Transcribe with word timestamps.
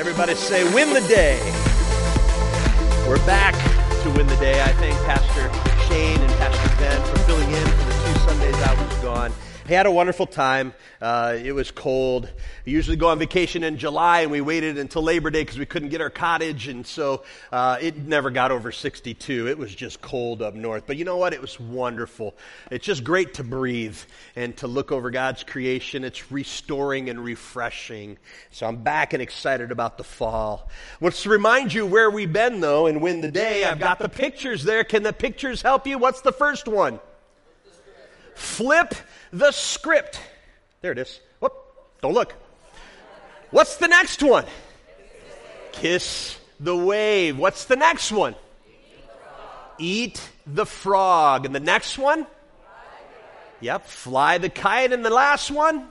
Everybody 0.00 0.34
say, 0.34 0.64
win 0.72 0.94
the 0.94 1.06
day. 1.08 1.38
We're 3.06 3.22
back 3.26 3.52
to 4.02 4.10
win 4.16 4.26
the 4.26 4.36
day. 4.36 4.62
I 4.62 4.72
thank 4.80 4.96
Pastor 5.04 5.52
Shane 5.84 6.18
and 6.18 6.32
Pastor 6.38 6.74
Ben 6.78 6.98
for 7.02 7.18
filling 7.24 7.50
in 7.50 7.66
for 7.66 7.84
the 7.84 7.92
two 7.92 8.18
Sundays 8.20 8.54
I 8.54 8.82
was 8.82 8.94
gone. 9.00 9.30
He 9.70 9.76
had 9.76 9.86
a 9.86 9.90
wonderful 9.92 10.26
time. 10.26 10.74
Uh, 11.00 11.38
it 11.40 11.52
was 11.52 11.70
cold. 11.70 12.28
We 12.66 12.72
usually 12.72 12.96
go 12.96 13.10
on 13.10 13.20
vacation 13.20 13.62
in 13.62 13.78
July, 13.78 14.22
and 14.22 14.32
we 14.32 14.40
waited 14.40 14.78
until 14.78 15.00
Labor 15.00 15.30
Day 15.30 15.42
because 15.42 15.60
we 15.60 15.64
couldn't 15.64 15.90
get 15.90 16.00
our 16.00 16.10
cottage, 16.10 16.66
and 16.66 16.84
so 16.84 17.22
uh, 17.52 17.78
it 17.80 17.96
never 17.96 18.30
got 18.30 18.50
over 18.50 18.72
62. 18.72 19.46
It 19.46 19.56
was 19.56 19.72
just 19.72 20.00
cold 20.02 20.42
up 20.42 20.54
north. 20.54 20.88
But 20.88 20.96
you 20.96 21.04
know 21.04 21.18
what? 21.18 21.34
It 21.34 21.40
was 21.40 21.60
wonderful. 21.60 22.34
It's 22.72 22.84
just 22.84 23.04
great 23.04 23.34
to 23.34 23.44
breathe 23.44 23.96
and 24.34 24.56
to 24.56 24.66
look 24.66 24.90
over 24.90 25.08
God's 25.08 25.44
creation. 25.44 26.02
It's 26.02 26.32
restoring 26.32 27.08
and 27.08 27.24
refreshing. 27.24 28.18
So 28.50 28.66
I'm 28.66 28.78
back 28.78 29.12
and 29.12 29.22
excited 29.22 29.70
about 29.70 29.98
the 29.98 30.04
fall. 30.04 30.68
Let's 31.00 31.24
remind 31.26 31.72
you 31.72 31.86
where 31.86 32.10
we've 32.10 32.32
been, 32.32 32.58
though, 32.58 32.88
and 32.88 33.00
win 33.00 33.20
the 33.20 33.30
day. 33.30 33.62
I've 33.62 33.78
got 33.78 34.00
the 34.00 34.08
pictures 34.08 34.64
there. 34.64 34.82
Can 34.82 35.04
the 35.04 35.12
pictures 35.12 35.62
help 35.62 35.86
you? 35.86 35.96
What's 35.96 36.22
the 36.22 36.32
first 36.32 36.66
one? 36.66 36.98
Flip 38.40 38.94
the 39.34 39.52
script. 39.52 40.18
There 40.80 40.92
it 40.92 40.98
is. 40.98 41.20
Whoop, 41.40 41.52
don't 42.00 42.14
look. 42.14 42.34
What's 43.50 43.76
the 43.76 43.86
next 43.86 44.22
one? 44.22 44.46
Kiss 45.72 46.38
the 46.58 46.74
wave. 46.74 47.36
What's 47.36 47.66
the 47.66 47.76
next 47.76 48.10
one? 48.10 48.34
Eat 49.78 50.26
the 50.46 50.64
frog. 50.64 51.44
And 51.44 51.54
the 51.54 51.60
next 51.60 51.98
one? 51.98 52.26
Yep, 53.60 53.86
fly 53.86 54.38
the 54.38 54.48
kite. 54.48 54.94
And 54.94 55.04
the 55.04 55.10
last 55.10 55.50
one? 55.50 55.86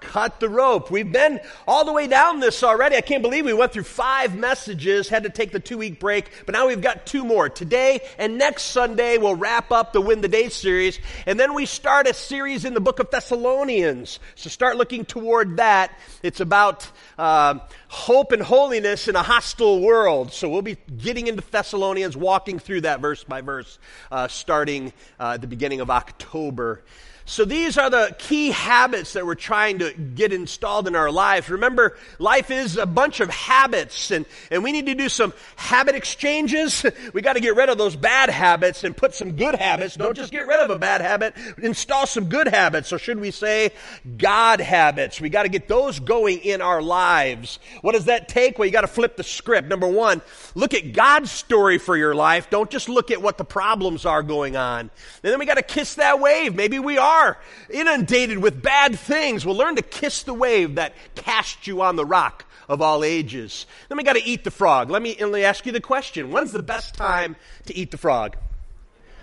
Cut 0.00 0.40
the 0.40 0.48
rope. 0.48 0.90
We've 0.90 1.10
been 1.10 1.40
all 1.66 1.84
the 1.84 1.92
way 1.92 2.06
down 2.06 2.40
this 2.40 2.62
already. 2.62 2.96
I 2.96 3.00
can't 3.00 3.22
believe 3.22 3.44
we 3.44 3.52
went 3.52 3.72
through 3.72 3.84
five 3.84 4.36
messages, 4.36 5.08
had 5.08 5.24
to 5.24 5.30
take 5.30 5.52
the 5.52 5.60
two 5.60 5.78
week 5.78 6.00
break, 6.00 6.30
but 6.46 6.54
now 6.54 6.66
we've 6.66 6.80
got 6.80 7.06
two 7.06 7.24
more. 7.24 7.48
Today 7.48 8.00
and 8.18 8.38
next 8.38 8.62
Sunday, 8.64 9.18
we'll 9.18 9.34
wrap 9.34 9.70
up 9.70 9.92
the 9.92 10.00
Win 10.00 10.20
the 10.20 10.28
Day 10.28 10.48
series, 10.48 10.98
and 11.26 11.38
then 11.38 11.54
we 11.54 11.66
start 11.66 12.06
a 12.06 12.14
series 12.14 12.64
in 12.64 12.74
the 12.74 12.80
book 12.80 12.98
of 12.98 13.10
Thessalonians. 13.10 14.18
So 14.34 14.50
start 14.50 14.76
looking 14.76 15.04
toward 15.04 15.58
that. 15.58 15.98
It's 16.22 16.40
about 16.40 16.90
uh, 17.18 17.60
hope 17.90 18.30
and 18.30 18.40
holiness 18.40 19.08
in 19.08 19.16
a 19.16 19.22
hostile 19.22 19.80
world. 19.80 20.32
So 20.32 20.48
we'll 20.48 20.62
be 20.62 20.76
getting 20.96 21.26
into 21.26 21.42
Thessalonians, 21.50 22.16
walking 22.16 22.60
through 22.60 22.82
that 22.82 23.00
verse 23.00 23.24
by 23.24 23.40
verse, 23.40 23.80
uh, 24.12 24.28
starting 24.28 24.92
uh, 25.18 25.32
at 25.34 25.40
the 25.40 25.48
beginning 25.48 25.80
of 25.80 25.90
October. 25.90 26.84
So 27.30 27.44
these 27.44 27.78
are 27.78 27.88
the 27.88 28.12
key 28.18 28.50
habits 28.50 29.12
that 29.12 29.24
we're 29.24 29.36
trying 29.36 29.78
to 29.78 29.92
get 29.92 30.32
installed 30.32 30.88
in 30.88 30.96
our 30.96 31.12
lives. 31.12 31.48
Remember, 31.48 31.96
life 32.18 32.50
is 32.50 32.76
a 32.76 32.86
bunch 32.86 33.20
of 33.20 33.30
habits 33.30 34.10
and, 34.10 34.26
and 34.50 34.64
we 34.64 34.72
need 34.72 34.86
to 34.86 34.96
do 34.96 35.08
some 35.08 35.32
habit 35.54 35.94
exchanges. 35.94 36.84
We 37.12 37.22
got 37.22 37.32
to 37.34 37.40
get 37.40 37.56
rid 37.56 37.68
of 37.68 37.78
those 37.78 37.96
bad 37.96 38.30
habits 38.30 38.84
and 38.84 38.96
put 38.96 39.14
some 39.14 39.32
good 39.32 39.54
habits. 39.54 39.96
Don't 39.96 40.16
just 40.16 40.30
get 40.30 40.46
rid 40.46 40.60
of 40.60 40.70
a 40.70 40.78
bad 40.78 41.00
habit, 41.00 41.34
install 41.58 42.06
some 42.06 42.28
good 42.28 42.46
habits. 42.46 42.92
Or 42.92 42.98
should 42.98 43.18
we 43.18 43.30
say 43.30 43.70
God 44.16 44.60
habits? 44.60 45.20
We 45.20 45.28
got 45.28 45.44
to 45.44 45.48
get 45.48 45.66
those 45.66 45.98
going 45.98 46.38
in 46.40 46.60
our 46.62 46.82
lives. 46.82 47.58
What 47.80 47.92
does 47.92 48.06
that 48.06 48.28
take? 48.28 48.58
Well, 48.58 48.66
you 48.66 48.72
got 48.72 48.82
to 48.82 48.86
flip 48.86 49.16
the 49.16 49.22
script. 49.22 49.68
Number 49.68 49.86
one, 49.86 50.20
look 50.54 50.74
at 50.74 50.92
God's 50.92 51.30
story 51.30 51.78
for 51.78 51.96
your 51.96 52.14
life. 52.14 52.50
Don't 52.50 52.70
just 52.70 52.88
look 52.88 53.10
at 53.10 53.22
what 53.22 53.38
the 53.38 53.44
problems 53.44 54.04
are 54.04 54.22
going 54.22 54.56
on. 54.56 54.80
And 54.80 55.32
then 55.32 55.38
we 55.38 55.46
got 55.46 55.56
to 55.56 55.62
kiss 55.62 55.94
that 55.94 56.20
wave. 56.20 56.54
Maybe 56.54 56.78
we 56.78 56.98
are 56.98 57.38
inundated 57.70 58.38
with 58.38 58.62
bad 58.62 58.98
things, 58.98 59.46
well, 59.46 59.56
learn 59.56 59.76
to 59.76 59.82
kiss 59.82 60.22
the 60.22 60.34
wave 60.34 60.74
that 60.74 60.94
cast 61.14 61.66
you 61.66 61.82
on 61.82 61.96
the 61.96 62.04
rock 62.04 62.44
of 62.68 62.82
all 62.82 63.02
ages. 63.02 63.66
Then 63.88 63.98
we 63.98 64.04
got 64.04 64.14
to 64.14 64.24
eat 64.24 64.44
the 64.44 64.50
frog. 64.50 64.90
Let 64.90 65.02
me, 65.02 65.16
let 65.18 65.32
me 65.32 65.42
ask 65.42 65.66
you 65.66 65.72
the 65.72 65.80
question 65.80 66.30
When's 66.30 66.52
the 66.52 66.62
best 66.62 66.94
time 66.94 67.36
to 67.66 67.76
eat 67.76 67.90
the 67.90 67.98
frog? 67.98 68.36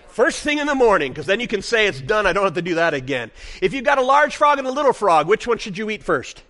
First 0.09 0.41
thing 0.41 0.57
in 0.57 0.65
the 0.65 0.73
morning, 0.73 1.11
because 1.11 1.27
then 1.27 1.39
you 1.39 1.47
can 1.47 1.61
say 1.61 1.85
it's 1.85 2.01
done. 2.01 2.25
I 2.25 2.33
don't 2.33 2.43
have 2.43 2.55
to 2.55 2.61
do 2.63 2.75
that 2.75 2.95
again. 2.95 3.29
If 3.61 3.71
you've 3.71 3.85
got 3.85 3.99
a 3.99 4.01
large 4.01 4.35
frog 4.35 4.57
and 4.57 4.67
a 4.67 4.71
little 4.71 4.91
frog, 4.91 5.27
which 5.27 5.45
one 5.45 5.59
should 5.59 5.77
you 5.77 5.91
eat 5.91 6.01
first? 6.01 6.41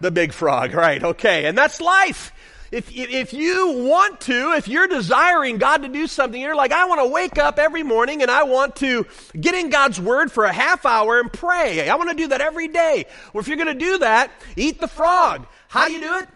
The 0.00 0.10
big 0.10 0.32
frog, 0.32 0.74
right? 0.74 1.02
Okay. 1.02 1.46
And 1.46 1.56
that's 1.56 1.80
life 1.80 2.32
if, 2.74 2.90
if 2.90 3.32
you 3.32 3.84
want 3.88 4.22
to, 4.22 4.52
if 4.56 4.66
you're 4.66 4.88
desiring 4.88 5.58
God 5.58 5.82
to 5.82 5.88
do 5.88 6.08
something, 6.08 6.40
you're 6.40 6.56
like, 6.56 6.72
I 6.72 6.86
want 6.86 7.02
to 7.02 7.08
wake 7.08 7.38
up 7.38 7.60
every 7.60 7.84
morning 7.84 8.20
and 8.20 8.30
I 8.30 8.42
want 8.42 8.74
to 8.76 9.06
get 9.38 9.54
in 9.54 9.70
God's 9.70 10.00
Word 10.00 10.32
for 10.32 10.44
a 10.44 10.52
half 10.52 10.84
hour 10.84 11.20
and 11.20 11.32
pray. 11.32 11.88
I 11.88 11.94
want 11.94 12.10
to 12.10 12.16
do 12.16 12.26
that 12.28 12.40
every 12.40 12.66
day. 12.66 13.06
Well, 13.32 13.42
if 13.42 13.46
you're 13.46 13.58
going 13.58 13.68
to 13.68 13.74
do 13.74 13.98
that, 13.98 14.32
eat 14.56 14.80
the 14.80 14.88
frog. 14.88 15.46
How 15.68 15.86
do 15.86 15.92
you 15.92 16.00
do 16.00 16.16
it? 16.16 16.28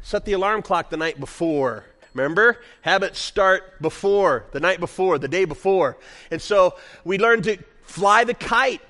Set 0.00 0.24
the 0.24 0.32
alarm 0.32 0.62
clock 0.62 0.88
the 0.88 0.96
night 0.96 1.20
before. 1.20 1.84
Remember? 2.14 2.58
Habits 2.80 3.18
start 3.18 3.80
before, 3.82 4.46
the 4.52 4.60
night 4.60 4.80
before, 4.80 5.18
the 5.18 5.28
day 5.28 5.44
before. 5.44 5.98
And 6.30 6.40
so 6.40 6.76
we 7.04 7.18
learn 7.18 7.42
to 7.42 7.58
fly 7.82 8.24
the 8.24 8.34
kite 8.34 8.80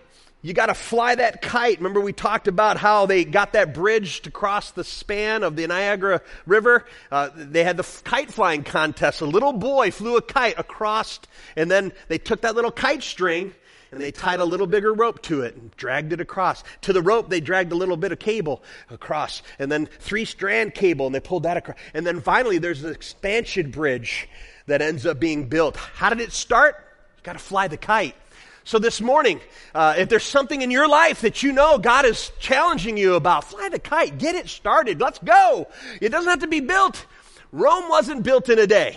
you 0.42 0.52
got 0.52 0.66
to 0.66 0.74
fly 0.74 1.14
that 1.14 1.40
kite. 1.40 1.78
Remember, 1.78 2.00
we 2.00 2.12
talked 2.12 2.48
about 2.48 2.76
how 2.76 3.06
they 3.06 3.24
got 3.24 3.52
that 3.52 3.74
bridge 3.74 4.22
to 4.22 4.30
cross 4.30 4.72
the 4.72 4.84
span 4.84 5.44
of 5.44 5.54
the 5.54 5.66
Niagara 5.68 6.20
River? 6.46 6.84
Uh, 7.10 7.30
they 7.34 7.62
had 7.62 7.76
the 7.76 8.00
kite 8.04 8.30
flying 8.32 8.64
contest. 8.64 9.20
A 9.20 9.26
little 9.26 9.52
boy 9.52 9.92
flew 9.92 10.16
a 10.16 10.22
kite 10.22 10.58
across, 10.58 11.20
and 11.56 11.70
then 11.70 11.92
they 12.08 12.18
took 12.18 12.40
that 12.42 12.56
little 12.56 12.72
kite 12.72 13.02
string 13.02 13.54
and 13.92 14.00
they 14.00 14.10
tied 14.10 14.40
a 14.40 14.44
little 14.44 14.66
bigger 14.66 14.92
rope 14.92 15.20
to 15.22 15.42
it 15.42 15.54
and 15.54 15.70
dragged 15.76 16.14
it 16.14 16.20
across. 16.20 16.64
To 16.82 16.94
the 16.94 17.02
rope, 17.02 17.28
they 17.28 17.40
dragged 17.40 17.72
a 17.72 17.76
little 17.76 17.98
bit 17.98 18.10
of 18.10 18.18
cable 18.18 18.62
across, 18.90 19.42
and 19.58 19.70
then 19.70 19.86
three 20.00 20.24
strand 20.24 20.74
cable, 20.74 21.06
and 21.06 21.14
they 21.14 21.20
pulled 21.20 21.42
that 21.42 21.58
across. 21.58 21.76
And 21.92 22.06
then 22.06 22.20
finally, 22.22 22.56
there's 22.56 22.82
an 22.82 22.92
expansion 22.92 23.70
bridge 23.70 24.28
that 24.66 24.80
ends 24.80 25.04
up 25.04 25.20
being 25.20 25.48
built. 25.48 25.76
How 25.76 26.08
did 26.08 26.20
it 26.20 26.32
start? 26.32 26.76
You 27.18 27.22
got 27.22 27.34
to 27.34 27.38
fly 27.38 27.68
the 27.68 27.76
kite. 27.76 28.16
So 28.64 28.78
this 28.78 29.00
morning, 29.00 29.40
uh, 29.74 29.94
if 29.98 30.08
there's 30.08 30.24
something 30.24 30.62
in 30.62 30.70
your 30.70 30.88
life 30.88 31.22
that 31.22 31.42
you 31.42 31.52
know 31.52 31.78
God 31.78 32.04
is 32.04 32.30
challenging 32.38 32.96
you 32.96 33.14
about, 33.14 33.44
fly 33.44 33.68
the 33.68 33.78
kite, 33.78 34.18
get 34.18 34.36
it 34.36 34.48
started, 34.48 35.00
let's 35.00 35.18
go. 35.18 35.66
It 36.00 36.10
doesn't 36.10 36.30
have 36.30 36.40
to 36.40 36.46
be 36.46 36.60
built. 36.60 37.04
Rome 37.50 37.88
wasn't 37.88 38.22
built 38.22 38.48
in 38.48 38.58
a 38.58 38.66
day, 38.66 38.96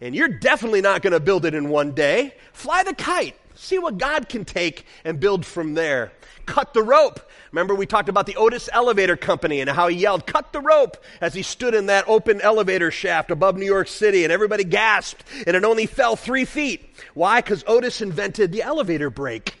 and 0.00 0.14
you're 0.14 0.28
definitely 0.28 0.80
not 0.80 1.02
going 1.02 1.12
to 1.12 1.20
build 1.20 1.44
it 1.44 1.54
in 1.54 1.68
one 1.68 1.92
day. 1.92 2.34
Fly 2.52 2.84
the 2.84 2.94
kite, 2.94 3.34
see 3.56 3.78
what 3.78 3.98
God 3.98 4.28
can 4.28 4.44
take 4.44 4.86
and 5.04 5.18
build 5.18 5.44
from 5.44 5.74
there. 5.74 6.12
Cut 6.50 6.74
the 6.74 6.82
rope. 6.82 7.20
Remember, 7.52 7.76
we 7.76 7.86
talked 7.86 8.08
about 8.08 8.26
the 8.26 8.34
Otis 8.34 8.68
Elevator 8.72 9.16
Company 9.16 9.60
and 9.60 9.70
how 9.70 9.86
he 9.86 9.96
yelled, 9.96 10.26
Cut 10.26 10.52
the 10.52 10.60
rope, 10.60 10.96
as 11.20 11.32
he 11.32 11.42
stood 11.42 11.74
in 11.74 11.86
that 11.86 12.08
open 12.08 12.40
elevator 12.40 12.90
shaft 12.90 13.30
above 13.30 13.56
New 13.56 13.66
York 13.66 13.86
City, 13.86 14.24
and 14.24 14.32
everybody 14.32 14.64
gasped, 14.64 15.22
and 15.46 15.54
it 15.54 15.62
only 15.62 15.86
fell 15.86 16.16
three 16.16 16.44
feet. 16.44 16.92
Why? 17.14 17.40
Because 17.40 17.62
Otis 17.68 18.02
invented 18.02 18.50
the 18.50 18.62
elevator 18.62 19.10
brake. 19.10 19.60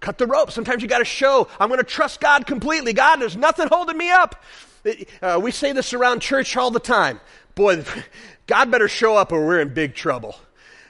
Cut 0.00 0.18
the 0.18 0.26
rope. 0.26 0.50
Sometimes 0.50 0.82
you 0.82 0.88
got 0.88 0.98
to 0.98 1.04
show, 1.04 1.46
I'm 1.60 1.68
going 1.68 1.78
to 1.78 1.84
trust 1.84 2.20
God 2.20 2.48
completely. 2.48 2.94
God, 2.94 3.20
there's 3.20 3.36
nothing 3.36 3.68
holding 3.68 3.96
me 3.96 4.10
up. 4.10 4.42
Uh, 5.22 5.38
we 5.40 5.52
say 5.52 5.70
this 5.70 5.94
around 5.94 6.18
church 6.18 6.56
all 6.56 6.72
the 6.72 6.80
time. 6.80 7.20
Boy, 7.54 7.84
God 8.48 8.72
better 8.72 8.88
show 8.88 9.16
up 9.16 9.30
or 9.30 9.46
we're 9.46 9.60
in 9.60 9.72
big 9.72 9.94
trouble. 9.94 10.34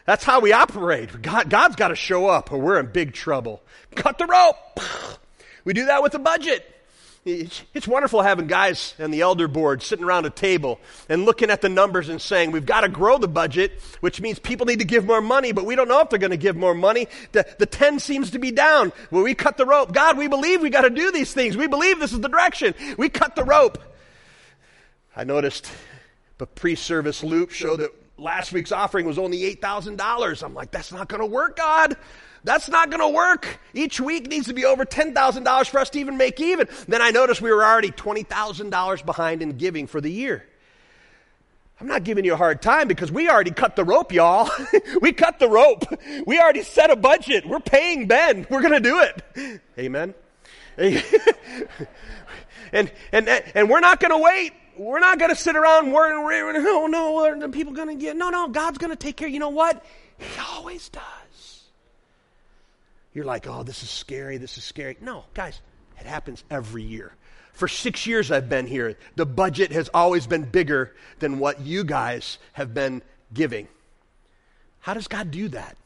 That's 0.06 0.24
how 0.24 0.40
we 0.40 0.54
operate. 0.54 1.20
God, 1.20 1.50
God's 1.50 1.76
got 1.76 1.88
to 1.88 1.96
show 1.96 2.28
up 2.28 2.50
or 2.50 2.56
we're 2.56 2.80
in 2.80 2.86
big 2.86 3.12
trouble. 3.12 3.62
Cut 3.94 4.16
the 4.16 4.26
rope. 4.26 4.80
We 5.64 5.72
do 5.72 5.86
that 5.86 6.02
with 6.02 6.12
the 6.12 6.18
budget. 6.18 6.70
It's 7.26 7.88
wonderful 7.88 8.20
having 8.20 8.48
guys 8.48 8.94
on 8.98 9.10
the 9.10 9.22
elder 9.22 9.48
board 9.48 9.82
sitting 9.82 10.04
around 10.04 10.26
a 10.26 10.30
table 10.30 10.78
and 11.08 11.24
looking 11.24 11.48
at 11.48 11.62
the 11.62 11.70
numbers 11.70 12.10
and 12.10 12.20
saying, 12.20 12.50
we've 12.50 12.66
got 12.66 12.82
to 12.82 12.88
grow 12.90 13.16
the 13.16 13.28
budget, 13.28 13.80
which 14.00 14.20
means 14.20 14.38
people 14.38 14.66
need 14.66 14.80
to 14.80 14.84
give 14.84 15.06
more 15.06 15.22
money, 15.22 15.52
but 15.52 15.64
we 15.64 15.74
don't 15.74 15.88
know 15.88 16.00
if 16.00 16.10
they're 16.10 16.18
going 16.18 16.32
to 16.32 16.36
give 16.36 16.54
more 16.54 16.74
money. 16.74 17.08
The, 17.32 17.46
the 17.58 17.64
10 17.64 17.98
seems 17.98 18.32
to 18.32 18.38
be 18.38 18.50
down. 18.50 18.92
Well, 19.10 19.22
we 19.22 19.34
cut 19.34 19.56
the 19.56 19.64
rope. 19.64 19.94
God, 19.94 20.18
we 20.18 20.28
believe 20.28 20.60
we 20.60 20.68
got 20.68 20.82
to 20.82 20.90
do 20.90 21.12
these 21.12 21.32
things. 21.32 21.56
We 21.56 21.66
believe 21.66 21.98
this 21.98 22.12
is 22.12 22.20
the 22.20 22.28
direction. 22.28 22.74
We 22.98 23.08
cut 23.08 23.36
the 23.36 23.44
rope. 23.44 23.78
I 25.16 25.24
noticed 25.24 25.70
the 26.36 26.46
pre-service 26.46 27.24
loop 27.24 27.52
showed 27.52 27.80
that 27.80 27.90
last 28.18 28.52
week's 28.52 28.72
offering 28.72 29.06
was 29.06 29.18
only 29.18 29.38
$8,000. 29.56 30.42
I'm 30.42 30.52
like, 30.52 30.70
that's 30.70 30.92
not 30.92 31.08
going 31.08 31.20
to 31.20 31.26
work, 31.26 31.56
God. 31.56 31.96
That's 32.44 32.68
not 32.68 32.90
going 32.90 33.00
to 33.00 33.08
work. 33.08 33.58
Each 33.72 33.98
week 33.98 34.28
needs 34.28 34.46
to 34.48 34.54
be 34.54 34.66
over 34.66 34.84
$10,000 34.84 35.66
for 35.66 35.80
us 35.80 35.90
to 35.90 35.98
even 35.98 36.18
make 36.18 36.38
even. 36.40 36.68
Then 36.86 37.00
I 37.00 37.10
noticed 37.10 37.40
we 37.40 37.50
were 37.50 37.64
already 37.64 37.90
$20,000 37.90 39.06
behind 39.06 39.42
in 39.42 39.56
giving 39.56 39.86
for 39.86 40.00
the 40.00 40.10
year. 40.10 40.46
I'm 41.80 41.88
not 41.88 42.04
giving 42.04 42.24
you 42.24 42.34
a 42.34 42.36
hard 42.36 42.62
time 42.62 42.86
because 42.86 43.10
we 43.10 43.28
already 43.28 43.50
cut 43.50 43.76
the 43.76 43.84
rope, 43.84 44.12
y'all. 44.12 44.48
we 45.00 45.12
cut 45.12 45.38
the 45.38 45.48
rope. 45.48 45.84
We 46.26 46.38
already 46.38 46.62
set 46.62 46.90
a 46.90 46.96
budget. 46.96 47.46
We're 47.46 47.60
paying 47.60 48.06
Ben. 48.06 48.46
We're 48.48 48.62
going 48.62 48.74
to 48.74 48.80
do 48.80 49.00
it. 49.00 49.60
Amen. 49.78 50.14
and, 52.72 52.92
and, 53.12 53.28
and 53.28 53.70
we're 53.70 53.80
not 53.80 54.00
going 54.00 54.12
to 54.12 54.18
wait. 54.18 54.52
We're 54.76 55.00
not 55.00 55.18
going 55.18 55.30
to 55.30 55.36
sit 55.36 55.56
around 55.56 55.92
worrying, 55.92 56.64
oh 56.66 56.86
no, 56.88 57.24
are 57.24 57.38
the 57.38 57.48
people 57.48 57.72
going 57.72 57.88
to 57.88 57.94
get, 57.94 58.16
no, 58.16 58.30
no, 58.30 58.48
God's 58.48 58.78
going 58.78 58.90
to 58.90 58.96
take 58.96 59.16
care. 59.16 59.28
You 59.28 59.38
know 59.38 59.50
what? 59.50 59.84
He 60.18 60.26
always 60.52 60.88
does. 60.88 61.02
You're 63.14 63.24
like, 63.24 63.46
oh, 63.46 63.62
this 63.62 63.82
is 63.82 63.90
scary, 63.90 64.36
this 64.38 64.58
is 64.58 64.64
scary. 64.64 64.96
No, 65.00 65.24
guys, 65.32 65.60
it 65.98 66.06
happens 66.06 66.44
every 66.50 66.82
year. 66.82 67.12
For 67.52 67.68
six 67.68 68.06
years 68.06 68.32
I've 68.32 68.48
been 68.48 68.66
here. 68.66 68.96
The 69.14 69.24
budget 69.24 69.70
has 69.72 69.88
always 69.94 70.26
been 70.26 70.44
bigger 70.44 70.92
than 71.20 71.38
what 71.38 71.60
you 71.60 71.84
guys 71.84 72.38
have 72.52 72.74
been 72.74 73.02
giving. 73.32 73.68
How 74.80 74.92
does 74.92 75.06
God 75.06 75.30
do 75.30 75.48
that? 75.48 75.76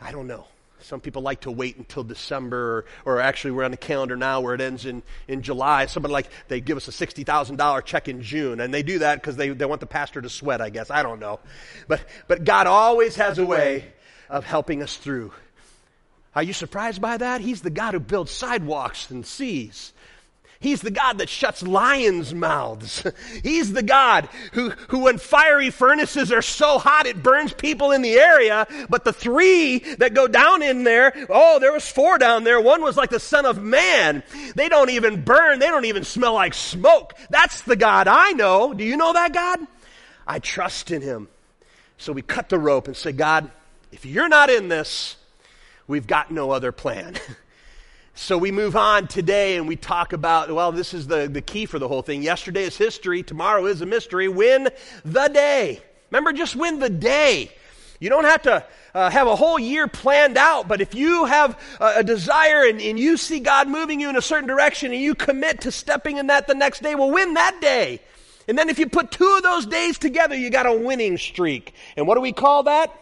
I 0.00 0.12
don't 0.12 0.26
know. 0.26 0.44
Some 0.80 1.00
people 1.00 1.22
like 1.22 1.40
to 1.40 1.50
wait 1.50 1.78
until 1.78 2.04
December, 2.04 2.84
or, 3.04 3.16
or, 3.16 3.20
actually, 3.20 3.52
we're 3.52 3.64
on 3.64 3.70
the 3.70 3.78
calendar 3.78 4.14
now 4.14 4.42
where 4.42 4.54
it 4.54 4.60
ends 4.60 4.84
in, 4.84 5.02
in 5.26 5.40
July. 5.40 5.86
Somebody 5.86 6.12
like, 6.12 6.28
they 6.48 6.60
give 6.60 6.76
us 6.76 6.86
a 6.86 6.90
$60,000 6.90 7.84
check 7.84 8.08
in 8.08 8.22
June, 8.22 8.60
and 8.60 8.72
they 8.72 8.82
do 8.82 8.98
that 9.00 9.16
because 9.16 9.36
they, 9.36 9.48
they 9.48 9.64
want 9.64 9.80
the 9.80 9.86
pastor 9.86 10.20
to 10.20 10.28
sweat, 10.28 10.60
I 10.60 10.68
guess. 10.68 10.90
I 10.90 11.02
don't 11.02 11.18
know. 11.18 11.40
But, 11.88 12.04
but 12.28 12.44
God 12.44 12.66
always 12.66 13.16
has 13.16 13.38
a 13.38 13.46
way 13.46 13.86
of 14.28 14.44
helping 14.44 14.82
us 14.82 14.96
through. 14.96 15.32
Are 16.36 16.42
you 16.42 16.52
surprised 16.52 17.00
by 17.00 17.16
that? 17.16 17.40
He's 17.40 17.62
the 17.62 17.70
God 17.70 17.94
who 17.94 18.00
builds 18.00 18.30
sidewalks 18.30 19.10
and 19.10 19.24
seas. 19.24 19.94
He's 20.60 20.82
the 20.82 20.90
God 20.90 21.18
that 21.18 21.30
shuts 21.30 21.62
lions' 21.62 22.34
mouths. 22.34 23.06
He's 23.42 23.72
the 23.72 23.82
God 23.82 24.28
who, 24.52 24.70
who, 24.88 25.00
when 25.00 25.16
fiery 25.18 25.70
furnaces 25.70 26.32
are 26.32 26.42
so 26.42 26.78
hot 26.78 27.06
it 27.06 27.22
burns 27.22 27.52
people 27.52 27.92
in 27.92 28.02
the 28.02 28.14
area, 28.18 28.66
but 28.90 29.04
the 29.04 29.12
three 29.12 29.78
that 29.96 30.14
go 30.14 30.26
down 30.26 30.62
in 30.62 30.84
there, 30.84 31.12
oh, 31.30 31.58
there 31.58 31.72
was 31.72 31.90
four 31.90 32.18
down 32.18 32.44
there. 32.44 32.60
One 32.60 32.82
was 32.82 32.96
like 32.96 33.10
the 33.10 33.20
Son 33.20 33.46
of 33.46 33.62
Man. 33.62 34.22
They 34.54 34.68
don't 34.68 34.90
even 34.90 35.22
burn. 35.22 35.58
They 35.58 35.68
don't 35.68 35.84
even 35.86 36.04
smell 36.04 36.34
like 36.34 36.54
smoke. 36.54 37.14
That's 37.30 37.62
the 37.62 37.76
God 37.76 38.08
I 38.08 38.32
know. 38.32 38.74
Do 38.74 38.84
you 38.84 38.96
know 38.96 39.12
that 39.14 39.32
God? 39.32 39.60
I 40.26 40.38
trust 40.38 40.90
in 40.90 41.00
Him. 41.00 41.28
So 41.96 42.12
we 42.12 42.22
cut 42.22 42.50
the 42.50 42.58
rope 42.58 42.88
and 42.88 42.96
say, 42.96 43.12
God, 43.12 43.50
if 43.92 44.04
you're 44.04 44.28
not 44.28 44.50
in 44.50 44.68
this, 44.68 45.16
we've 45.86 46.06
got 46.06 46.30
no 46.30 46.50
other 46.50 46.72
plan. 46.72 47.16
So 48.18 48.38
we 48.38 48.50
move 48.50 48.76
on 48.76 49.08
today 49.08 49.58
and 49.58 49.68
we 49.68 49.76
talk 49.76 50.14
about, 50.14 50.50
well, 50.50 50.72
this 50.72 50.94
is 50.94 51.06
the, 51.06 51.28
the 51.28 51.42
key 51.42 51.66
for 51.66 51.78
the 51.78 51.86
whole 51.86 52.00
thing. 52.00 52.22
Yesterday 52.22 52.62
is 52.62 52.74
history, 52.74 53.22
tomorrow 53.22 53.66
is 53.66 53.82
a 53.82 53.86
mystery. 53.86 54.26
Win 54.26 54.70
the 55.04 55.28
day. 55.28 55.82
Remember, 56.10 56.32
just 56.32 56.56
win 56.56 56.78
the 56.78 56.88
day. 56.88 57.52
You 58.00 58.08
don't 58.08 58.24
have 58.24 58.40
to 58.42 58.64
uh, 58.94 59.10
have 59.10 59.26
a 59.26 59.36
whole 59.36 59.58
year 59.58 59.86
planned 59.86 60.38
out, 60.38 60.66
but 60.66 60.80
if 60.80 60.94
you 60.94 61.26
have 61.26 61.60
a, 61.78 61.96
a 61.96 62.02
desire 62.02 62.64
and, 62.64 62.80
and 62.80 62.98
you 62.98 63.18
see 63.18 63.38
God 63.38 63.68
moving 63.68 64.00
you 64.00 64.08
in 64.08 64.16
a 64.16 64.22
certain 64.22 64.48
direction 64.48 64.92
and 64.92 65.00
you 65.02 65.14
commit 65.14 65.60
to 65.62 65.70
stepping 65.70 66.16
in 66.16 66.28
that 66.28 66.46
the 66.46 66.54
next 66.54 66.82
day, 66.82 66.94
well, 66.94 67.10
win 67.10 67.34
that 67.34 67.60
day. 67.60 68.00
And 68.48 68.56
then 68.56 68.70
if 68.70 68.78
you 68.78 68.88
put 68.88 69.10
two 69.10 69.34
of 69.36 69.42
those 69.42 69.66
days 69.66 69.98
together, 69.98 70.34
you 70.34 70.48
got 70.48 70.64
a 70.64 70.72
winning 70.72 71.18
streak. 71.18 71.74
And 71.98 72.06
what 72.06 72.14
do 72.14 72.22
we 72.22 72.32
call 72.32 72.62
that? 72.62 72.98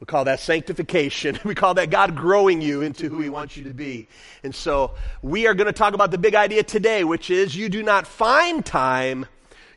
We 0.00 0.04
call 0.04 0.24
that 0.24 0.40
sanctification. 0.40 1.38
We 1.44 1.54
call 1.54 1.74
that 1.74 1.90
God 1.90 2.16
growing 2.16 2.60
you 2.60 2.82
into 2.82 3.08
who 3.08 3.20
He 3.20 3.30
wants 3.30 3.56
you 3.56 3.64
to 3.64 3.74
be. 3.74 4.08
And 4.42 4.54
so 4.54 4.94
we 5.22 5.46
are 5.46 5.54
going 5.54 5.66
to 5.66 5.72
talk 5.72 5.94
about 5.94 6.10
the 6.10 6.18
big 6.18 6.34
idea 6.34 6.62
today, 6.62 7.04
which 7.04 7.30
is 7.30 7.56
you 7.56 7.68
do 7.68 7.82
not 7.82 8.06
find 8.06 8.64
time, 8.64 9.26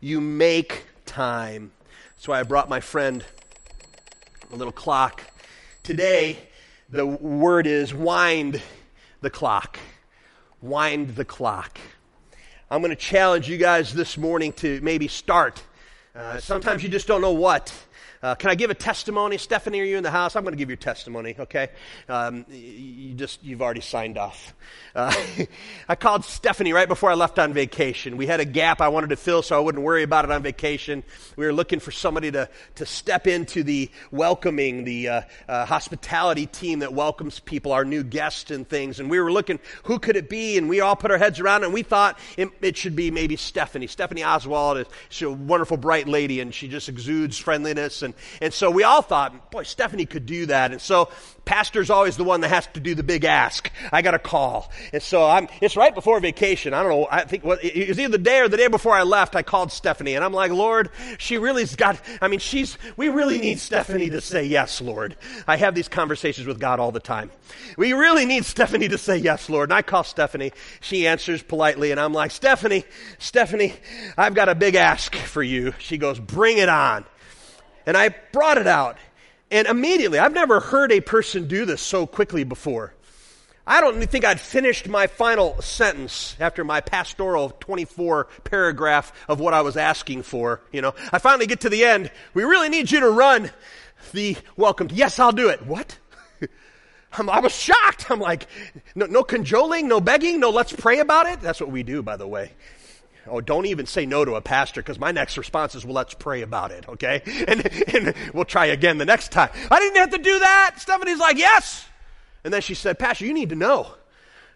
you 0.01 0.19
make 0.19 0.85
time. 1.05 1.71
That's 2.15 2.27
why 2.27 2.39
I 2.39 2.43
brought 2.43 2.67
my 2.67 2.81
friend 2.81 3.23
a 4.51 4.55
little 4.55 4.73
clock. 4.73 5.23
Today, 5.83 6.37
the 6.89 7.05
word 7.05 7.67
is 7.67 7.93
wind 7.93 8.61
the 9.21 9.29
clock. 9.29 9.79
Wind 10.61 11.15
the 11.15 11.25
clock. 11.25 11.79
I'm 12.69 12.81
going 12.81 12.89
to 12.89 12.95
challenge 12.95 13.47
you 13.47 13.57
guys 13.57 13.93
this 13.93 14.17
morning 14.17 14.53
to 14.53 14.81
maybe 14.81 15.07
start. 15.07 15.63
Uh, 16.15 16.39
sometimes 16.39 16.83
you 16.83 16.89
just 16.89 17.07
don't 17.07 17.21
know 17.21 17.31
what. 17.31 17.73
Uh, 18.21 18.35
can 18.35 18.49
I 18.49 18.55
give 18.55 18.69
a 18.69 18.73
testimony? 18.73 19.37
Stephanie, 19.37 19.79
are 19.79 19.85
you 19.85 19.95
in 19.95 20.03
the 20.03 20.11
house? 20.11 20.35
I'm 20.35 20.43
going 20.43 20.51
to 20.51 20.57
give 20.57 20.69
your 20.69 20.75
testimony, 20.75 21.35
okay? 21.39 21.69
Um, 22.09 22.45
you 22.49 23.13
just, 23.13 23.41
you've 23.41 23.61
already 23.61 23.79
signed 23.79 24.17
off. 24.17 24.53
Uh, 24.93 25.13
I 25.89 25.95
called 25.95 26.25
Stephanie 26.25 26.73
right 26.73 26.87
before 26.87 27.09
I 27.09 27.13
left 27.13 27.39
on 27.39 27.53
vacation. 27.53 28.17
We 28.17 28.27
had 28.27 28.41
a 28.41 28.45
gap 28.45 28.81
I 28.81 28.89
wanted 28.89 29.11
to 29.11 29.15
fill 29.15 29.41
so 29.41 29.55
I 29.55 29.59
wouldn't 29.61 29.85
worry 29.85 30.03
about 30.03 30.25
it 30.25 30.31
on 30.31 30.43
vacation. 30.43 31.03
We 31.37 31.45
were 31.45 31.53
looking 31.53 31.79
for 31.79 31.91
somebody 31.91 32.29
to, 32.31 32.49
to 32.75 32.85
step 32.85 33.25
into 33.25 33.63
the 33.63 33.89
welcoming, 34.11 34.83
the 34.83 35.07
uh, 35.07 35.21
uh 35.47 35.65
hospitality 35.65 36.45
team 36.45 36.79
that 36.79 36.93
welcomes 36.93 37.39
people, 37.39 37.71
our 37.71 37.85
new 37.85 38.03
guests 38.03 38.51
and 38.51 38.67
things. 38.67 38.99
And 38.99 39.09
we 39.09 39.21
were 39.21 39.31
looking, 39.31 39.59
who 39.83 39.97
could 39.97 40.17
it 40.17 40.27
be? 40.27 40.57
And 40.57 40.67
we 40.67 40.81
all 40.81 40.97
put 40.97 41.09
our 41.09 41.17
heads 41.17 41.39
around 41.39 41.63
it, 41.63 41.67
and 41.67 41.73
we 41.73 41.83
thought 41.83 42.19
it, 42.35 42.49
it 42.61 42.75
should 42.75 42.97
be 42.97 43.11
maybe 43.11 43.37
Stephanie. 43.37 43.87
Stephanie 43.87 44.25
Oswald 44.25 44.79
is 44.79 44.87
she's 45.07 45.27
a 45.27 45.31
wonderful, 45.31 45.77
bright 45.77 46.09
lady, 46.09 46.41
and 46.41 46.53
she 46.53 46.67
just 46.67 46.89
exudes 46.89 47.37
friendliness. 47.37 48.01
And 48.01 48.08
and, 48.09 48.15
and 48.41 48.53
so 48.53 48.71
we 48.71 48.83
all 48.83 49.01
thought, 49.01 49.51
boy, 49.51 49.63
Stephanie 49.63 50.05
could 50.05 50.25
do 50.25 50.45
that. 50.47 50.71
And 50.71 50.81
so 50.81 51.09
pastor's 51.45 51.89
always 51.89 52.15
the 52.15 52.23
one 52.23 52.41
that 52.41 52.49
has 52.49 52.67
to 52.67 52.79
do 52.79 52.93
the 52.93 53.03
big 53.03 53.25
ask. 53.25 53.71
I 53.91 54.01
got 54.01 54.13
a 54.13 54.19
call. 54.19 54.71
And 54.93 55.01
so 55.01 55.25
I'm, 55.25 55.47
it's 55.61 55.75
right 55.75 55.93
before 55.93 56.19
vacation. 56.19 56.73
I 56.73 56.83
don't 56.83 56.91
know. 56.91 57.07
I 57.09 57.23
think 57.23 57.43
it 57.43 57.89
was 57.89 57.99
either 57.99 58.11
the 58.11 58.17
day 58.17 58.39
or 58.39 58.47
the 58.47 58.57
day 58.57 58.67
before 58.67 58.93
I 58.93 59.03
left, 59.03 59.35
I 59.35 59.41
called 59.41 59.71
Stephanie 59.71 60.15
and 60.15 60.23
I'm 60.23 60.33
like, 60.33 60.51
Lord, 60.51 60.89
she 61.17 61.37
really's 61.37 61.75
got, 61.75 61.99
I 62.21 62.27
mean, 62.27 62.39
she's, 62.39 62.77
we 62.97 63.09
really 63.09 63.39
need 63.39 63.59
Stephanie 63.59 64.09
to 64.11 64.21
say 64.21 64.43
yes, 64.45 64.81
Lord. 64.81 65.15
I 65.47 65.57
have 65.57 65.75
these 65.75 65.87
conversations 65.87 66.45
with 66.45 66.59
God 66.59 66.79
all 66.79 66.91
the 66.91 66.99
time. 66.99 67.31
We 67.77 67.93
really 67.93 68.25
need 68.25 68.45
Stephanie 68.45 68.89
to 68.89 68.97
say 68.97 69.17
yes, 69.17 69.49
Lord. 69.49 69.69
And 69.69 69.77
I 69.77 69.81
call 69.81 70.03
Stephanie. 70.03 70.51
She 70.81 71.07
answers 71.07 71.41
politely 71.41 71.91
and 71.91 71.99
I'm 71.99 72.13
like, 72.13 72.31
Stephanie, 72.31 72.85
Stephanie, 73.17 73.73
I've 74.17 74.35
got 74.35 74.49
a 74.49 74.55
big 74.55 74.75
ask 74.75 75.15
for 75.15 75.41
you. 75.41 75.73
She 75.79 75.97
goes, 75.97 76.19
bring 76.19 76.59
it 76.59 76.69
on. 76.69 77.05
And 77.89 77.97
I 77.97 78.09
brought 78.09 78.59
it 78.59 78.67
out. 78.67 78.99
And 79.49 79.67
immediately, 79.67 80.19
I've 80.19 80.31
never 80.31 80.59
heard 80.59 80.91
a 80.91 81.01
person 81.01 81.47
do 81.47 81.65
this 81.65 81.81
so 81.81 82.05
quickly 82.05 82.43
before. 82.43 82.93
I 83.65 83.81
don't 83.81 83.99
think 84.05 84.23
I'd 84.23 84.39
finished 84.39 84.87
my 84.87 85.07
final 85.07 85.59
sentence 85.59 86.35
after 86.39 86.63
my 86.63 86.81
pastoral 86.81 87.49
24 87.59 88.27
paragraph 88.43 89.11
of 89.27 89.39
what 89.39 89.55
I 89.55 89.61
was 89.61 89.75
asking 89.75 90.21
for. 90.21 90.61
You 90.71 90.83
know, 90.83 90.93
I 91.11 91.17
finally 91.17 91.47
get 91.47 91.61
to 91.61 91.69
the 91.69 91.83
end. 91.83 92.11
We 92.35 92.43
really 92.43 92.69
need 92.69 92.91
you 92.91 92.99
to 92.99 93.09
run 93.09 93.49
the 94.11 94.37
welcome. 94.55 94.89
Yes, 94.91 95.17
I'll 95.17 95.31
do 95.31 95.49
it. 95.49 95.65
What? 95.65 95.97
i 97.17 97.39
was 97.39 97.55
shocked. 97.55 98.11
I'm 98.11 98.19
like, 98.19 98.45
no, 98.93 99.07
no 99.07 99.23
cajoling, 99.23 99.87
no 99.87 99.99
begging, 99.99 100.39
no 100.39 100.51
let's 100.51 100.73
pray 100.73 100.99
about 100.99 101.25
it. 101.25 101.41
That's 101.41 101.59
what 101.59 101.71
we 101.71 101.81
do, 101.81 102.03
by 102.03 102.17
the 102.17 102.27
way. 102.27 102.51
Oh, 103.31 103.41
don't 103.41 103.65
even 103.65 103.85
say 103.85 104.05
no 104.05 104.25
to 104.25 104.35
a 104.35 104.41
pastor 104.41 104.81
because 104.81 104.99
my 104.99 105.11
next 105.11 105.37
response 105.37 105.75
is, 105.75 105.85
well, 105.85 105.93
let's 105.93 106.13
pray 106.13 106.41
about 106.41 106.71
it, 106.71 106.87
okay? 106.89 107.21
And, 107.47 107.65
and 107.93 108.13
we'll 108.33 108.45
try 108.45 108.67
again 108.67 108.97
the 108.97 109.05
next 109.05 109.31
time. 109.31 109.49
I 109.71 109.79
didn't 109.79 109.97
have 109.97 110.11
to 110.11 110.17
do 110.17 110.39
that. 110.39 110.75
Stephanie's 110.77 111.19
like, 111.19 111.37
yes. 111.37 111.85
And 112.43 112.53
then 112.53 112.61
she 112.61 112.75
said, 112.75 112.99
Pastor, 112.99 113.25
you 113.25 113.33
need 113.33 113.49
to 113.49 113.55
know. 113.55 113.93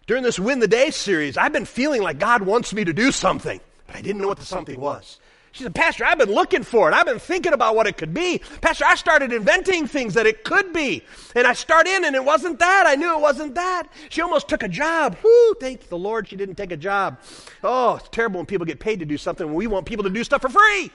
During 0.06 0.24
this 0.24 0.38
Win 0.38 0.60
the 0.60 0.68
Day 0.68 0.92
series, 0.92 1.38
I've 1.38 1.54
been 1.54 1.66
feeling 1.66 2.02
like 2.02 2.20
God 2.20 2.42
wants 2.44 2.74
me 2.74 2.84
to 2.84 2.94
do 2.94 3.12
something, 3.12 3.60
but 3.88 3.96
I 3.96 4.02
didn't 4.02 4.22
know 4.22 4.28
what 4.28 4.38
the 4.38 4.46
something 4.46 4.80
was. 4.80 5.18
She 5.54 5.62
said, 5.62 5.76
Pastor, 5.76 6.04
I've 6.04 6.18
been 6.18 6.32
looking 6.32 6.64
for 6.64 6.90
it. 6.90 6.96
I've 6.96 7.06
been 7.06 7.20
thinking 7.20 7.54
about 7.54 7.76
what 7.76 7.86
it 7.86 7.96
could 7.96 8.12
be. 8.12 8.42
Pastor, 8.62 8.86
I 8.88 8.96
started 8.96 9.32
inventing 9.32 9.86
things 9.86 10.16
that 10.16 10.26
it 10.26 10.44
could 10.44 10.74
be. 10.74 11.04
And 11.36 11.46
I 11.46 11.54
start 11.54 11.86
in 11.86 12.04
and 12.06 12.16
it 12.16 12.26
wasn't 12.26 12.58
that. 12.58 12.86
I 12.88 12.96
knew 12.96 13.16
it 13.16 13.22
wasn't 13.22 13.54
that. 13.54 13.84
She 14.10 14.22
almost 14.22 14.50
took 14.50 14.64
a 14.64 14.68
job. 14.68 15.16
Whoo, 15.24 15.54
thank 15.60 15.90
the 15.90 15.98
Lord 15.98 16.28
she 16.28 16.36
didn't 16.36 16.56
take 16.56 16.72
a 16.72 16.78
job. 16.78 17.20
Oh, 17.64 17.98
it's 17.98 18.10
terrible 18.10 18.40
when 18.40 18.48
people 18.48 18.66
get 18.66 18.80
paid 18.80 18.98
to 19.02 19.06
do 19.06 19.16
something 19.16 19.46
when 19.46 19.56
we 19.56 19.68
want 19.68 19.86
people 19.86 20.04
to 20.06 20.10
do 20.10 20.24
stuff 20.24 20.42
for 20.42 20.50
free. 20.50 20.92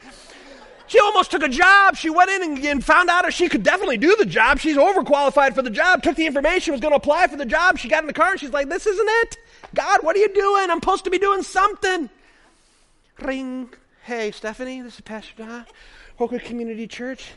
She 0.88 0.98
almost 0.98 1.30
took 1.30 1.44
a 1.44 1.48
job. 1.48 1.94
She 1.94 2.10
went 2.10 2.28
in 2.28 2.42
and, 2.42 2.58
and 2.64 2.84
found 2.84 3.10
out 3.10 3.26
that 3.26 3.34
she 3.34 3.48
could 3.48 3.62
definitely 3.62 3.98
do 3.98 4.16
the 4.16 4.26
job. 4.26 4.58
She's 4.58 4.76
overqualified 4.76 5.54
for 5.54 5.62
the 5.62 5.70
job. 5.70 6.02
Took 6.02 6.16
the 6.16 6.26
information, 6.26 6.72
was 6.72 6.80
going 6.80 6.92
to 6.92 6.96
apply 6.96 7.28
for 7.28 7.36
the 7.36 7.46
job. 7.46 7.78
She 7.78 7.88
got 7.88 8.02
in 8.02 8.08
the 8.08 8.12
car 8.12 8.32
and 8.32 8.40
she's 8.40 8.52
like, 8.52 8.68
This 8.68 8.88
isn't 8.88 9.08
it. 9.08 9.36
God, 9.72 10.00
what 10.02 10.16
are 10.16 10.18
you 10.18 10.34
doing? 10.34 10.68
I'm 10.68 10.80
supposed 10.80 11.04
to 11.04 11.10
be 11.10 11.18
doing 11.18 11.44
something. 11.44 12.10
Ring. 13.20 13.68
Hey, 14.08 14.30
Stephanie, 14.30 14.80
this 14.80 14.94
is 14.94 15.02
Pastor 15.02 15.34
Don, 15.36 15.66
Oakwood 16.18 16.42
Community 16.42 16.86
Church. 16.86 17.32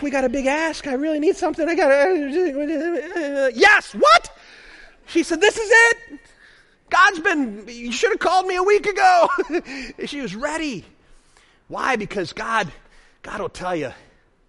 We 0.00 0.08
got 0.08 0.24
a 0.24 0.30
big 0.30 0.46
ask. 0.46 0.86
I 0.86 0.94
really 0.94 1.20
need 1.20 1.36
something. 1.36 1.68
I 1.68 1.74
got 1.74 1.88
to. 1.88 3.52
Yes, 3.54 3.92
what? 3.92 4.38
She 5.04 5.22
said, 5.22 5.42
This 5.42 5.58
is 5.58 5.70
it. 5.70 6.20
God's 6.88 7.20
been, 7.20 7.64
you 7.68 7.92
should 7.92 8.08
have 8.08 8.20
called 8.20 8.46
me 8.46 8.56
a 8.56 8.62
week 8.62 8.86
ago. 8.86 9.28
she 10.06 10.22
was 10.22 10.34
ready. 10.34 10.86
Why? 11.68 11.96
Because 11.96 12.32
God, 12.32 12.72
God 13.22 13.42
will 13.42 13.50
tell 13.50 13.76
you, 13.76 13.92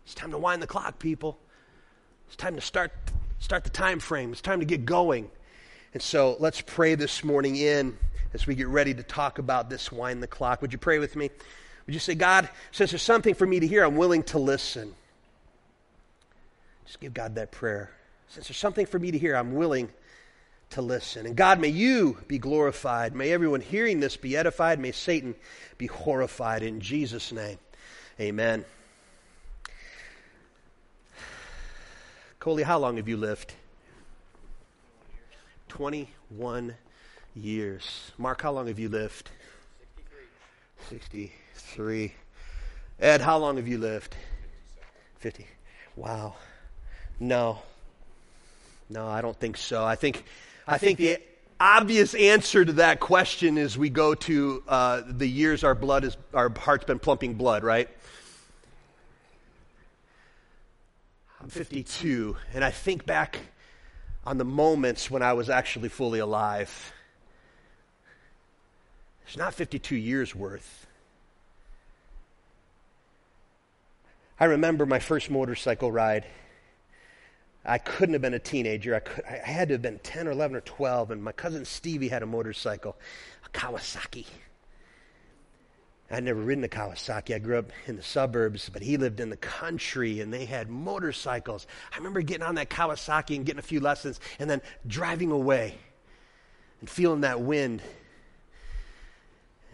it's 0.05 0.15
time 0.15 0.31
to 0.31 0.37
wind 0.37 0.61
the 0.61 0.67
clock, 0.67 0.97
people. 0.97 1.37
It's 2.27 2.37
time 2.37 2.55
to 2.55 2.61
start, 2.61 2.93
start 3.39 3.65
the 3.65 3.69
time 3.69 3.99
frame. 3.99 4.31
It's 4.31 4.39
time 4.39 4.61
to 4.61 4.65
get 4.65 4.85
going. 4.85 5.29
And 5.93 6.01
so 6.01 6.37
let's 6.39 6.61
pray 6.61 6.95
this 6.95 7.21
morning 7.21 7.57
in 7.57 7.97
as 8.33 8.47
we 8.47 8.55
get 8.55 8.67
ready 8.67 8.93
to 8.93 9.03
talk 9.03 9.39
about 9.39 9.69
this 9.69 9.91
wind 9.91 10.23
the 10.23 10.27
clock. 10.27 10.61
Would 10.61 10.73
you 10.73 10.79
pray 10.79 10.99
with 10.99 11.15
me? 11.15 11.29
Would 11.85 11.93
you 11.93 11.99
say, 11.99 12.15
God, 12.15 12.49
since 12.71 12.91
there's 12.91 13.01
something 13.01 13.35
for 13.35 13.45
me 13.45 13.59
to 13.59 13.67
hear, 13.67 13.83
I'm 13.83 13.97
willing 13.97 14.23
to 14.23 14.39
listen? 14.39 14.93
Just 16.85 16.99
give 16.99 17.13
God 17.13 17.35
that 17.35 17.51
prayer. 17.51 17.91
Since 18.27 18.47
there's 18.47 18.57
something 18.57 18.85
for 18.85 18.99
me 18.99 19.11
to 19.11 19.17
hear, 19.17 19.35
I'm 19.35 19.53
willing 19.53 19.89
to 20.71 20.81
listen. 20.81 21.25
And 21.25 21.35
God, 21.35 21.59
may 21.59 21.67
you 21.67 22.17
be 22.27 22.39
glorified. 22.39 23.13
May 23.15 23.31
everyone 23.31 23.61
hearing 23.61 23.99
this 23.99 24.17
be 24.17 24.35
edified. 24.35 24.79
May 24.79 24.91
Satan 24.91 25.35
be 25.77 25.87
horrified. 25.87 26.63
In 26.63 26.79
Jesus' 26.79 27.31
name, 27.31 27.59
amen. 28.19 28.65
Coley, 32.39 32.63
how 32.63 32.79
long 32.79 32.97
have 32.97 33.07
you 33.07 33.17
lived? 33.17 33.53
21 35.69 36.75
years. 37.35 38.11
Mark, 38.17 38.41
how 38.41 38.51
long 38.51 38.67
have 38.67 38.79
you 38.79 38.89
lived? 38.89 39.29
63. 40.89 41.31
63. 41.53 42.13
Ed, 42.99 43.21
how 43.21 43.37
long 43.37 43.57
have 43.57 43.67
you 43.67 43.77
lived? 43.77 44.15
50. 45.17 45.47
Wow. 45.95 46.35
No. 47.19 47.59
No, 48.89 49.07
I 49.07 49.21
don't 49.21 49.39
think 49.39 49.57
so. 49.57 49.83
I 49.83 49.95
think, 49.95 50.23
I 50.67 50.77
think 50.77 50.99
the 50.99 51.17
obvious 51.59 52.13
answer 52.13 52.65
to 52.65 52.73
that 52.73 52.99
question 52.99 53.57
is 53.57 53.77
we 53.77 53.89
go 53.89 54.13
to 54.13 54.63
uh, 54.67 55.01
the 55.07 55.27
years 55.27 55.63
our 55.63 55.75
blood 55.75 56.03
is, 56.03 56.17
our 56.33 56.49
heart's 56.49 56.85
been 56.85 56.99
plumping 56.99 57.35
blood, 57.35 57.63
right? 57.63 57.89
I'm 61.41 61.49
52, 61.49 62.37
and 62.53 62.63
I 62.63 62.71
think 62.71 63.05
back 63.05 63.37
on 64.25 64.37
the 64.37 64.45
moments 64.45 65.11
when 65.11 65.21
I 65.21 65.33
was 65.33 65.49
actually 65.49 65.89
fully 65.89 66.19
alive. 66.19 66.93
It's 69.25 69.37
not 69.37 69.53
52 69.53 69.95
years 69.95 70.35
worth. 70.35 70.87
I 74.39 74.45
remember 74.45 74.85
my 74.85 74.99
first 74.99 75.29
motorcycle 75.29 75.91
ride. 75.91 76.25
I 77.65 77.77
couldn't 77.77 78.13
have 78.13 78.21
been 78.21 78.33
a 78.33 78.39
teenager. 78.39 78.95
I, 78.95 78.99
could, 78.99 79.23
I 79.25 79.37
had 79.37 79.69
to 79.69 79.75
have 79.75 79.81
been 79.81 79.99
10 79.99 80.27
or 80.27 80.31
11 80.31 80.57
or 80.57 80.61
12, 80.61 81.11
and 81.11 81.23
my 81.23 81.31
cousin 81.31 81.63
Stevie 81.63 82.09
had 82.09 82.23
a 82.23 82.25
motorcycle, 82.25 82.97
a 83.45 83.49
Kawasaki. 83.57 84.25
I'd 86.11 86.25
never 86.25 86.41
ridden 86.41 86.63
a 86.63 86.67
Kawasaki. 86.67 87.33
I 87.33 87.39
grew 87.39 87.57
up 87.57 87.71
in 87.87 87.95
the 87.95 88.03
suburbs, 88.03 88.69
but 88.69 88.81
he 88.83 88.97
lived 88.97 89.19
in 89.19 89.29
the 89.29 89.37
country 89.37 90.19
and 90.19 90.31
they 90.31 90.45
had 90.45 90.69
motorcycles. 90.69 91.65
I 91.91 91.97
remember 91.97 92.21
getting 92.21 92.45
on 92.45 92.55
that 92.55 92.69
Kawasaki 92.69 93.35
and 93.35 93.45
getting 93.45 93.59
a 93.59 93.63
few 93.63 93.79
lessons 93.79 94.19
and 94.37 94.49
then 94.49 94.61
driving 94.85 95.31
away 95.31 95.75
and 96.81 96.89
feeling 96.89 97.21
that 97.21 97.41
wind 97.41 97.81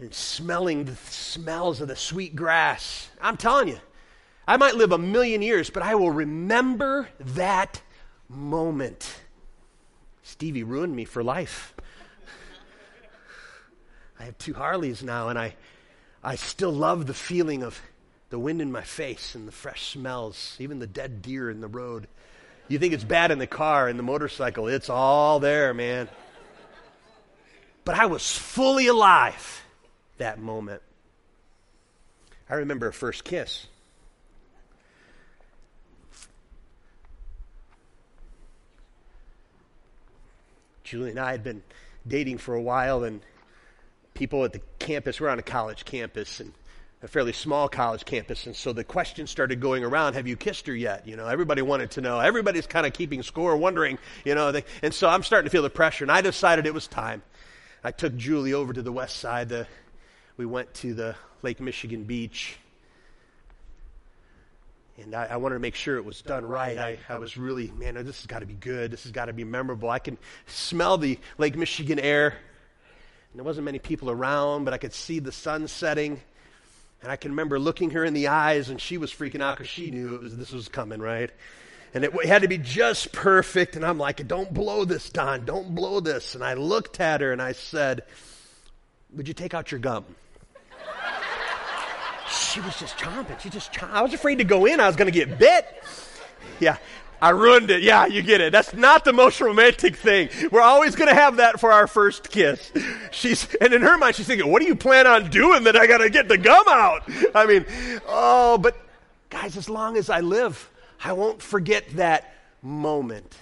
and 0.00 0.14
smelling 0.14 0.84
the 0.84 0.96
smells 0.96 1.80
of 1.80 1.88
the 1.88 1.96
sweet 1.96 2.34
grass. 2.34 3.10
I'm 3.20 3.36
telling 3.36 3.68
you, 3.68 3.78
I 4.48 4.56
might 4.56 4.74
live 4.74 4.92
a 4.92 4.98
million 4.98 5.42
years, 5.42 5.70
but 5.70 5.82
I 5.82 5.94
will 5.94 6.10
remember 6.10 7.08
that 7.20 7.82
moment. 8.28 9.20
Stevie 10.22 10.62
ruined 10.62 10.94
me 10.96 11.04
for 11.04 11.22
life. 11.22 11.74
I 14.18 14.24
have 14.24 14.38
two 14.38 14.54
Harleys 14.54 15.02
now, 15.02 15.28
and 15.28 15.38
I 15.38 15.54
I 16.22 16.36
still 16.36 16.72
love 16.72 17.06
the 17.06 17.14
feeling 17.14 17.62
of 17.62 17.80
the 18.28 18.38
wind 18.38 18.60
in 18.60 18.70
my 18.70 18.82
face 18.82 19.34
and 19.34 19.48
the 19.48 19.52
fresh 19.52 19.88
smells, 19.88 20.56
even 20.58 20.78
the 20.78 20.86
dead 20.86 21.22
deer 21.22 21.50
in 21.50 21.60
the 21.60 21.68
road. 21.68 22.06
You 22.68 22.78
think 22.78 22.92
it's 22.92 23.04
bad 23.04 23.30
in 23.30 23.38
the 23.38 23.46
car 23.46 23.88
and 23.88 23.98
the 23.98 24.02
motorcycle, 24.02 24.68
it's 24.68 24.90
all 24.90 25.40
there, 25.40 25.72
man. 25.72 26.08
But 27.84 27.96
I 27.96 28.06
was 28.06 28.36
fully 28.36 28.86
alive 28.86 29.64
that 30.20 30.38
moment. 30.38 30.80
I 32.48 32.54
remember 32.54 32.88
a 32.88 32.92
first 32.92 33.24
kiss. 33.24 33.66
Julie 40.84 41.10
and 41.10 41.20
I 41.20 41.30
had 41.30 41.44
been 41.44 41.62
dating 42.06 42.38
for 42.38 42.54
a 42.54 42.62
while, 42.62 43.04
and 43.04 43.20
people 44.14 44.44
at 44.44 44.52
the 44.52 44.60
campus, 44.78 45.20
we're 45.20 45.28
on 45.28 45.38
a 45.38 45.42
college 45.42 45.84
campus 45.84 46.40
and 46.40 46.52
a 47.02 47.08
fairly 47.08 47.32
small 47.32 47.68
college 47.68 48.04
campus. 48.04 48.46
And 48.46 48.56
so 48.56 48.72
the 48.72 48.84
question 48.84 49.26
started 49.26 49.60
going 49.60 49.84
around, 49.84 50.14
have 50.14 50.26
you 50.26 50.36
kissed 50.36 50.66
her 50.66 50.74
yet? 50.74 51.06
You 51.06 51.16
know, 51.16 51.28
everybody 51.28 51.62
wanted 51.62 51.92
to 51.92 52.00
know. 52.00 52.18
Everybody's 52.18 52.66
kind 52.66 52.86
of 52.86 52.92
keeping 52.92 53.22
score, 53.22 53.56
wondering, 53.56 53.98
you 54.24 54.34
know. 54.34 54.52
They, 54.52 54.64
and 54.82 54.92
so 54.92 55.08
I'm 55.08 55.22
starting 55.22 55.46
to 55.46 55.50
feel 55.50 55.62
the 55.62 55.70
pressure. 55.70 56.04
And 56.04 56.10
I 56.10 56.20
decided 56.20 56.66
it 56.66 56.74
was 56.74 56.88
time. 56.88 57.22
I 57.82 57.92
took 57.92 58.16
Julie 58.16 58.52
over 58.52 58.72
to 58.72 58.82
the 58.82 58.92
west 58.92 59.16
side. 59.16 59.48
The, 59.48 59.66
we 60.40 60.46
went 60.46 60.72
to 60.72 60.94
the 60.94 61.14
Lake 61.42 61.60
Michigan 61.60 62.04
beach. 62.04 62.56
And 64.96 65.14
I, 65.14 65.26
I, 65.32 65.36
wanted 65.36 65.56
to 65.56 65.60
make 65.60 65.74
sure 65.74 65.98
it 65.98 66.04
was 66.06 66.22
done 66.22 66.46
right. 66.46 66.78
I, 66.78 66.98
I 67.10 67.18
was 67.18 67.36
really, 67.36 67.70
man, 67.76 67.92
this 68.06 68.22
has 68.22 68.26
got 68.26 68.38
to 68.38 68.46
be 68.46 68.54
good. 68.54 68.90
This 68.90 69.02
has 69.02 69.12
got 69.12 69.26
to 69.26 69.34
be 69.34 69.44
memorable. 69.44 69.90
I 69.90 69.98
can 69.98 70.16
smell 70.46 70.96
the 70.96 71.18
Lake 71.36 71.56
Michigan 71.56 71.98
air. 71.98 72.28
And 72.28 73.34
there 73.34 73.44
wasn't 73.44 73.66
many 73.66 73.78
people 73.78 74.10
around, 74.10 74.64
but 74.64 74.72
I 74.72 74.78
could 74.78 74.94
see 74.94 75.18
the 75.18 75.30
sun 75.30 75.68
setting. 75.68 76.18
And 77.02 77.12
I 77.12 77.16
can 77.16 77.32
remember 77.32 77.58
looking 77.58 77.90
her 77.90 78.02
in 78.02 78.14
the 78.14 78.28
eyes, 78.28 78.70
and 78.70 78.80
she 78.80 78.96
was 78.96 79.12
freaking 79.12 79.42
out 79.42 79.58
because 79.58 79.68
she 79.68 79.90
knew 79.90 80.20
was, 80.22 80.38
this 80.38 80.52
was 80.52 80.68
coming, 80.68 81.02
right? 81.02 81.30
And 81.92 82.02
it, 82.02 82.14
it 82.14 82.28
had 82.28 82.40
to 82.40 82.48
be 82.48 82.56
just 82.56 83.12
perfect. 83.12 83.76
And 83.76 83.84
I'm 83.84 83.98
like, 83.98 84.26
don't 84.26 84.54
blow 84.54 84.86
this, 84.86 85.10
Don. 85.10 85.44
Don't 85.44 85.74
blow 85.74 86.00
this. 86.00 86.34
And 86.34 86.42
I 86.42 86.54
looked 86.54 86.98
at 86.98 87.20
her 87.20 87.30
and 87.30 87.42
I 87.42 87.52
said, 87.52 88.04
Would 89.14 89.28
you 89.28 89.34
take 89.34 89.52
out 89.52 89.70
your 89.70 89.80
gum? 89.80 90.06
She 92.30 92.60
was 92.60 92.78
just 92.78 92.96
chomping. 92.96 93.38
She 93.40 93.50
just 93.50 93.72
chomping. 93.72 93.92
I 93.92 94.02
was 94.02 94.14
afraid 94.14 94.38
to 94.38 94.44
go 94.44 94.66
in. 94.66 94.80
I 94.80 94.86
was 94.86 94.96
going 94.96 95.10
to 95.10 95.16
get 95.16 95.38
bit. 95.38 95.66
Yeah. 96.58 96.76
I 97.22 97.30
ruined 97.30 97.70
it. 97.70 97.82
Yeah, 97.82 98.06
you 98.06 98.22
get 98.22 98.40
it. 98.40 98.50
That's 98.50 98.72
not 98.72 99.04
the 99.04 99.12
most 99.12 99.40
romantic 99.40 99.96
thing. 99.96 100.30
We're 100.50 100.62
always 100.62 100.96
going 100.96 101.08
to 101.08 101.14
have 101.14 101.36
that 101.36 101.60
for 101.60 101.70
our 101.70 101.86
first 101.86 102.30
kiss. 102.30 102.72
She's, 103.10 103.52
and 103.60 103.74
in 103.74 103.82
her 103.82 103.98
mind, 103.98 104.16
she's 104.16 104.26
thinking, 104.26 104.50
what 104.50 104.62
do 104.62 104.66
you 104.66 104.74
plan 104.74 105.06
on 105.06 105.28
doing 105.28 105.64
that 105.64 105.76
I 105.76 105.86
got 105.86 105.98
to 105.98 106.08
get 106.08 106.28
the 106.28 106.38
gum 106.38 106.64
out? 106.66 107.02
I 107.34 107.44
mean, 107.46 107.66
oh, 108.08 108.56
but 108.56 108.76
guys, 109.28 109.56
as 109.58 109.68
long 109.68 109.98
as 109.98 110.08
I 110.08 110.20
live, 110.20 110.70
I 111.04 111.12
won't 111.12 111.42
forget 111.42 111.84
that 111.96 112.34
moment. 112.62 113.36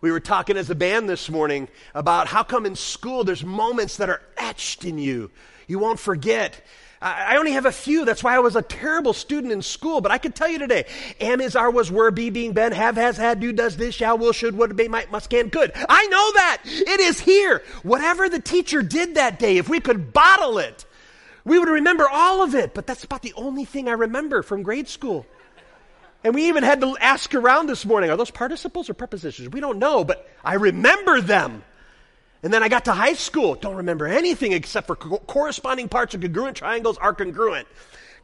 We 0.00 0.12
were 0.12 0.20
talking 0.20 0.56
as 0.56 0.68
a 0.68 0.74
band 0.74 1.08
this 1.08 1.30
morning 1.30 1.68
about 1.94 2.28
how 2.28 2.42
come 2.42 2.66
in 2.66 2.76
school 2.76 3.24
there's 3.24 3.44
moments 3.44 3.96
that 3.96 4.10
are 4.10 4.22
etched 4.36 4.84
in 4.84 4.98
you. 4.98 5.30
You 5.68 5.78
won't 5.78 6.00
forget. 6.00 6.60
I 7.00 7.36
only 7.36 7.52
have 7.52 7.66
a 7.66 7.70
few. 7.70 8.04
That's 8.04 8.24
why 8.24 8.34
I 8.34 8.40
was 8.40 8.56
a 8.56 8.62
terrible 8.62 9.12
student 9.12 9.52
in 9.52 9.62
school. 9.62 10.00
But 10.00 10.10
I 10.10 10.18
can 10.18 10.32
tell 10.32 10.48
you 10.48 10.58
today, 10.58 10.84
am, 11.20 11.40
is, 11.40 11.54
are, 11.54 11.70
was, 11.70 11.92
were, 11.92 12.10
be, 12.10 12.30
being, 12.30 12.54
been, 12.54 12.72
have, 12.72 12.96
has, 12.96 13.16
had, 13.16 13.38
do, 13.38 13.52
does, 13.52 13.76
this, 13.76 13.94
shall, 13.94 14.18
will, 14.18 14.32
should, 14.32 14.56
would, 14.56 14.74
be, 14.74 14.88
might, 14.88 15.12
must, 15.12 15.30
can, 15.30 15.48
could. 15.50 15.70
I 15.88 16.06
know 16.06 16.32
that. 16.32 16.62
It 16.64 16.98
is 16.98 17.20
here. 17.20 17.62
Whatever 17.84 18.28
the 18.28 18.40
teacher 18.40 18.82
did 18.82 19.14
that 19.14 19.38
day, 19.38 19.58
if 19.58 19.68
we 19.68 19.78
could 19.78 20.12
bottle 20.12 20.58
it, 20.58 20.86
we 21.44 21.60
would 21.60 21.68
remember 21.68 22.08
all 22.10 22.42
of 22.42 22.56
it. 22.56 22.74
But 22.74 22.88
that's 22.88 23.04
about 23.04 23.22
the 23.22 23.34
only 23.34 23.64
thing 23.64 23.88
I 23.88 23.92
remember 23.92 24.42
from 24.42 24.64
grade 24.64 24.88
school. 24.88 25.24
And 26.24 26.34
we 26.34 26.48
even 26.48 26.64
had 26.64 26.80
to 26.80 26.96
ask 26.98 27.32
around 27.32 27.68
this 27.68 27.86
morning, 27.86 28.10
are 28.10 28.16
those 28.16 28.32
participles 28.32 28.90
or 28.90 28.94
prepositions? 28.94 29.50
We 29.50 29.60
don't 29.60 29.78
know, 29.78 30.02
but 30.02 30.28
I 30.44 30.54
remember 30.54 31.20
them. 31.20 31.62
And 32.42 32.52
then 32.52 32.62
I 32.62 32.68
got 32.68 32.84
to 32.84 32.92
high 32.92 33.14
school, 33.14 33.56
don't 33.56 33.76
remember 33.76 34.06
anything 34.06 34.52
except 34.52 34.86
for 34.86 34.96
co- 34.96 35.18
corresponding 35.18 35.88
parts 35.88 36.14
of 36.14 36.20
congruent 36.20 36.56
triangles 36.56 36.96
are 36.98 37.12
congruent. 37.12 37.66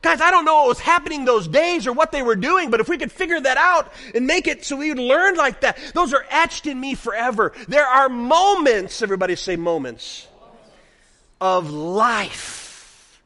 Guys, 0.02 0.20
I 0.20 0.30
don't 0.30 0.44
know 0.44 0.56
what 0.56 0.68
was 0.68 0.80
happening 0.80 1.24
those 1.24 1.48
days 1.48 1.86
or 1.86 1.92
what 1.92 2.12
they 2.12 2.22
were 2.22 2.36
doing, 2.36 2.70
but 2.70 2.78
if 2.78 2.88
we 2.88 2.98
could 2.98 3.10
figure 3.10 3.40
that 3.40 3.56
out 3.56 3.92
and 4.14 4.26
make 4.26 4.46
it 4.46 4.64
so 4.64 4.76
we 4.76 4.90
would 4.90 4.98
learn 4.98 5.34
like 5.34 5.62
that, 5.62 5.78
those 5.94 6.12
are 6.12 6.24
etched 6.30 6.66
in 6.66 6.78
me 6.78 6.94
forever. 6.94 7.52
There 7.68 7.86
are 7.86 8.08
moments, 8.08 9.00
everybody 9.00 9.34
say 9.34 9.56
moments, 9.56 10.28
of 11.40 11.70
life. 11.70 13.22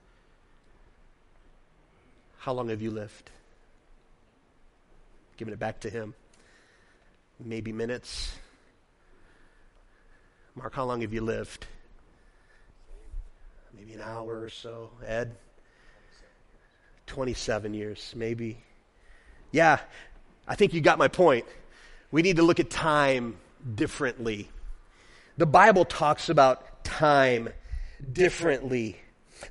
How 2.38 2.52
long 2.52 2.68
have 2.68 2.80
you 2.80 2.92
lived? 2.92 3.28
Giving 5.36 5.52
it 5.52 5.58
back 5.60 5.80
to 5.80 5.90
Him. 5.90 6.14
Maybe 7.40 7.72
minutes 7.72 8.37
Mark, 10.58 10.74
how 10.74 10.84
long 10.84 11.02
have 11.02 11.12
you 11.12 11.20
lived? 11.20 11.66
Maybe 13.72 13.92
an 13.94 14.00
hour 14.00 14.40
or 14.40 14.50
so. 14.50 14.90
Ed? 15.06 15.36
27 17.06 17.74
years, 17.74 18.12
maybe. 18.16 18.58
Yeah, 19.52 19.78
I 20.48 20.56
think 20.56 20.74
you 20.74 20.80
got 20.80 20.98
my 20.98 21.06
point. 21.06 21.44
We 22.10 22.22
need 22.22 22.36
to 22.38 22.42
look 22.42 22.58
at 22.58 22.70
time 22.70 23.36
differently. 23.76 24.50
The 25.36 25.46
Bible 25.46 25.84
talks 25.84 26.28
about 26.28 26.82
time 26.82 27.50
differently. 28.12 28.96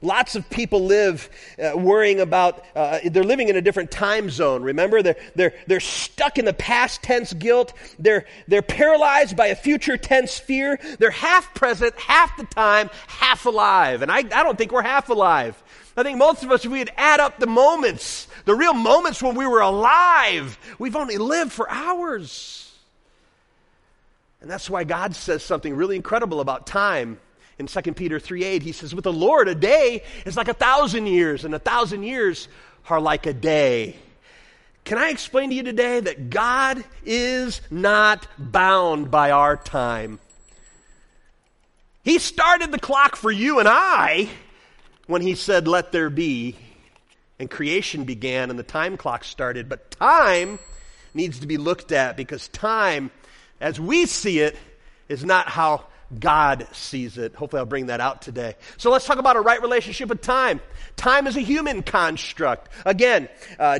Lots 0.01 0.35
of 0.35 0.49
people 0.49 0.85
live 0.85 1.29
uh, 1.57 1.77
worrying 1.77 2.19
about, 2.19 2.63
uh, 2.75 2.99
they're 3.05 3.23
living 3.23 3.49
in 3.49 3.55
a 3.55 3.61
different 3.61 3.89
time 3.91 4.29
zone. 4.29 4.63
Remember, 4.63 5.01
they're, 5.01 5.17
they're, 5.35 5.53
they're 5.65 5.79
stuck 5.79 6.37
in 6.37 6.45
the 6.45 6.53
past 6.53 7.01
tense 7.01 7.33
guilt. 7.33 7.73
They're, 7.97 8.25
they're 8.47 8.61
paralyzed 8.61 9.35
by 9.35 9.47
a 9.47 9.55
future 9.55 9.97
tense 9.97 10.37
fear. 10.37 10.79
They're 10.99 11.11
half 11.11 11.53
present, 11.53 11.95
half 11.95 12.37
the 12.37 12.45
time, 12.45 12.89
half 13.07 13.45
alive. 13.45 14.01
And 14.01 14.11
I, 14.11 14.17
I 14.17 14.43
don't 14.43 14.57
think 14.57 14.71
we're 14.71 14.83
half 14.83 15.09
alive. 15.09 15.61
I 15.95 16.03
think 16.03 16.19
most 16.19 16.43
of 16.43 16.51
us, 16.51 16.63
if 16.63 16.71
we 16.71 16.79
would 16.79 16.91
add 16.95 17.19
up 17.19 17.39
the 17.39 17.47
moments, 17.47 18.27
the 18.45 18.53
real 18.53 18.73
moments 18.73 19.21
when 19.23 19.35
we 19.35 19.47
were 19.47 19.61
alive, 19.61 20.59
we've 20.77 20.95
only 20.95 21.17
lived 21.17 21.51
for 21.51 21.67
hours. 21.69 22.71
And 24.41 24.49
that's 24.49 24.69
why 24.69 24.83
God 24.83 25.15
says 25.15 25.41
something 25.41 25.75
really 25.75 25.95
incredible 25.95 26.39
about 26.39 26.67
time 26.67 27.19
in 27.59 27.67
2 27.67 27.81
Peter 27.93 28.19
3 28.19 28.43
8, 28.43 28.63
he 28.63 28.71
says, 28.71 28.93
With 28.93 29.03
the 29.03 29.13
Lord, 29.13 29.47
a 29.47 29.55
day 29.55 30.03
is 30.25 30.37
like 30.37 30.47
a 30.47 30.53
thousand 30.53 31.07
years, 31.07 31.43
and 31.43 31.55
a 31.55 31.59
thousand 31.59 32.03
years 32.03 32.47
are 32.89 33.01
like 33.01 33.25
a 33.25 33.33
day. 33.33 33.95
Can 34.85 34.97
I 34.97 35.09
explain 35.09 35.49
to 35.49 35.55
you 35.55 35.63
today 35.63 35.99
that 35.99 36.29
God 36.29 36.83
is 37.03 37.59
not 37.69 38.25
bound 38.37 39.11
by 39.11 39.31
our 39.31 39.57
time? 39.57 40.19
He 42.03 42.19
started 42.19 42.71
the 42.71 42.79
clock 42.79 43.17
for 43.17 43.29
you 43.29 43.59
and 43.59 43.67
I 43.67 44.29
when 45.07 45.21
he 45.21 45.35
said, 45.35 45.67
Let 45.67 45.91
there 45.91 46.09
be. 46.09 46.55
And 47.39 47.51
creation 47.51 48.05
began 48.05 48.49
and 48.49 48.57
the 48.57 48.63
time 48.63 48.97
clock 48.97 49.23
started. 49.23 49.67
But 49.67 49.91
time 49.91 50.57
needs 51.13 51.39
to 51.39 51.47
be 51.47 51.57
looked 51.57 51.91
at 51.91 52.15
because 52.15 52.47
time, 52.47 53.11
as 53.59 53.79
we 53.79 54.05
see 54.05 54.39
it, 54.39 54.55
is 55.09 55.25
not 55.25 55.49
how 55.49 55.85
God 56.19 56.67
sees 56.71 57.17
it. 57.17 57.35
Hopefully, 57.35 57.59
I'll 57.59 57.65
bring 57.65 57.87
that 57.87 57.99
out 57.99 58.21
today. 58.21 58.55
So, 58.77 58.89
let's 58.91 59.05
talk 59.05 59.17
about 59.17 59.35
a 59.35 59.41
right 59.41 59.61
relationship 59.61 60.09
with 60.09 60.21
time. 60.21 60.61
Time 60.95 61.27
is 61.27 61.35
a 61.35 61.41
human 61.41 61.83
construct. 61.83 62.69
Again, 62.85 63.27
uh, 63.59 63.79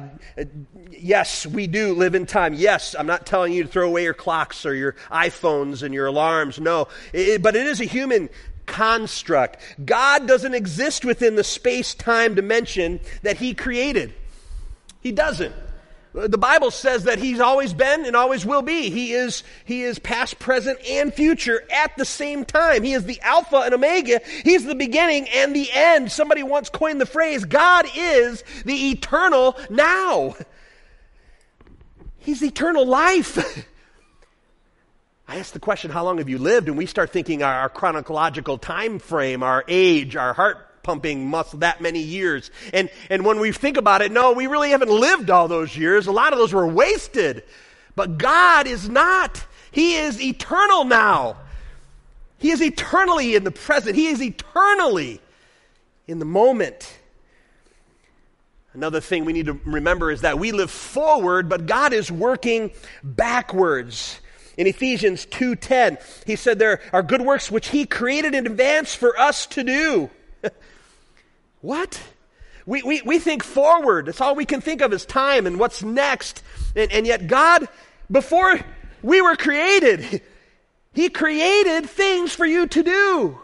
yes, 0.91 1.45
we 1.45 1.67
do 1.67 1.93
live 1.93 2.15
in 2.15 2.25
time. 2.25 2.53
Yes, 2.53 2.95
I'm 2.97 3.07
not 3.07 3.25
telling 3.25 3.53
you 3.53 3.63
to 3.63 3.69
throw 3.69 3.87
away 3.87 4.03
your 4.03 4.13
clocks 4.13 4.65
or 4.65 4.75
your 4.75 4.93
iPhones 5.09 5.83
and 5.83 5.93
your 5.93 6.07
alarms. 6.07 6.59
No, 6.59 6.89
it, 7.13 7.41
but 7.41 7.55
it 7.55 7.65
is 7.65 7.79
a 7.79 7.85
human 7.85 8.29
construct. 8.65 9.57
God 9.85 10.27
doesn't 10.27 10.53
exist 10.53 11.05
within 11.05 11.35
the 11.35 11.43
space 11.43 11.95
time 11.95 12.35
dimension 12.35 12.99
that 13.23 13.37
He 13.37 13.53
created. 13.53 14.13
He 14.99 15.11
doesn't. 15.11 15.55
The 16.13 16.37
Bible 16.37 16.71
says 16.71 17.03
that 17.03 17.19
He's 17.19 17.39
always 17.39 17.73
been 17.73 18.05
and 18.05 18.15
always 18.15 18.45
will 18.45 18.61
be. 18.61 18.89
He 18.89 19.13
is, 19.13 19.43
he 19.65 19.83
is 19.83 19.99
past, 19.99 20.39
present, 20.39 20.79
and 20.87 21.13
future 21.13 21.63
at 21.71 21.95
the 21.97 22.05
same 22.05 22.45
time. 22.45 22.83
He 22.83 22.93
is 22.93 23.05
the 23.05 23.19
Alpha 23.21 23.57
and 23.57 23.73
Omega. 23.73 24.21
He's 24.43 24.65
the 24.65 24.75
beginning 24.75 25.27
and 25.29 25.55
the 25.55 25.69
end. 25.71 26.11
Somebody 26.11 26.43
once 26.43 26.69
coined 26.69 26.99
the 27.01 27.05
phrase, 27.05 27.45
God 27.45 27.85
is 27.95 28.43
the 28.65 28.91
eternal 28.91 29.57
now. 29.69 30.35
He's 32.17 32.43
eternal 32.43 32.85
life. 32.85 33.67
I 35.27 35.37
ask 35.37 35.51
the 35.51 35.59
question, 35.59 35.91
how 35.91 36.05
long 36.05 36.19
have 36.19 36.29
you 36.29 36.37
lived? 36.37 36.69
And 36.69 36.77
we 36.77 36.85
start 36.85 37.11
thinking 37.11 37.43
our, 37.43 37.67
chronological 37.67 38.57
time 38.57 38.97
frame, 38.99 39.43
our 39.43 39.63
age, 39.67 40.15
our 40.15 40.33
heart 40.33 40.66
pumping 40.87 41.29
muscle 41.29 41.59
that 41.59 41.81
many 41.81 41.99
years. 41.99 42.49
And, 42.73 42.89
and 43.09 43.25
when 43.25 43.41
we 43.41 43.51
think 43.51 43.75
about 43.75 44.01
it, 44.01 44.09
no, 44.09 44.31
we 44.31 44.47
really 44.47 44.69
haven't 44.69 44.89
lived 44.89 45.29
all 45.29 45.49
those 45.49 45.75
years. 45.75 46.07
A 46.07 46.13
lot 46.13 46.31
of 46.31 46.39
those 46.39 46.53
were 46.53 46.65
wasted. 46.65 47.43
But 47.93 48.17
God 48.17 48.67
is 48.67 48.87
not. 48.87 49.43
He 49.69 49.97
is 49.97 50.21
eternal 50.21 50.85
now. 50.85 51.35
He 52.37 52.51
is 52.51 52.61
eternally 52.61 53.35
in 53.35 53.43
the 53.43 53.51
present. 53.51 53.97
He 53.97 54.07
is 54.07 54.21
eternally 54.21 55.19
in 56.07 56.19
the 56.19 56.25
moment. 56.25 56.97
Another 58.73 59.01
thing 59.01 59.25
we 59.25 59.33
need 59.33 59.47
to 59.47 59.59
remember 59.65 60.09
is 60.09 60.21
that 60.21 60.39
we 60.39 60.53
live 60.53 60.71
forward, 60.71 61.49
but 61.49 61.65
God 61.65 61.91
is 61.91 62.09
working 62.09 62.71
backwards. 63.03 64.21
In 64.55 64.67
Ephesians 64.67 65.25
2:10, 65.25 65.97
he 66.25 66.37
said 66.37 66.59
there 66.59 66.79
are 66.93 67.03
good 67.03 67.21
works 67.21 67.51
which 67.51 67.69
he 67.69 67.85
created 67.85 68.33
in 68.33 68.47
advance 68.47 68.95
for 68.95 69.19
us 69.19 69.47
to 69.47 69.65
do. 69.65 70.09
What? 71.61 72.01
We, 72.65 72.83
we, 72.83 73.01
we 73.03 73.19
think 73.19 73.43
forward. 73.43 74.07
That's 74.07 74.21
all 74.21 74.35
we 74.35 74.45
can 74.45 74.61
think 74.61 74.81
of 74.81 74.91
is 74.91 75.05
time 75.05 75.47
and 75.47 75.57
what's 75.57 75.83
next. 75.83 76.43
And, 76.75 76.91
and 76.91 77.07
yet, 77.07 77.27
God, 77.27 77.67
before 78.11 78.59
we 79.01 79.21
were 79.21 79.35
created, 79.35 80.21
He 80.93 81.09
created 81.09 81.89
things 81.89 82.33
for 82.33 82.45
you 82.45 82.67
to 82.67 82.83
do. 82.83 83.39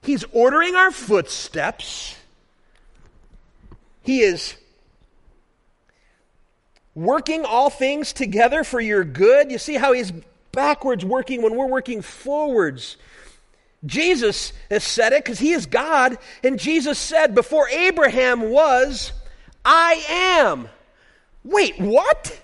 He's 0.00 0.24
ordering 0.32 0.76
our 0.76 0.90
footsteps. 0.90 2.16
He 4.02 4.20
is 4.20 4.54
working 6.94 7.44
all 7.44 7.70
things 7.70 8.12
together 8.12 8.62
for 8.62 8.80
your 8.80 9.02
good. 9.02 9.50
You 9.50 9.58
see 9.58 9.74
how 9.74 9.92
He's 9.92 10.12
backwards 10.52 11.04
working 11.04 11.42
when 11.42 11.56
we're 11.56 11.66
working 11.66 12.00
forwards. 12.00 12.96
Jesus 13.86 14.52
has 14.70 14.84
said 14.84 15.12
it 15.12 15.24
because 15.24 15.38
he 15.38 15.52
is 15.52 15.66
God, 15.66 16.18
and 16.42 16.58
Jesus 16.58 16.98
said, 16.98 17.34
Before 17.34 17.68
Abraham 17.68 18.50
was, 18.50 19.12
I 19.64 20.04
am. 20.08 20.68
Wait, 21.44 21.78
what? 21.78 22.40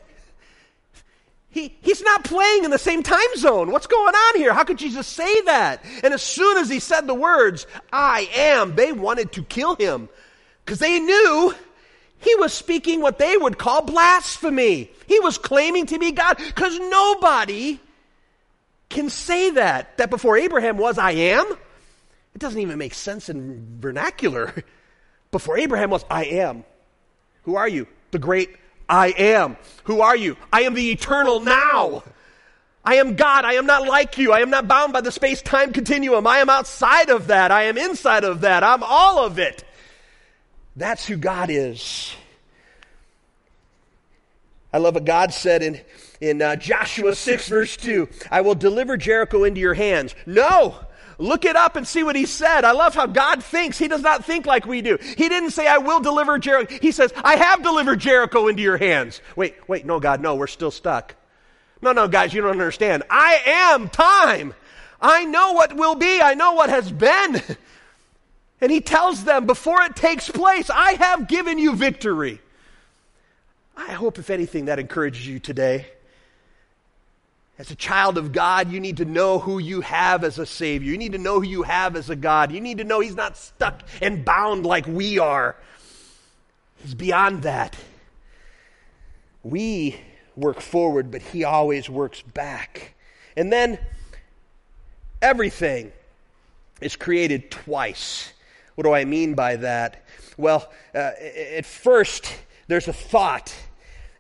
He, 1.50 1.76
he's 1.82 2.02
not 2.02 2.22
playing 2.22 2.64
in 2.64 2.70
the 2.70 2.78
same 2.78 3.02
time 3.02 3.36
zone. 3.36 3.72
What's 3.72 3.88
going 3.88 4.14
on 4.14 4.36
here? 4.36 4.54
How 4.54 4.62
could 4.62 4.78
Jesus 4.78 5.06
say 5.06 5.40
that? 5.42 5.84
And 6.04 6.14
as 6.14 6.22
soon 6.22 6.58
as 6.58 6.68
he 6.68 6.78
said 6.78 7.06
the 7.06 7.14
words, 7.14 7.66
I 7.92 8.28
am, 8.34 8.76
they 8.76 8.92
wanted 8.92 9.32
to 9.32 9.42
kill 9.42 9.74
him 9.74 10.08
because 10.64 10.78
they 10.78 11.00
knew 11.00 11.54
he 12.20 12.34
was 12.36 12.52
speaking 12.52 13.00
what 13.00 13.18
they 13.18 13.36
would 13.36 13.58
call 13.58 13.82
blasphemy. 13.82 14.90
He 15.08 15.18
was 15.20 15.38
claiming 15.38 15.86
to 15.86 15.98
be 15.98 16.12
God 16.12 16.36
because 16.36 16.78
nobody 16.78 17.80
can 18.90 19.08
say 19.08 19.50
that, 19.50 19.96
that 19.96 20.10
before 20.10 20.36
Abraham 20.36 20.76
was, 20.76 20.98
I 20.98 21.12
am. 21.12 21.46
It 22.34 22.38
doesn't 22.38 22.60
even 22.60 22.78
make 22.78 22.94
sense 22.94 23.28
in 23.28 23.78
vernacular. 23.80 24.52
Before 25.30 25.56
Abraham 25.56 25.90
was, 25.90 26.04
I 26.10 26.24
am. 26.24 26.64
Who 27.42 27.54
are 27.54 27.68
you? 27.68 27.86
The 28.10 28.18
great 28.18 28.56
I 28.88 29.08
am. 29.08 29.56
Who 29.84 30.00
are 30.00 30.16
you? 30.16 30.36
I 30.52 30.62
am 30.62 30.74
the 30.74 30.90
eternal 30.90 31.38
now. 31.38 32.02
I 32.84 32.96
am 32.96 33.14
God. 33.14 33.44
I 33.44 33.52
am 33.52 33.66
not 33.66 33.86
like 33.86 34.18
you. 34.18 34.32
I 34.32 34.40
am 34.40 34.50
not 34.50 34.66
bound 34.66 34.92
by 34.92 35.00
the 35.00 35.12
space 35.12 35.40
time 35.42 35.72
continuum. 35.72 36.26
I 36.26 36.38
am 36.38 36.50
outside 36.50 37.10
of 37.10 37.28
that. 37.28 37.52
I 37.52 37.64
am 37.64 37.78
inside 37.78 38.24
of 38.24 38.40
that. 38.40 38.64
I'm 38.64 38.82
all 38.82 39.24
of 39.24 39.38
it. 39.38 39.62
That's 40.74 41.06
who 41.06 41.16
God 41.16 41.50
is. 41.50 42.14
I 44.72 44.78
love 44.78 44.94
what 44.94 45.04
God 45.04 45.32
said 45.32 45.62
in 45.62 45.80
in 46.20 46.42
uh, 46.42 46.56
Joshua 46.56 47.14
6, 47.14 47.48
verse 47.48 47.76
2. 47.76 48.08
I 48.30 48.40
will 48.42 48.54
deliver 48.54 48.96
Jericho 48.96 49.44
into 49.44 49.60
your 49.60 49.74
hands. 49.74 50.14
No! 50.26 50.76
Look 51.18 51.44
it 51.44 51.54
up 51.54 51.76
and 51.76 51.86
see 51.86 52.02
what 52.02 52.16
he 52.16 52.24
said. 52.24 52.64
I 52.64 52.72
love 52.72 52.94
how 52.94 53.06
God 53.06 53.44
thinks. 53.44 53.76
He 53.76 53.88
does 53.88 54.00
not 54.00 54.24
think 54.24 54.46
like 54.46 54.64
we 54.64 54.80
do. 54.80 54.96
He 55.00 55.28
didn't 55.28 55.50
say, 55.50 55.66
I 55.66 55.76
will 55.76 56.00
deliver 56.00 56.38
Jericho. 56.38 56.78
He 56.80 56.92
says, 56.92 57.12
I 57.22 57.36
have 57.36 57.62
delivered 57.62 58.00
Jericho 58.00 58.48
into 58.48 58.62
your 58.62 58.78
hands. 58.78 59.20
Wait, 59.36 59.54
wait, 59.68 59.84
no, 59.84 60.00
God, 60.00 60.22
no, 60.22 60.36
we're 60.36 60.46
still 60.46 60.70
stuck. 60.70 61.14
No, 61.82 61.92
no, 61.92 62.08
guys, 62.08 62.32
you 62.32 62.40
don't 62.40 62.52
understand. 62.52 63.02
I 63.10 63.40
am 63.46 63.90
time. 63.90 64.54
I 65.00 65.24
know 65.24 65.52
what 65.52 65.76
will 65.76 65.94
be. 65.94 66.22
I 66.22 66.34
know 66.34 66.54
what 66.54 66.70
has 66.70 66.90
been. 66.90 67.42
And 68.60 68.70
he 68.70 68.80
tells 68.80 69.24
them, 69.24 69.46
before 69.46 69.80
it 69.82 69.96
takes 69.96 70.28
place, 70.28 70.68
I 70.68 70.92
have 70.92 71.28
given 71.28 71.58
you 71.58 71.74
victory. 71.74 72.40
I 73.76 73.92
hope, 73.92 74.18
if 74.18 74.28
anything, 74.28 74.66
that 74.66 74.78
encourages 74.78 75.26
you 75.26 75.38
today. 75.38 75.86
As 77.60 77.70
a 77.70 77.76
child 77.76 78.16
of 78.16 78.32
God, 78.32 78.72
you 78.72 78.80
need 78.80 78.96
to 78.96 79.04
know 79.04 79.38
who 79.38 79.58
you 79.58 79.82
have 79.82 80.24
as 80.24 80.38
a 80.38 80.46
Savior. 80.46 80.92
You 80.92 80.96
need 80.96 81.12
to 81.12 81.18
know 81.18 81.40
who 81.40 81.46
you 81.46 81.62
have 81.62 81.94
as 81.94 82.08
a 82.08 82.16
God. 82.16 82.52
You 82.52 82.60
need 82.62 82.78
to 82.78 82.84
know 82.84 83.00
He's 83.00 83.14
not 83.14 83.36
stuck 83.36 83.82
and 84.00 84.24
bound 84.24 84.64
like 84.64 84.86
we 84.86 85.18
are, 85.18 85.56
He's 86.76 86.94
beyond 86.94 87.42
that. 87.42 87.76
We 89.42 90.00
work 90.36 90.62
forward, 90.62 91.10
but 91.10 91.20
He 91.20 91.44
always 91.44 91.90
works 91.90 92.22
back. 92.22 92.94
And 93.36 93.52
then 93.52 93.78
everything 95.20 95.92
is 96.80 96.96
created 96.96 97.50
twice. 97.50 98.32
What 98.74 98.84
do 98.84 98.94
I 98.94 99.04
mean 99.04 99.34
by 99.34 99.56
that? 99.56 100.06
Well, 100.38 100.72
uh, 100.94 101.10
at 101.56 101.66
first, 101.66 102.34
there's 102.68 102.88
a 102.88 102.94
thought 102.94 103.54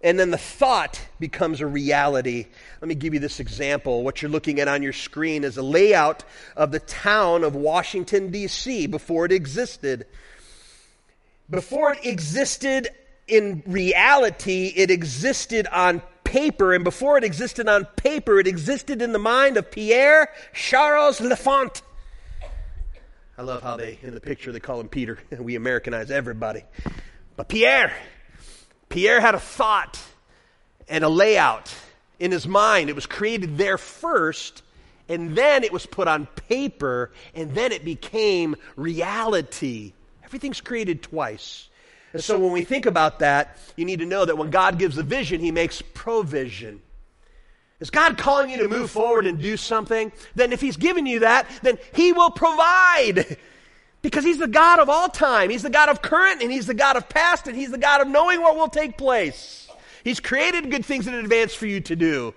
and 0.02 0.18
then 0.18 0.30
the 0.30 0.38
thought 0.38 1.00
becomes 1.18 1.60
a 1.60 1.66
reality. 1.66 2.46
Let 2.80 2.88
me 2.88 2.94
give 2.94 3.12
you 3.12 3.20
this 3.20 3.40
example. 3.40 4.02
What 4.02 4.22
you're 4.22 4.30
looking 4.30 4.58
at 4.58 4.66
on 4.66 4.82
your 4.82 4.94
screen 4.94 5.44
is 5.44 5.58
a 5.58 5.62
layout 5.62 6.24
of 6.56 6.72
the 6.72 6.80
town 6.80 7.44
of 7.44 7.54
Washington, 7.54 8.30
D.C., 8.30 8.86
before 8.86 9.26
it 9.26 9.32
existed. 9.32 10.06
Before 11.50 11.92
it 11.92 12.06
existed 12.06 12.88
in 13.28 13.62
reality, 13.66 14.72
it 14.74 14.90
existed 14.90 15.66
on 15.66 16.00
paper, 16.24 16.72
and 16.72 16.82
before 16.82 17.18
it 17.18 17.24
existed 17.24 17.68
on 17.68 17.84
paper, 17.96 18.40
it 18.40 18.46
existed 18.46 19.02
in 19.02 19.12
the 19.12 19.18
mind 19.18 19.58
of 19.58 19.70
Pierre 19.70 20.30
Charles 20.54 21.20
L'Enfant. 21.20 21.82
I 23.36 23.42
love 23.42 23.62
how 23.62 23.76
they, 23.76 23.98
in 24.02 24.14
the 24.14 24.20
picture, 24.20 24.52
they 24.52 24.60
call 24.60 24.80
him 24.80 24.88
Peter. 24.88 25.18
We 25.38 25.54
Americanize 25.54 26.10
everybody. 26.10 26.64
But 27.36 27.48
Pierre, 27.48 27.92
Pierre 28.88 29.20
had 29.20 29.34
a 29.34 29.40
thought 29.40 29.98
and 30.88 31.04
a 31.04 31.08
layout 31.08 31.74
in 32.20 32.30
his 32.30 32.46
mind. 32.46 32.88
It 32.88 32.94
was 32.94 33.06
created 33.06 33.58
there 33.58 33.78
first, 33.78 34.62
and 35.08 35.36
then 35.36 35.64
it 35.64 35.72
was 35.72 35.86
put 35.86 36.06
on 36.06 36.26
paper, 36.26 37.10
and 37.34 37.52
then 37.54 37.72
it 37.72 37.84
became 37.84 38.54
reality. 38.76 39.94
Everything's 40.22 40.60
created 40.60 41.02
twice. 41.02 41.68
And 42.12 42.22
so 42.22 42.38
when 42.38 42.52
we 42.52 42.64
think 42.64 42.86
about 42.86 43.20
that, 43.20 43.56
you 43.76 43.84
need 43.84 44.00
to 44.00 44.06
know 44.06 44.24
that 44.24 44.36
when 44.36 44.50
God 44.50 44.78
gives 44.78 44.98
a 44.98 45.02
vision, 45.02 45.40
he 45.40 45.50
makes 45.50 45.82
provision. 45.82 46.80
Is 47.78 47.88
God 47.88 48.18
calling 48.18 48.50
you 48.50 48.58
to 48.58 48.68
move 48.68 48.90
forward 48.90 49.26
and 49.26 49.40
do 49.40 49.56
something? 49.56 50.12
Then 50.34 50.52
if 50.52 50.60
he's 50.60 50.76
given 50.76 51.06
you 51.06 51.20
that, 51.20 51.48
then 51.62 51.78
he 51.94 52.12
will 52.12 52.30
provide. 52.30 53.36
Because 54.02 54.24
he's 54.24 54.38
the 54.38 54.48
God 54.48 54.78
of 54.78 54.88
all 54.88 55.10
time. 55.10 55.50
He's 55.50 55.62
the 55.62 55.68
God 55.68 55.90
of 55.90 56.00
current 56.00 56.40
and 56.40 56.50
he's 56.50 56.66
the 56.66 56.72
God 56.72 56.96
of 56.96 57.06
past 57.10 57.46
and 57.46 57.54
he's 57.54 57.70
the 57.70 57.76
God 57.76 58.00
of 58.00 58.08
knowing 58.08 58.40
what 58.40 58.56
will 58.56 58.68
take 58.68 58.96
place. 58.96 59.68
He's 60.04 60.20
created 60.20 60.70
good 60.70 60.84
things 60.84 61.06
in 61.06 61.14
advance 61.14 61.54
for 61.54 61.66
you 61.66 61.80
to 61.82 61.96
do. 61.96 62.34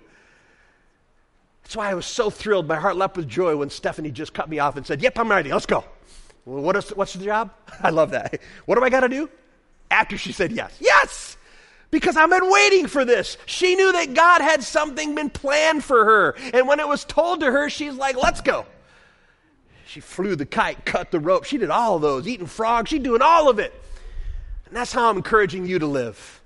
That's 1.64 1.76
why 1.76 1.90
I 1.90 1.94
was 1.94 2.06
so 2.06 2.30
thrilled. 2.30 2.68
My 2.68 2.76
heart 2.76 2.98
leapt 2.98 3.18
with 3.18 3.28
joy 3.28 3.56
when 3.56 3.70
Stephanie 3.70 4.12
just 4.12 4.34
cut 4.34 4.50
me 4.50 4.60
off 4.60 4.76
and 4.76 4.86
said, 4.86 5.02
Yep, 5.02 5.18
I'm 5.18 5.30
ready. 5.32 5.52
Let's 5.52 5.66
go. 5.66 5.86
Well, 6.46 6.62
what 6.62 6.76
is, 6.76 6.90
what's 6.90 7.14
the 7.14 7.24
job? 7.24 7.52
I 7.82 7.90
love 7.90 8.12
that. 8.12 8.40
What 8.66 8.76
do 8.78 8.84
I 8.84 8.90
got 8.90 9.02
to 9.02 9.10
do? 9.10 9.30
After 9.90 10.18
she 10.18 10.32
said 10.32 10.52
yes. 10.52 10.76
Yes! 10.80 11.38
Because 11.92 12.18
I've 12.18 12.30
been 12.30 12.52
waiting 12.52 12.88
for 12.88 13.06
this. 13.06 13.38
She 13.46 13.76
knew 13.76 13.92
that 13.92 14.16
God 14.16 14.42
had 14.42 14.64
something 14.64 15.14
been 15.14 15.30
planned 15.30 15.84
for 15.84 16.04
her. 16.04 16.36
And 16.52 16.68
when 16.68 16.80
it 16.80 16.88
was 16.88 17.06
told 17.06 17.42
to 17.42 17.52
her, 17.52 17.70
she's 17.70 17.94
like, 17.94 18.16
let's 18.16 18.42
go. 18.42 18.66
She 19.86 20.00
flew 20.00 20.36
the 20.36 20.48
kite, 20.48 20.86
cut 20.86 21.12
the 21.12 21.20
rope. 21.20 21.44
She 21.44 21.60
did 21.60 21.70
all 21.70 21.98
of 21.98 22.02
those, 22.02 22.28
eating 22.28 22.48
frogs. 22.48 22.90
She's 22.90 23.02
doing 23.02 23.22
all 23.22 23.48
of 23.48 23.60
it. 23.60 23.80
And 24.66 24.76
that's 24.76 24.92
how 24.92 25.08
I'm 25.08 25.18
encouraging 25.18 25.68
you 25.68 25.78
to 25.78 25.86
live. 25.86 26.42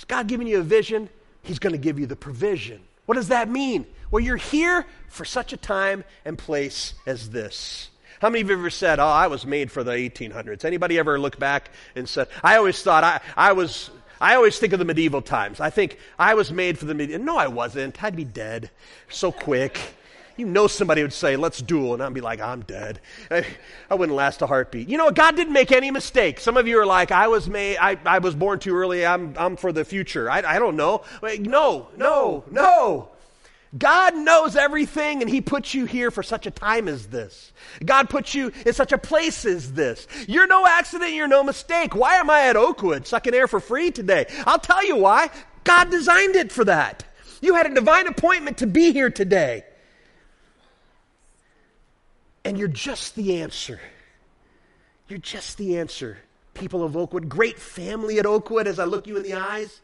Is 0.00 0.06
God 0.06 0.28
giving 0.28 0.46
you 0.46 0.60
a 0.60 0.62
vision? 0.62 1.10
He's 1.42 1.58
going 1.58 1.74
to 1.74 1.78
give 1.78 2.00
you 2.00 2.06
the 2.06 2.16
provision. 2.16 2.80
What 3.04 3.16
does 3.16 3.28
that 3.28 3.50
mean? 3.50 3.84
Well, 4.10 4.24
you're 4.24 4.38
here 4.38 4.86
for 5.08 5.26
such 5.26 5.52
a 5.52 5.58
time 5.58 6.04
and 6.24 6.38
place 6.38 6.94
as 7.04 7.28
this. 7.28 7.90
How 8.22 8.30
many 8.30 8.40
of 8.40 8.48
you 8.48 8.56
ever 8.56 8.70
said, 8.70 8.98
"Oh, 8.98 9.04
I 9.04 9.26
was 9.26 9.44
made 9.44 9.70
for 9.70 9.84
the 9.84 9.92
1800s"? 9.92 10.64
Anybody 10.64 10.98
ever 10.98 11.20
look 11.20 11.38
back 11.38 11.68
and 11.94 12.08
said, 12.08 12.28
"I 12.42 12.56
always 12.56 12.80
thought 12.82 13.04
I, 13.04 13.20
I 13.36 13.52
was 13.52 13.90
I 14.22 14.36
always 14.36 14.58
think 14.58 14.72
of 14.72 14.78
the 14.78 14.86
medieval 14.86 15.20
times. 15.20 15.60
I 15.60 15.68
think 15.68 15.98
I 16.18 16.32
was 16.32 16.50
made 16.50 16.78
for 16.78 16.86
the 16.86 16.94
medieval. 16.94 17.22
No, 17.22 17.36
I 17.36 17.48
wasn't. 17.48 18.02
I'd 18.02 18.16
be 18.16 18.24
dead 18.24 18.70
so 19.10 19.30
quick. 19.30 19.78
You 20.36 20.46
know 20.46 20.66
somebody 20.66 21.02
would 21.02 21.12
say, 21.12 21.36
let's 21.36 21.60
duel, 21.60 21.94
and 21.94 22.02
I'd 22.02 22.14
be 22.14 22.20
like, 22.20 22.40
I'm 22.40 22.62
dead. 22.62 23.00
I, 23.30 23.46
I 23.90 23.94
wouldn't 23.94 24.16
last 24.16 24.42
a 24.42 24.46
heartbeat. 24.46 24.88
You 24.88 24.98
know, 24.98 25.10
God 25.10 25.36
didn't 25.36 25.52
make 25.52 25.72
any 25.72 25.90
mistake. 25.90 26.40
Some 26.40 26.56
of 26.56 26.66
you 26.66 26.78
are 26.78 26.86
like, 26.86 27.10
I 27.12 27.28
was 27.28 27.48
made, 27.48 27.76
I, 27.78 27.98
I 28.04 28.18
was 28.18 28.34
born 28.34 28.58
too 28.58 28.74
early, 28.74 29.04
I'm, 29.04 29.34
I'm 29.36 29.56
for 29.56 29.72
the 29.72 29.84
future. 29.84 30.30
I, 30.30 30.38
I 30.38 30.58
don't 30.58 30.76
know. 30.76 31.02
No, 31.22 31.88
no, 31.96 32.44
no. 32.50 33.08
God 33.76 34.16
knows 34.16 34.56
everything, 34.56 35.20
and 35.20 35.30
He 35.30 35.40
puts 35.40 35.74
you 35.74 35.84
here 35.84 36.10
for 36.10 36.22
such 36.22 36.46
a 36.46 36.50
time 36.50 36.88
as 36.88 37.06
this. 37.06 37.52
God 37.84 38.10
puts 38.10 38.34
you 38.34 38.50
in 38.66 38.72
such 38.72 38.92
a 38.92 38.98
place 38.98 39.44
as 39.44 39.72
this. 39.74 40.08
You're 40.26 40.48
no 40.48 40.66
accident, 40.66 41.12
you're 41.12 41.28
no 41.28 41.44
mistake. 41.44 41.94
Why 41.94 42.16
am 42.16 42.30
I 42.30 42.48
at 42.48 42.56
Oakwood 42.56 43.06
sucking 43.06 43.34
air 43.34 43.46
for 43.46 43.60
free 43.60 43.92
today? 43.92 44.26
I'll 44.44 44.58
tell 44.58 44.84
you 44.84 44.96
why. 44.96 45.30
God 45.62 45.90
designed 45.90 46.34
it 46.34 46.50
for 46.50 46.64
that. 46.64 47.04
You 47.40 47.54
had 47.54 47.66
a 47.66 47.74
divine 47.74 48.08
appointment 48.08 48.58
to 48.58 48.66
be 48.66 48.92
here 48.92 49.10
today. 49.10 49.64
And 52.44 52.58
you're 52.58 52.68
just 52.68 53.14
the 53.16 53.42
answer. 53.42 53.80
You're 55.08 55.18
just 55.18 55.58
the 55.58 55.78
answer. 55.78 56.18
People 56.54 56.82
of 56.82 56.96
Oakwood, 56.96 57.28
great 57.28 57.58
family 57.58 58.18
at 58.18 58.26
Oakwood, 58.26 58.66
as 58.66 58.78
I 58.78 58.84
look 58.84 59.06
you 59.06 59.16
in 59.16 59.22
the 59.22 59.34
eyes. 59.34 59.80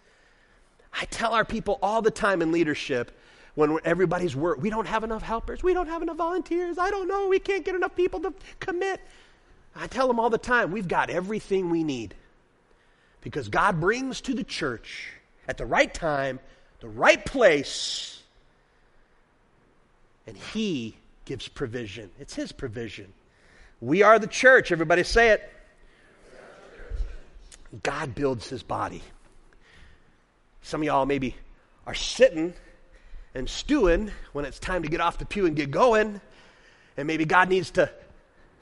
I 0.99 1.05
tell 1.07 1.33
our 1.33 1.45
people 1.45 1.79
all 1.83 2.01
the 2.01 2.11
time 2.11 2.41
in 2.43 2.53
leadership 2.53 3.11
when 3.55 3.79
everybody's 3.85 4.35
work. 4.35 4.63
We 4.63 4.71
don't 4.71 4.87
have 4.87 5.05
enough 5.05 5.23
helpers. 5.23 5.63
We 5.63 5.75
don't 5.75 5.89
have 5.89 6.03
enough 6.03 6.17
volunteers. 6.17 6.79
I 6.79 6.91
don't 6.91 7.09
know. 7.09 7.29
We 7.29 7.39
can't 7.39 7.65
get 7.65 7.75
enough 7.75 7.95
people 7.97 8.21
to 8.21 8.33
commit. 8.61 9.01
I 9.75 9.87
tell 9.87 10.09
them 10.09 10.19
all 10.19 10.31
the 10.31 10.39
time 10.39 10.73
we've 10.73 10.89
got 10.89 11.11
everything 11.11 11.71
we 11.71 11.85
need 11.85 12.15
because 13.21 13.49
God 13.49 13.81
brings 13.81 14.21
to 14.23 14.35
the 14.35 14.45
church 14.45 15.11
at 15.49 15.59
the 15.59 15.67
right 15.67 15.93
time, 15.93 16.39
the 16.81 16.89
right 16.89 17.25
place, 17.25 18.23
and 20.27 20.37
He 20.37 20.97
gives 21.27 21.47
provision. 21.49 22.11
It's 22.19 22.35
His 22.35 22.53
provision. 22.53 23.13
We 23.81 24.03
are 24.03 24.19
the 24.19 24.27
church. 24.27 24.73
Everybody 24.73 25.03
say 25.03 25.31
it. 25.31 25.53
God 27.83 28.15
builds 28.15 28.49
His 28.49 28.63
body. 28.63 29.03
Some 30.63 30.81
of 30.81 30.87
y'all 30.87 31.05
maybe 31.05 31.37
are 31.87 31.95
sitting 31.95 32.55
and 33.35 33.49
stewing 33.49 34.11
when 34.33 34.47
it's 34.47 34.59
time 34.59 34.83
to 34.83 34.89
get 34.89 35.03
off 35.03 35.19
the 35.19 35.27
pew 35.27 35.45
and 35.45 35.55
get 35.55 35.71
going. 35.71 36.21
And 36.97 37.07
maybe 37.07 37.27
God 37.27 37.51
needs 37.51 37.73
to 37.73 37.91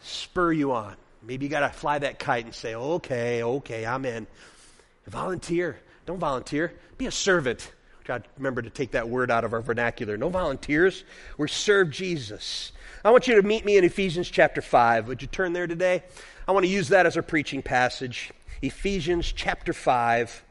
spur 0.02 0.52
you 0.52 0.72
on. 0.72 0.96
Maybe 1.22 1.46
you 1.46 1.50
got 1.50 1.60
to 1.60 1.70
fly 1.70 1.98
that 2.00 2.18
kite 2.18 2.44
and 2.44 2.54
say, 2.54 2.74
okay, 2.74 3.42
okay, 3.42 3.86
I'm 3.86 4.04
in. 4.04 4.26
Volunteer. 5.06 5.78
Don't 6.06 6.18
volunteer. 6.18 6.74
Be 6.98 7.06
a 7.06 7.10
servant. 7.10 7.72
God, 8.04 8.28
remember 8.36 8.60
to 8.60 8.68
take 8.68 8.90
that 8.90 9.08
word 9.08 9.30
out 9.30 9.44
of 9.44 9.54
our 9.54 9.62
vernacular. 9.62 10.18
No 10.18 10.28
volunteers. 10.28 11.04
We 11.38 11.48
serve 11.48 11.90
Jesus. 11.90 12.70
I 13.02 13.10
want 13.10 13.26
you 13.26 13.34
to 13.36 13.42
meet 13.42 13.64
me 13.64 13.78
in 13.78 13.84
Ephesians 13.84 14.28
chapter 14.28 14.60
5. 14.60 15.08
Would 15.08 15.22
you 15.22 15.28
turn 15.28 15.54
there 15.54 15.66
today? 15.66 16.02
I 16.46 16.52
want 16.52 16.66
to 16.66 16.70
use 16.70 16.88
that 16.88 17.06
as 17.06 17.16
our 17.16 17.22
preaching 17.22 17.62
passage. 17.62 18.30
Ephesians 18.60 19.32
chapter 19.32 19.72
5. 19.72 20.42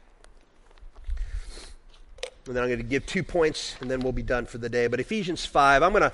And 2.47 2.55
then 2.55 2.63
I'm 2.63 2.69
going 2.69 2.79
to 2.79 2.85
give 2.85 3.05
two 3.05 3.21
points, 3.21 3.75
and 3.81 3.89
then 3.89 3.99
we'll 3.99 4.13
be 4.13 4.23
done 4.23 4.47
for 4.47 4.57
the 4.57 4.69
day. 4.69 4.87
But 4.87 4.99
Ephesians 4.99 5.45
5, 5.45 5.83
I'm 5.83 5.91
going 5.91 6.01
to, 6.01 6.11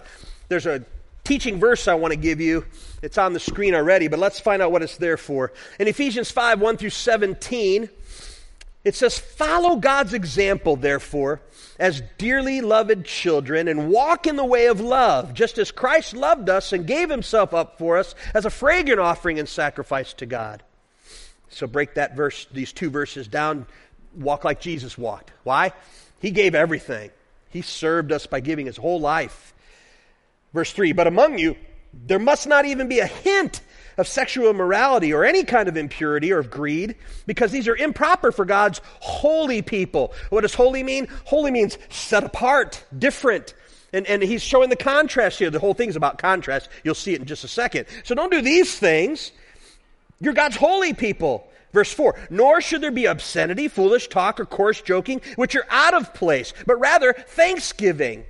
there's 0.50 0.66
a 0.66 0.84
teaching 1.24 1.58
verse 1.58 1.88
I 1.88 1.94
want 1.94 2.12
to 2.12 2.20
give 2.20 2.42
you. 2.42 2.66
It's 3.02 3.18
on 3.18 3.32
the 3.32 3.40
screen 3.40 3.76
already, 3.76 4.10
but 4.10 4.20
let's 4.20 4.42
find 4.42 4.62
out 4.62 4.74
what 4.74 4.82
it's 4.84 4.98
there 4.98 5.16
for. 5.16 5.54
In 5.80 5.88
Ephesians 5.88 6.32
5, 6.32 6.60
1 6.60 6.76
through 6.76 6.90
17, 6.90 7.90
it 8.84 8.96
says, 8.96 9.18
Follow 9.18 9.76
God's 9.76 10.14
example, 10.14 10.76
therefore, 10.76 11.42
as 11.78 12.02
dearly 12.18 12.62
loved 12.62 13.06
children, 13.06 13.68
and 13.68 13.90
walk 13.90 14.26
in 14.26 14.36
the 14.36 14.46
way 14.46 14.68
of 14.68 14.80
love, 14.80 15.34
just 15.34 15.58
as 15.58 15.72
Christ 15.72 16.16
loved 16.16 16.50
us 16.50 16.72
and 16.72 16.88
gave 16.88 17.10
himself 17.10 17.54
up 17.54 17.78
for 17.78 17.98
us 17.98 18.16
as 18.34 18.46
a 18.46 18.50
fragrant 18.50 19.00
offering 19.00 19.40
and 19.40 19.50
sacrifice 19.50 20.14
to 20.14 20.26
God. 20.26 20.64
So 21.50 21.68
break 21.68 21.96
that 21.96 22.16
verse, 22.16 22.48
these 22.52 22.72
two 22.72 22.90
verses 22.90 23.28
down. 23.28 23.66
Walk 24.16 24.44
like 24.44 24.62
Jesus 24.62 24.98
walked. 24.98 25.32
Why? 25.44 25.74
He 26.20 26.32
gave 26.32 26.56
everything. 26.56 27.12
He 27.50 27.62
served 27.62 28.12
us 28.12 28.28
by 28.28 28.40
giving 28.40 28.66
his 28.66 28.78
whole 28.78 29.00
life. 29.00 29.54
Verse 30.54 30.72
3 30.72 30.94
But 30.94 31.08
among 31.08 31.38
you, 31.38 31.56
there 31.94 32.20
must 32.20 32.48
not 32.48 32.66
even 32.66 32.88
be 32.88 33.00
a 33.00 33.08
hint 33.08 33.62
of 34.00 34.08
sexual 34.08 34.50
immorality 34.50 35.14
or 35.14 35.26
any 35.26 35.44
kind 35.44 35.68
of 35.68 35.76
impurity 35.76 36.32
or 36.32 36.40
of 36.40 36.50
greed, 36.50 36.96
because 37.26 37.52
these 37.52 37.68
are 37.68 37.76
improper 37.76 38.32
for 38.32 38.46
God's 38.46 38.80
holy 39.02 39.62
people. 39.62 40.14
What 40.30 40.42
does 40.42 40.54
holy 40.54 40.84
mean? 40.84 41.08
Holy 41.26 41.52
means 41.52 41.78
set 41.90 42.24
apart, 42.24 42.84
different. 42.98 43.54
And, 43.92 44.08
and 44.08 44.24
he's 44.24 44.42
showing 44.42 44.70
the 44.70 44.78
contrast 44.78 45.40
here. 45.40 45.50
The 45.50 45.60
whole 45.60 45.74
thing's 45.74 45.98
about 45.98 46.18
contrast. 46.18 46.70
You'll 46.84 46.96
see 46.96 47.14
it 47.14 47.20
in 47.20 47.26
just 47.26 47.44
a 47.44 47.50
second. 47.50 47.88
So 48.04 48.16
don't 48.16 48.32
do 48.32 48.42
these 48.42 48.80
things. 48.80 49.34
You're 50.22 50.34
God's 50.34 50.56
holy 50.56 50.94
people. 50.94 51.50
Verse 51.74 51.94
4 51.94 52.18
Nor 52.30 52.62
should 52.62 52.82
there 52.82 52.92
be 52.92 53.06
obscenity, 53.06 53.68
foolish 53.68 54.08
talk, 54.08 54.40
or 54.40 54.46
coarse 54.46 54.82
joking, 54.82 55.22
which 55.36 55.56
are 55.56 55.66
out 55.70 55.94
of 55.94 56.14
place, 56.14 56.54
but 56.66 56.80
rather 56.80 57.14
thanksgiving. 57.14 58.26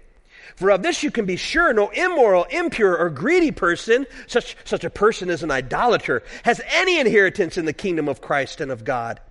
For 0.60 0.72
of 0.72 0.84
this 0.84 1.04
you 1.04 1.10
can 1.10 1.26
be 1.26 1.38
sure 1.38 1.72
no 1.72 1.88
immoral, 1.88 2.44
impure, 2.44 2.98
or 2.98 3.10
greedy 3.10 3.52
person, 3.52 4.06
such, 4.28 4.58
such 4.66 4.84
a 4.84 4.90
person 4.90 5.30
as 5.30 5.42
an 5.42 5.52
idolater, 5.52 6.22
has 6.44 6.60
any 6.68 7.00
inheritance 7.00 7.58
in 7.58 7.64
the 7.64 7.72
kingdom 7.72 8.10
of 8.10 8.20
Christ 8.20 8.60
and 8.60 8.70
of 8.70 8.84
God. 8.84 9.22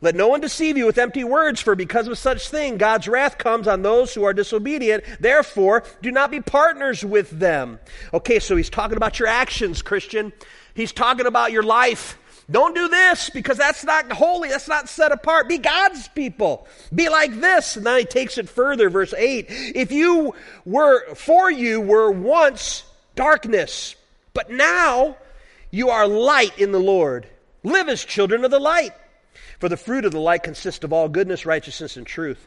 Let 0.00 0.16
no 0.16 0.26
one 0.26 0.40
deceive 0.40 0.76
you 0.76 0.84
with 0.84 0.98
empty 0.98 1.22
words, 1.22 1.60
for 1.60 1.76
because 1.76 2.08
of 2.08 2.18
such 2.18 2.48
thing 2.48 2.78
God's 2.78 3.06
wrath 3.06 3.38
comes 3.38 3.68
on 3.68 3.82
those 3.82 4.12
who 4.12 4.24
are 4.24 4.34
disobedient. 4.34 5.04
Therefore, 5.20 5.84
do 6.02 6.10
not 6.10 6.32
be 6.32 6.40
partners 6.40 7.04
with 7.04 7.30
them. 7.30 7.78
Okay, 8.12 8.40
so 8.40 8.56
he's 8.56 8.68
talking 8.68 8.96
about 8.96 9.20
your 9.20 9.28
actions, 9.28 9.82
Christian. 9.82 10.32
He's 10.74 10.92
talking 10.92 11.26
about 11.26 11.52
your 11.52 11.62
life. 11.62 12.18
Don't 12.48 12.74
do 12.74 12.88
this 12.88 13.28
because 13.30 13.58
that's 13.58 13.82
not 13.82 14.12
holy. 14.12 14.50
That's 14.50 14.68
not 14.68 14.88
set 14.88 15.10
apart. 15.10 15.48
Be 15.48 15.58
God's 15.58 16.06
people. 16.08 16.68
Be 16.94 17.08
like 17.08 17.40
this. 17.40 17.76
And 17.76 17.84
then 17.84 17.98
he 17.98 18.04
takes 18.04 18.38
it 18.38 18.48
further, 18.48 18.88
verse 18.88 19.12
8. 19.12 19.46
If 19.48 19.90
you 19.90 20.34
were, 20.64 21.14
for 21.16 21.50
you 21.50 21.80
were 21.80 22.10
once 22.10 22.84
darkness, 23.16 23.96
but 24.32 24.50
now 24.50 25.16
you 25.72 25.90
are 25.90 26.06
light 26.06 26.56
in 26.58 26.70
the 26.70 26.78
Lord. 26.78 27.26
Live 27.64 27.88
as 27.88 28.04
children 28.04 28.44
of 28.44 28.52
the 28.52 28.60
light. 28.60 28.92
For 29.58 29.68
the 29.68 29.76
fruit 29.76 30.04
of 30.04 30.12
the 30.12 30.20
light 30.20 30.44
consists 30.44 30.84
of 30.84 30.92
all 30.92 31.08
goodness, 31.08 31.46
righteousness, 31.46 31.96
and 31.96 32.06
truth. 32.06 32.46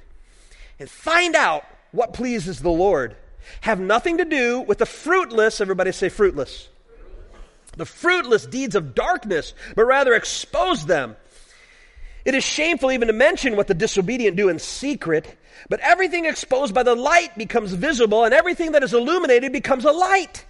And 0.80 0.90
find 0.90 1.36
out 1.36 1.66
what 1.92 2.14
pleases 2.14 2.62
the 2.62 2.70
Lord. 2.70 3.18
Have 3.62 3.80
nothing 3.80 4.20
to 4.20 4.26
do 4.26 4.62
with 4.62 4.78
the 4.78 4.86
fruitless, 4.86 5.60
everybody 5.60 5.92
say 5.92 6.08
fruitless 6.08 6.70
the 7.80 7.86
fruitless 7.86 8.46
deeds 8.46 8.76
of 8.76 8.94
darkness, 8.94 9.54
but 9.76 9.86
rather 9.86 10.14
expose 10.14 10.86
them. 10.86 11.16
It 12.26 12.36
is 12.36 12.44
shameful 12.44 12.92
even 12.92 13.08
to 13.08 13.14
mention 13.14 13.56
what 13.56 13.68
the 13.68 13.74
disobedient 13.74 14.38
do 14.38 14.50
in 14.50 14.60
secret, 14.60 15.36
but 15.70 15.80
everything 15.80 16.26
exposed 16.26 16.76
by 16.76 16.84
the 16.84 16.94
light 16.94 17.36
becomes 17.38 17.74
visible, 17.74 18.26
and 18.26 18.34
everything 18.34 18.74
that 18.74 18.84
is 18.84 18.94
illuminated 18.94 19.52
becomes 19.52 19.86
a 19.86 19.92
light. 19.92 20.46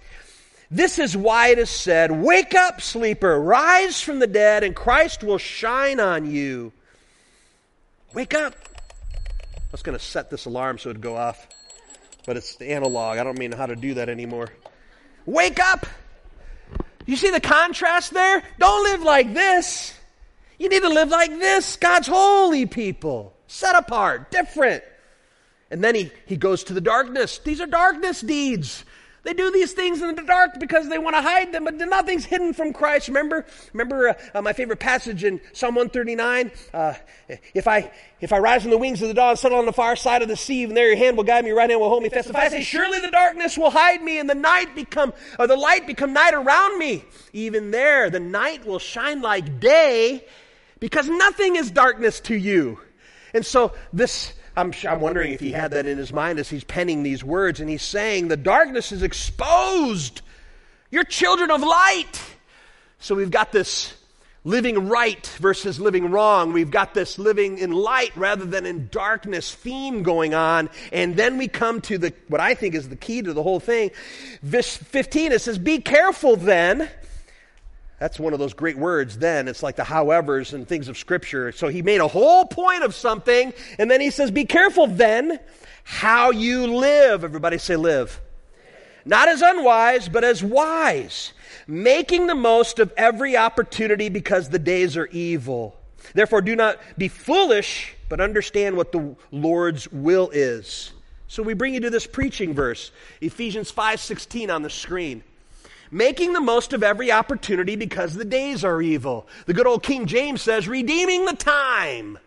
This 0.70 0.98
is 0.98 1.16
why 1.16 1.48
it 1.48 1.58
is 1.58 1.70
said, 1.70 2.12
Wake 2.12 2.54
up, 2.54 2.80
sleeper, 2.80 3.40
rise 3.40 4.00
from 4.00 4.18
the 4.18 4.26
dead, 4.26 4.62
and 4.62 4.76
Christ 4.76 5.24
will 5.24 5.38
shine 5.38 5.98
on 5.98 6.30
you. 6.30 6.72
Wake 8.12 8.34
up. 8.34 8.54
I 9.56 9.72
was 9.72 9.82
going 9.82 9.96
to 9.96 10.04
set 10.04 10.30
this 10.30 10.46
alarm 10.46 10.78
so 10.78 10.90
it 10.90 10.94
would 10.94 11.00
go 11.00 11.16
off, 11.16 11.46
but 12.26 12.36
it's 12.36 12.60
analog. 12.60 13.18
I 13.18 13.24
don't 13.24 13.38
mean 13.38 13.52
how 13.52 13.66
to 13.66 13.76
do 13.76 13.94
that 13.94 14.08
anymore. 14.08 14.48
Wake 15.26 15.60
up. 15.60 15.86
You 17.10 17.16
see 17.16 17.30
the 17.30 17.40
contrast 17.40 18.14
there? 18.14 18.40
Don't 18.60 18.84
live 18.84 19.02
like 19.02 19.34
this. 19.34 19.92
You 20.60 20.68
need 20.68 20.82
to 20.82 20.88
live 20.88 21.08
like 21.08 21.30
this. 21.40 21.74
God's 21.74 22.06
holy 22.06 22.66
people, 22.66 23.34
set 23.48 23.74
apart, 23.74 24.30
different. 24.30 24.84
And 25.72 25.82
then 25.82 25.96
he, 25.96 26.12
he 26.26 26.36
goes 26.36 26.62
to 26.64 26.72
the 26.72 26.80
darkness. 26.80 27.38
These 27.38 27.60
are 27.60 27.66
darkness 27.66 28.20
deeds. 28.20 28.84
They 29.22 29.34
do 29.34 29.50
these 29.50 29.72
things 29.72 30.00
in 30.00 30.14
the 30.14 30.22
dark 30.22 30.58
because 30.58 30.88
they 30.88 30.98
want 30.98 31.14
to 31.14 31.22
hide 31.22 31.52
them, 31.52 31.64
but 31.64 31.74
nothing's 31.74 32.24
hidden 32.24 32.54
from 32.54 32.72
Christ. 32.72 33.08
Remember, 33.08 33.44
remember 33.72 34.08
uh, 34.08 34.14
uh, 34.34 34.42
my 34.42 34.54
favorite 34.54 34.80
passage 34.80 35.24
in 35.24 35.40
Psalm 35.52 35.74
139. 35.74 36.50
Uh, 36.72 36.94
if 37.52 37.68
I 37.68 37.92
if 38.20 38.32
I 38.32 38.38
rise 38.38 38.64
on 38.64 38.70
the 38.70 38.78
wings 38.78 39.02
of 39.02 39.08
the 39.08 39.14
dawn, 39.14 39.36
settle 39.36 39.58
on 39.58 39.66
the 39.66 39.72
far 39.72 39.94
side 39.94 40.22
of 40.22 40.28
the 40.28 40.36
sea, 40.36 40.64
and 40.64 40.76
there 40.76 40.88
your 40.88 40.96
hand 40.96 41.16
will 41.16 41.24
guide 41.24 41.44
me, 41.44 41.48
your 41.48 41.58
right 41.58 41.68
hand 41.68 41.80
will 41.80 41.90
hold 41.90 42.02
me 42.02 42.08
fast. 42.08 42.30
If 42.30 42.36
I 42.36 42.48
say, 42.48 42.62
surely 42.62 43.00
the 43.00 43.10
darkness 43.10 43.58
will 43.58 43.70
hide 43.70 44.02
me, 44.02 44.18
and 44.18 44.28
the 44.28 44.34
night 44.34 44.74
become 44.74 45.12
or 45.38 45.46
the 45.46 45.56
light 45.56 45.86
become 45.86 46.14
night 46.14 46.34
around 46.34 46.78
me, 46.78 47.04
even 47.34 47.70
there 47.70 48.08
the 48.08 48.20
night 48.20 48.64
will 48.64 48.78
shine 48.78 49.20
like 49.20 49.60
day, 49.60 50.24
because 50.78 51.08
nothing 51.08 51.56
is 51.56 51.70
darkness 51.70 52.20
to 52.20 52.34
you. 52.34 52.80
And 53.34 53.44
so 53.44 53.74
this 53.92 54.32
I'm, 54.60 54.74
I'm 54.86 55.00
wondering 55.00 55.32
if 55.32 55.40
he 55.40 55.52
had 55.52 55.70
that 55.72 55.86
in 55.86 55.96
his 55.96 56.12
mind 56.12 56.38
as 56.38 56.50
he's 56.50 56.64
penning 56.64 57.02
these 57.02 57.24
words, 57.24 57.60
and 57.60 57.68
he's 57.68 57.82
saying, 57.82 58.28
The 58.28 58.36
darkness 58.36 58.92
is 58.92 59.02
exposed. 59.02 60.20
You're 60.90 61.04
children 61.04 61.50
of 61.50 61.62
light. 61.62 62.20
So 62.98 63.14
we've 63.14 63.30
got 63.30 63.52
this 63.52 63.94
living 64.44 64.88
right 64.88 65.26
versus 65.38 65.80
living 65.80 66.10
wrong. 66.10 66.52
We've 66.52 66.70
got 66.70 66.94
this 66.94 67.18
living 67.18 67.58
in 67.58 67.72
light 67.72 68.12
rather 68.16 68.44
than 68.44 68.66
in 68.66 68.88
darkness 68.90 69.54
theme 69.54 70.02
going 70.02 70.34
on. 70.34 70.68
And 70.92 71.16
then 71.16 71.38
we 71.38 71.48
come 71.48 71.80
to 71.82 71.98
the, 71.98 72.12
what 72.28 72.40
I 72.40 72.54
think 72.54 72.74
is 72.74 72.88
the 72.88 72.96
key 72.96 73.22
to 73.22 73.32
the 73.32 73.42
whole 73.42 73.60
thing. 73.60 73.90
Verse 74.42 74.76
15, 74.76 75.32
it 75.32 75.40
says, 75.40 75.58
Be 75.58 75.78
careful 75.78 76.36
then 76.36 76.90
that's 78.00 78.18
one 78.18 78.32
of 78.32 78.38
those 78.38 78.54
great 78.54 78.78
words 78.78 79.18
then. 79.18 79.46
It's 79.46 79.62
like 79.62 79.76
the 79.76 79.82
howevers 79.82 80.54
and 80.54 80.66
things 80.66 80.88
of 80.88 80.96
Scripture. 80.96 81.52
So 81.52 81.68
he 81.68 81.82
made 81.82 82.00
a 82.00 82.08
whole 82.08 82.46
point 82.46 82.82
of 82.82 82.94
something, 82.94 83.52
and 83.78 83.90
then 83.90 84.00
he 84.00 84.10
says, 84.10 84.30
Be 84.30 84.46
careful 84.46 84.86
then 84.86 85.38
how 85.84 86.30
you 86.30 86.66
live. 86.66 87.24
Everybody 87.24 87.58
say, 87.58 87.76
live. 87.76 88.18
Not 89.04 89.28
as 89.28 89.42
unwise, 89.42 90.08
but 90.08 90.24
as 90.24 90.42
wise, 90.42 91.34
making 91.66 92.26
the 92.26 92.34
most 92.34 92.78
of 92.78 92.90
every 92.96 93.36
opportunity 93.36 94.08
because 94.08 94.48
the 94.48 94.58
days 94.58 94.96
are 94.96 95.06
evil. 95.08 95.76
Therefore, 96.14 96.40
do 96.40 96.56
not 96.56 96.78
be 96.96 97.08
foolish, 97.08 97.94
but 98.08 98.18
understand 98.18 98.78
what 98.78 98.92
the 98.92 99.14
Lord's 99.30 99.92
will 99.92 100.30
is. 100.32 100.92
So 101.28 101.42
we 101.42 101.52
bring 101.52 101.74
you 101.74 101.80
to 101.80 101.90
this 101.90 102.06
preaching 102.06 102.54
verse, 102.54 102.92
Ephesians 103.20 103.70
5:16 103.70 104.50
on 104.50 104.62
the 104.62 104.70
screen 104.70 105.22
making 105.90 106.32
the 106.32 106.40
most 106.40 106.72
of 106.72 106.82
every 106.82 107.10
opportunity 107.10 107.76
because 107.76 108.14
the 108.14 108.24
days 108.24 108.64
are 108.64 108.80
evil. 108.80 109.26
The 109.46 109.54
good 109.54 109.66
old 109.66 109.82
King 109.82 110.06
James 110.06 110.42
says, 110.42 110.68
redeeming 110.68 111.24
the 111.24 111.34
time. 111.34 112.18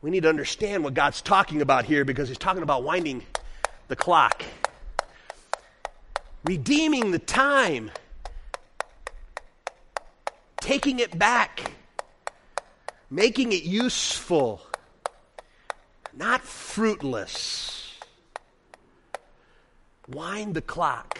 We 0.00 0.10
need 0.10 0.24
to 0.24 0.28
understand 0.28 0.84
what 0.84 0.94
God's 0.94 1.22
talking 1.22 1.62
about 1.62 1.86
here 1.86 2.04
because 2.04 2.28
he's 2.28 2.38
talking 2.38 2.62
about 2.62 2.82
winding 2.82 3.22
the 3.88 3.96
clock. 3.96 4.44
Redeeming 6.44 7.10
the 7.10 7.18
time. 7.18 7.90
Taking 10.60 10.98
it 10.98 11.18
back. 11.18 11.72
Making 13.10 13.52
it 13.52 13.62
useful. 13.62 14.60
Not 16.12 16.42
fruitless. 16.42 17.83
Wind 20.08 20.54
the 20.54 20.62
clock. 20.62 21.18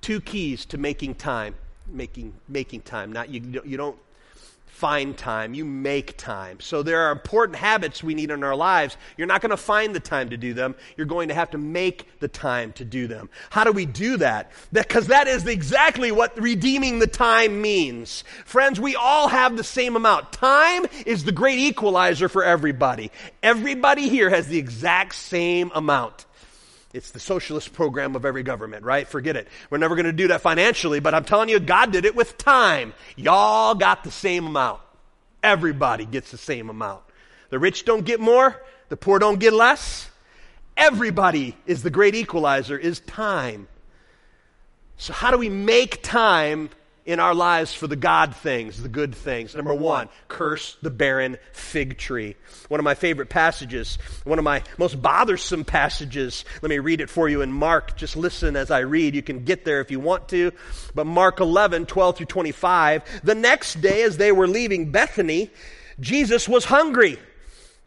Two 0.00 0.20
keys 0.20 0.64
to 0.66 0.78
making 0.78 1.16
time. 1.16 1.54
Making, 1.86 2.32
making 2.48 2.82
time. 2.82 3.12
Not 3.12 3.28
you, 3.28 3.62
you 3.64 3.76
don't 3.76 3.98
find 4.80 5.14
time, 5.14 5.52
you 5.52 5.62
make 5.62 6.16
time. 6.16 6.58
So 6.58 6.82
there 6.82 7.02
are 7.02 7.12
important 7.12 7.58
habits 7.58 8.02
we 8.02 8.14
need 8.14 8.30
in 8.30 8.42
our 8.42 8.56
lives. 8.56 8.96
You're 9.18 9.26
not 9.26 9.42
going 9.42 9.50
to 9.50 9.58
find 9.58 9.94
the 9.94 10.00
time 10.00 10.30
to 10.30 10.38
do 10.38 10.54
them. 10.54 10.74
You're 10.96 11.06
going 11.06 11.28
to 11.28 11.34
have 11.34 11.50
to 11.50 11.58
make 11.58 12.18
the 12.18 12.28
time 12.28 12.72
to 12.72 12.84
do 12.86 13.06
them. 13.06 13.28
How 13.50 13.64
do 13.64 13.72
we 13.72 13.84
do 13.84 14.16
that? 14.16 14.52
Because 14.72 15.08
that 15.08 15.28
is 15.28 15.46
exactly 15.46 16.10
what 16.10 16.40
redeeming 16.40 16.98
the 16.98 17.06
time 17.06 17.60
means. 17.60 18.24
Friends, 18.46 18.80
we 18.80 18.96
all 18.96 19.28
have 19.28 19.58
the 19.58 19.64
same 19.64 19.96
amount. 19.96 20.32
Time 20.32 20.86
is 21.04 21.24
the 21.24 21.32
great 21.32 21.58
equalizer 21.58 22.30
for 22.30 22.42
everybody. 22.42 23.10
Everybody 23.42 24.08
here 24.08 24.30
has 24.30 24.46
the 24.46 24.56
exact 24.56 25.14
same 25.14 25.70
amount. 25.74 26.24
It's 26.92 27.12
the 27.12 27.20
socialist 27.20 27.72
program 27.72 28.16
of 28.16 28.24
every 28.24 28.42
government, 28.42 28.84
right? 28.84 29.06
Forget 29.06 29.36
it. 29.36 29.46
We're 29.70 29.78
never 29.78 29.94
going 29.94 30.06
to 30.06 30.12
do 30.12 30.28
that 30.28 30.40
financially, 30.40 30.98
but 30.98 31.14
I'm 31.14 31.24
telling 31.24 31.48
you, 31.48 31.60
God 31.60 31.92
did 31.92 32.04
it 32.04 32.16
with 32.16 32.36
time. 32.36 32.94
Y'all 33.16 33.74
got 33.74 34.02
the 34.02 34.10
same 34.10 34.46
amount. 34.46 34.80
Everybody 35.42 36.04
gets 36.04 36.32
the 36.32 36.38
same 36.38 36.68
amount. 36.68 37.02
The 37.50 37.58
rich 37.58 37.84
don't 37.84 38.04
get 38.04 38.20
more, 38.20 38.60
the 38.88 38.96
poor 38.96 39.18
don't 39.18 39.38
get 39.38 39.52
less. 39.52 40.10
Everybody 40.76 41.56
is 41.66 41.82
the 41.82 41.90
great 41.90 42.14
equalizer, 42.14 42.76
is 42.76 43.00
time. 43.00 43.68
So, 44.96 45.12
how 45.12 45.30
do 45.30 45.38
we 45.38 45.48
make 45.48 46.02
time 46.02 46.70
in 47.10 47.18
our 47.18 47.34
lives 47.34 47.74
for 47.74 47.86
the 47.86 47.96
God 47.96 48.36
things, 48.36 48.82
the 48.82 48.88
good 48.88 49.14
things. 49.14 49.54
Number 49.54 49.74
one, 49.74 50.08
curse 50.28 50.76
the 50.80 50.90
barren 50.90 51.38
fig 51.52 51.98
tree. 51.98 52.36
One 52.68 52.78
of 52.78 52.84
my 52.84 52.94
favorite 52.94 53.28
passages, 53.28 53.98
one 54.24 54.38
of 54.38 54.44
my 54.44 54.62
most 54.78 55.02
bothersome 55.02 55.64
passages. 55.64 56.44
Let 56.62 56.70
me 56.70 56.78
read 56.78 57.00
it 57.00 57.10
for 57.10 57.28
you 57.28 57.42
in 57.42 57.52
Mark. 57.52 57.96
Just 57.96 58.16
listen 58.16 58.54
as 58.54 58.70
I 58.70 58.80
read. 58.80 59.14
You 59.14 59.22
can 59.22 59.44
get 59.44 59.64
there 59.64 59.80
if 59.80 59.90
you 59.90 59.98
want 59.98 60.28
to. 60.28 60.52
But 60.94 61.06
Mark 61.06 61.40
11, 61.40 61.86
12 61.86 62.16
through 62.16 62.26
25. 62.26 63.22
The 63.24 63.34
next 63.34 63.80
day, 63.80 64.02
as 64.02 64.16
they 64.16 64.30
were 64.30 64.46
leaving 64.46 64.92
Bethany, 64.92 65.50
Jesus 65.98 66.48
was 66.48 66.64
hungry. 66.64 67.18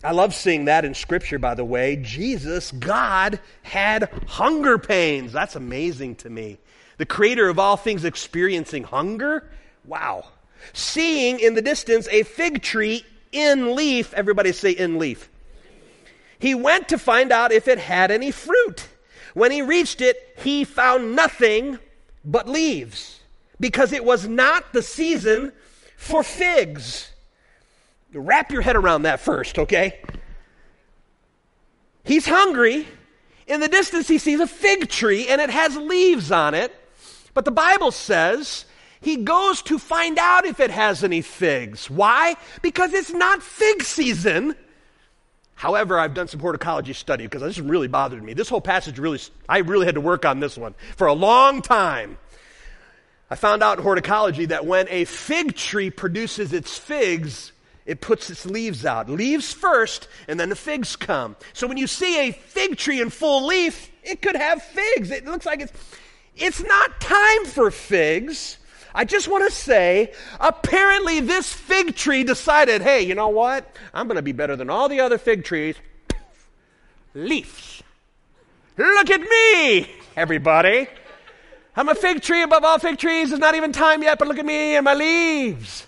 I 0.03 0.12
love 0.12 0.36
seeing 0.36 0.65
that 0.65 0.83
in 0.83 0.95
Scripture, 0.95 1.39
by 1.39 1.55
the 1.55 1.63
way. 1.63 1.95
Jesus, 1.95 2.71
God, 2.73 3.39
had 3.62 4.09
hunger 4.27 4.77
pains. 4.77 5.31
That's 5.31 5.55
amazing 5.55 6.15
to 6.15 6.29
me 6.29 6.57
the 6.97 7.06
creator 7.06 7.49
of 7.49 7.60
all 7.60 7.77
things 7.77 8.06
experiencing 8.06 8.84
hunger? 8.84 9.49
Wow. 9.86 10.25
Seeing 10.73 11.39
in 11.39 11.56
the 11.56 11.62
distance 11.62 12.08
a 12.10 12.23
fig 12.23 12.62
tree 12.62 13.06
in 13.32 13.75
leaf, 13.75 14.13
everybody 14.13 14.51
say 14.51 14.71
in 14.71 14.97
leaf. 14.97 15.29
He 16.39 16.56
went 16.56 16.89
to 16.89 16.97
find 16.97 17.32
out 17.32 17.51
if 17.51 17.67
it 17.67 17.79
had 17.79 18.12
any 18.12 18.32
fruit. 18.32 18.88
When 19.34 19.51
he 19.51 19.62
reached 19.62 20.01
it, 20.01 20.17
he 20.38 20.63
found 20.63 21.15
nothing 21.15 21.79
but 22.23 22.47
leaves 22.47 23.19
because 23.60 23.91
it 23.91 24.06
was 24.06 24.27
not 24.27 24.73
the 24.73 24.82
season 24.82 25.51
for 25.97 26.23
figs. 26.23 27.12
Wrap 28.13 28.51
your 28.51 28.62
head 28.62 28.75
around 28.75 29.03
that 29.03 29.19
first, 29.19 29.58
okay? 29.58 30.01
He's 32.03 32.27
hungry. 32.27 32.88
In 33.47 33.60
the 33.60 33.67
distance, 33.67 34.08
he 34.08 34.17
sees 34.17 34.39
a 34.39 34.47
fig 34.47 34.89
tree 34.89 35.27
and 35.27 35.41
it 35.41 35.49
has 35.49 35.75
leaves 35.75 36.32
on 36.32 36.53
it. 36.53 36.73
But 37.34 37.46
the 37.46 37.52
Bible 37.52 37.91
says 37.91 38.65
he 39.02 39.17
goes 39.17 39.62
to 39.63 39.80
find 39.80 40.17
out 40.17 40.46
if 40.46 40.60
it 40.60 40.72
has 40.72 41.04
any 41.04 41.22
figs. 41.22 41.89
Why? 41.89 42.36
Because 42.62 42.93
it's 42.93 43.12
not 43.12 43.43
fig 43.43 43.84
season. 43.84 44.56
However, 45.56 46.00
I've 46.00 46.13
done 46.13 46.28
some 46.28 46.41
horticology 46.41 46.96
study 46.96 47.26
because 47.26 47.41
this 47.41 47.60
really 47.60 47.88
bothered 47.88 48.24
me. 48.24 48.34
This 48.34 48.50
whole 48.50 48.62
passage 48.62 49.00
really, 49.00 49.19
I 49.48 49.60
really 49.60 49.86
had 49.86 49.96
to 49.96 50.02
work 50.02 50.26
on 50.26 50.39
this 50.39 50.58
one 50.58 50.76
for 50.96 51.08
a 51.08 51.13
long 51.13 51.62
time. 51.62 52.17
I 53.30 53.36
found 53.36 53.63
out 53.63 53.80
in 53.80 53.84
horticology 53.84 54.48
that 54.50 54.65
when 54.65 54.88
a 54.89 55.06
fig 55.06 55.56
tree 55.56 55.89
produces 55.89 56.54
its 56.54 56.78
figs, 56.78 57.52
it 57.86 58.00
puts 58.00 58.30
its 58.30 58.46
leaves 58.46 58.86
out. 58.86 59.10
Leaves 59.10 59.52
first, 59.52 60.08
and 60.28 60.39
then 60.39 60.50
the 60.50 60.56
figs 60.56 60.96
come. 60.96 61.36
So 61.54 61.67
when 61.67 61.78
you 61.78 61.88
see 61.88 62.30
a 62.30 62.32
fig 62.32 62.78
tree 62.78 63.02
in 63.02 63.10
full 63.10 63.46
leaf, 63.48 63.91
it 64.04 64.22
could 64.22 64.36
have 64.36 64.62
figs. 64.62 65.12
It 65.12 65.26
looks 65.26 65.46
like 65.46 65.62
it's 65.62 65.74
it's 66.36 66.63
not 66.63 67.00
time 67.00 67.46
for 67.46 67.72
figs. 67.72 68.58
I 68.96 69.06
just 69.06 69.28
want 69.28 69.50
to 69.50 69.52
say, 69.52 70.13
apparently 70.39 71.19
this 71.19 71.52
fig 71.52 71.96
tree 71.96 72.24
decided, 72.24 72.82
hey, 72.82 73.02
you 73.02 73.15
know 73.15 73.30
what? 73.30 73.76
I'm 73.93 74.08
going 74.08 74.17
to 74.17 74.22
be 74.22 74.34
better 74.34 74.56
than 74.56 74.69
all 74.69 74.88
the 74.88 75.00
other 75.00 75.17
fig 75.17 75.43
trees. 75.43 75.76
Leaves. 77.15 77.82
Look 78.78 79.10
at 79.10 79.22
me, 79.22 79.89
everybody. 80.15 80.88
I'm 81.76 81.89
a 81.89 81.96
fig 81.96 82.22
tree 82.22 82.43
above 82.43 82.63
all 82.63 82.78
fig 82.78 82.98
trees. 82.98 83.32
It's 83.32 83.39
not 83.39 83.56
even 83.56 83.72
time 83.72 84.04
yet, 84.04 84.19
but 84.19 84.28
look 84.28 84.38
at 84.38 84.46
me 84.46 84.76
and 84.76 84.86
my 84.86 84.93
leaves. 84.93 85.88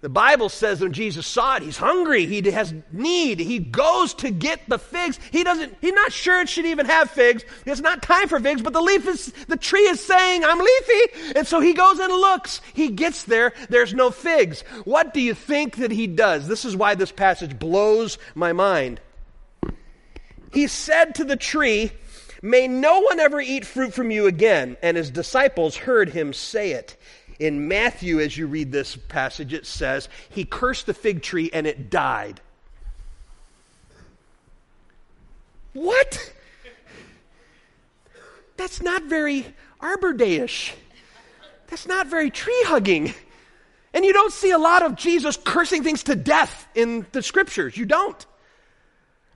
The 0.00 0.08
Bible 0.08 0.48
says 0.48 0.80
when 0.80 0.94
Jesus 0.94 1.26
saw 1.26 1.56
it, 1.56 1.62
he's 1.62 1.76
hungry. 1.76 2.24
He 2.24 2.40
has 2.50 2.72
need. 2.90 3.38
He 3.38 3.58
goes 3.58 4.14
to 4.14 4.30
get 4.30 4.66
the 4.66 4.78
figs. 4.78 5.18
He 5.30 5.44
doesn't, 5.44 5.76
he's 5.82 5.92
not 5.92 6.10
sure 6.10 6.40
it 6.40 6.48
should 6.48 6.64
even 6.64 6.86
have 6.86 7.10
figs. 7.10 7.44
It's 7.66 7.82
not 7.82 8.02
time 8.02 8.26
for 8.26 8.40
figs, 8.40 8.62
but 8.62 8.72
the 8.72 8.80
leaf 8.80 9.06
is, 9.06 9.30
the 9.48 9.58
tree 9.58 9.82
is 9.82 10.02
saying, 10.02 10.42
I'm 10.42 10.58
leafy. 10.58 11.34
And 11.36 11.46
so 11.46 11.60
he 11.60 11.74
goes 11.74 11.98
and 11.98 12.10
looks. 12.10 12.62
He 12.72 12.88
gets 12.88 13.24
there. 13.24 13.52
There's 13.68 13.92
no 13.92 14.10
figs. 14.10 14.62
What 14.84 15.12
do 15.12 15.20
you 15.20 15.34
think 15.34 15.76
that 15.76 15.90
he 15.90 16.06
does? 16.06 16.48
This 16.48 16.64
is 16.64 16.74
why 16.74 16.94
this 16.94 17.12
passage 17.12 17.58
blows 17.58 18.16
my 18.34 18.54
mind. 18.54 19.00
He 20.50 20.66
said 20.66 21.14
to 21.16 21.24
the 21.24 21.36
tree, 21.36 21.92
May 22.42 22.68
no 22.68 23.00
one 23.00 23.20
ever 23.20 23.40
eat 23.40 23.66
fruit 23.66 23.92
from 23.92 24.10
you 24.10 24.26
again. 24.26 24.78
And 24.82 24.96
his 24.96 25.10
disciples 25.10 25.76
heard 25.76 26.08
him 26.08 26.32
say 26.32 26.72
it. 26.72 26.96
In 27.40 27.68
Matthew, 27.68 28.20
as 28.20 28.36
you 28.36 28.46
read 28.46 28.70
this 28.70 28.96
passage, 28.96 29.54
it 29.54 29.66
says, 29.66 30.10
He 30.28 30.44
cursed 30.44 30.84
the 30.84 30.94
fig 30.94 31.22
tree 31.22 31.48
and 31.52 31.66
it 31.66 31.90
died. 31.90 32.40
What? 35.72 36.32
That's 38.58 38.82
not 38.82 39.04
very 39.04 39.46
Arbor 39.80 40.12
Day-ish. 40.12 40.74
That's 41.68 41.86
not 41.86 42.08
very 42.08 42.30
tree 42.30 42.62
hugging. 42.66 43.14
And 43.94 44.04
you 44.04 44.12
don't 44.12 44.32
see 44.32 44.50
a 44.50 44.58
lot 44.58 44.82
of 44.82 44.94
Jesus 44.94 45.38
cursing 45.42 45.82
things 45.82 46.02
to 46.04 46.14
death 46.14 46.68
in 46.74 47.06
the 47.12 47.22
scriptures. 47.22 47.76
You 47.76 47.86
don't. 47.86 48.26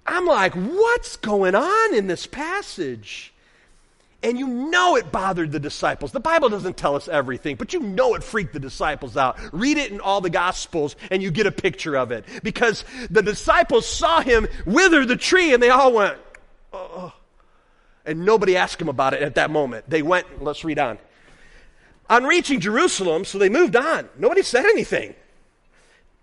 I'm 0.06 0.26
like, 0.26 0.52
what's 0.52 1.16
going 1.16 1.54
on 1.54 1.94
in 1.94 2.06
this 2.06 2.26
passage? 2.26 3.33
And 4.24 4.38
you 4.38 4.46
know 4.46 4.96
it 4.96 5.12
bothered 5.12 5.52
the 5.52 5.60
disciples. 5.60 6.10
The 6.10 6.18
Bible 6.18 6.48
doesn't 6.48 6.78
tell 6.78 6.96
us 6.96 7.08
everything, 7.08 7.56
but 7.56 7.74
you 7.74 7.80
know 7.80 8.14
it 8.14 8.24
freaked 8.24 8.54
the 8.54 8.58
disciples 8.58 9.18
out. 9.18 9.38
Read 9.52 9.76
it 9.76 9.92
in 9.92 10.00
all 10.00 10.22
the 10.22 10.30
Gospels 10.30 10.96
and 11.10 11.22
you 11.22 11.30
get 11.30 11.46
a 11.46 11.52
picture 11.52 11.94
of 11.94 12.10
it. 12.10 12.24
Because 12.42 12.86
the 13.10 13.22
disciples 13.22 13.86
saw 13.86 14.22
him 14.22 14.48
wither 14.64 15.04
the 15.04 15.16
tree 15.16 15.52
and 15.52 15.62
they 15.62 15.68
all 15.68 15.92
went, 15.92 16.16
oh. 16.72 17.12
And 18.06 18.24
nobody 18.24 18.56
asked 18.56 18.80
him 18.80 18.88
about 18.88 19.12
it 19.12 19.20
at 19.20 19.34
that 19.34 19.50
moment. 19.50 19.88
They 19.88 20.00
went, 20.00 20.42
let's 20.42 20.64
read 20.64 20.78
on. 20.78 20.98
On 22.08 22.24
reaching 22.24 22.60
Jerusalem, 22.60 23.26
so 23.26 23.36
they 23.36 23.50
moved 23.50 23.76
on. 23.76 24.08
Nobody 24.18 24.42
said 24.42 24.64
anything. 24.64 25.14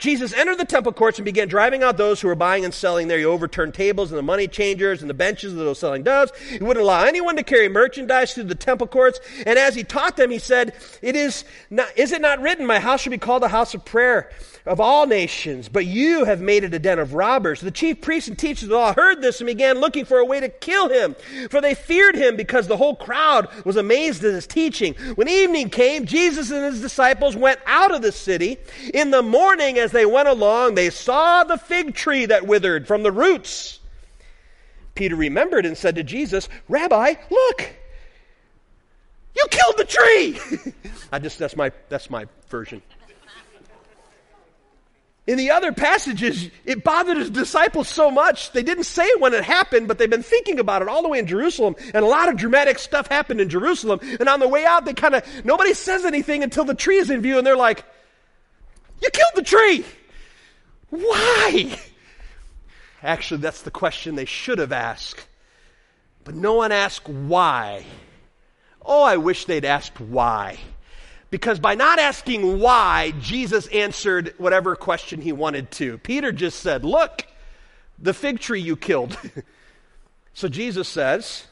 Jesus 0.02 0.34
entered 0.34 0.58
the 0.58 0.66
temple 0.66 0.92
courts 0.92 1.20
and 1.20 1.26
began 1.26 1.48
driving 1.48 1.84
out 1.84 1.96
those 1.96 2.20
who 2.20 2.28
were 2.28 2.34
buying 2.34 2.66
and 2.66 2.74
selling 2.74 3.08
there. 3.08 3.20
He 3.20 3.24
overturned 3.24 3.76
tables 3.76 4.12
and 4.12 4.18
the 4.18 4.24
money 4.24 4.48
changers 4.48 5.02
and 5.02 5.10
the 5.10 5.14
benches 5.14 5.54
of 5.54 5.60
those 5.60 5.78
selling 5.78 6.02
doves. 6.02 6.32
He 6.50 6.58
wouldn't 6.58 6.84
allow 6.84 7.04
anyone 7.04 7.36
to 7.36 7.44
carry 7.44 7.70
merchandise 7.70 8.34
through 8.34 8.46
the 8.46 8.56
temple 8.56 8.88
courts. 8.88 9.20
And 9.46 9.60
as 9.60 9.76
he 9.76 9.84
taught 9.84 10.18
them, 10.18 10.32
he 10.32 10.40
said, 10.40 10.74
"It 11.04 11.16
is 11.16 11.46
not, 11.70 11.96
is 11.96 12.12
it 12.12 12.20
not 12.20 12.42
written, 12.42 12.66
my 12.66 12.80
house 12.80 13.02
shall 13.02 13.12
be 13.12 13.20
called 13.20 13.44
a 13.44 13.48
house 13.48 13.76
of 13.76 13.86
prayer 13.86 14.32
of 14.66 14.80
all 14.80 15.06
nations, 15.06 15.70
but 15.70 15.86
you 15.86 16.26
have 16.26 16.42
made 16.42 16.64
it 16.64 16.74
a 16.74 16.80
den 16.80 16.98
of 16.98 17.14
robbers." 17.14 17.62
The 17.62 17.70
chief 17.70 18.02
priests 18.02 18.28
and 18.28 18.38
teachers 18.38 18.64
of 18.64 18.70
the 18.70 18.76
law 18.76 18.94
heard 18.94 19.22
this 19.22 19.40
and 19.40 19.48
began 19.48 19.80
looking 19.80 20.06
for 20.06 20.18
a 20.18 20.26
way 20.26 20.40
to 20.40 20.50
kill 20.50 20.90
him, 20.90 21.16
for 21.52 21.62
they 21.62 21.76
feared 21.76 22.16
him 22.16 22.36
because 22.36 22.68
the 22.68 22.78
whole 22.78 22.96
crowd 22.96 23.48
was 23.66 23.76
amazed 23.76 24.24
at 24.24 24.34
his 24.34 24.48
teaching. 24.48 24.96
When 25.16 25.28
evening 25.28 25.70
came, 25.70 26.06
Jesus 26.06 26.50
and 26.50 26.66
his 26.66 26.82
disciples 26.82 27.36
went 27.36 27.60
out 27.68 27.94
of 27.94 28.02
the 28.02 28.12
city. 28.12 28.58
In 28.94 29.12
the 29.12 29.22
morning, 29.22 29.78
as 29.78 29.92
as 29.92 29.94
they 29.94 30.06
went 30.06 30.30
along, 30.30 30.76
they 30.76 30.90
saw 30.90 31.44
the 31.44 31.58
fig 31.58 31.94
tree 31.94 32.26
that 32.26 32.48
withered 32.48 32.88
from 32.88 33.04
the 33.04 33.12
roots. 33.12 33.80
Peter 34.96 35.18
remembered 35.18 35.66
and 35.66 35.78
said 35.78 35.96
to 35.96 36.04
Jesus, 36.04 36.48
Rabbi, 36.70 37.16
look, 37.30 37.70
you 39.36 39.46
killed 39.52 39.76
the 39.78 39.84
tree. 39.84 40.40
I 41.12 41.20
just, 41.20 41.38
that's 41.38 41.58
my, 41.58 41.74
that's 41.90 42.10
my 42.10 42.26
version. 42.48 42.82
In 45.28 45.38
the 45.38 45.52
other 45.52 45.72
passages, 45.72 46.50
it 46.66 46.84
bothered 46.84 47.18
his 47.18 47.30
disciples 47.30 47.88
so 47.88 48.10
much, 48.10 48.52
they 48.54 48.64
didn't 48.64 48.86
say 48.86 49.06
it 49.06 49.22
when 49.22 49.34
it 49.34 49.44
happened, 49.44 49.88
but 49.88 50.00
they've 50.00 50.10
been 50.10 50.24
thinking 50.24 50.60
about 50.60 50.82
it 50.82 50.88
all 50.88 51.04
the 51.04 51.10
way 51.10 51.20
in 51.20 51.28
Jerusalem. 51.28 51.76
And 51.94 52.04
a 52.04 52.08
lot 52.08 52.28
of 52.28 52.38
dramatic 52.38 52.80
stuff 52.80 53.08
happened 53.08 53.40
in 53.40 53.48
Jerusalem. 53.48 54.00
And 54.20 54.28
on 54.28 54.40
the 54.40 54.48
way 54.48 54.66
out, 54.66 54.86
they 54.86 54.94
kind 54.94 55.14
of, 55.14 55.46
nobody 55.46 55.76
says 55.76 56.06
anything 56.06 56.42
until 56.42 56.66
the 56.66 56.74
tree 56.74 56.98
is 56.98 57.12
in 57.12 57.22
view, 57.22 57.38
and 57.38 57.46
they're 57.46 57.56
like, 57.56 57.86
you 59.02 59.10
killed 59.12 59.34
the 59.36 59.44
tree. 59.44 59.86
Why? 60.90 61.80
Actually, 63.04 63.42
that's 63.42 63.62
the 63.62 63.72
question 63.72 64.16
they 64.16 64.26
should 64.26 64.58
have 64.58 64.72
asked. 64.72 65.26
But 66.24 66.36
no 66.36 66.56
one 66.56 66.72
asked 66.72 67.08
why. 67.08 67.86
Oh, 68.84 69.04
I 69.04 69.18
wish 69.18 69.46
they'd 69.46 69.66
asked 69.66 70.00
why. 70.00 70.58
Because 71.32 71.60
by 71.60 71.76
not 71.76 71.98
asking 71.98 72.60
why, 72.60 73.14
Jesus 73.22 73.66
answered 73.68 74.34
whatever 74.38 74.76
question 74.76 75.22
he 75.22 75.32
wanted 75.32 75.72
to. 75.72 75.98
Peter 76.00 76.34
just 76.34 76.60
said, 76.60 76.84
Look, 76.84 77.26
the 77.98 78.14
fig 78.14 78.40
tree 78.40 78.60
you 78.60 78.76
killed. 78.76 79.18
so 80.34 80.50
Jesus 80.50 80.90
says, 80.90 81.46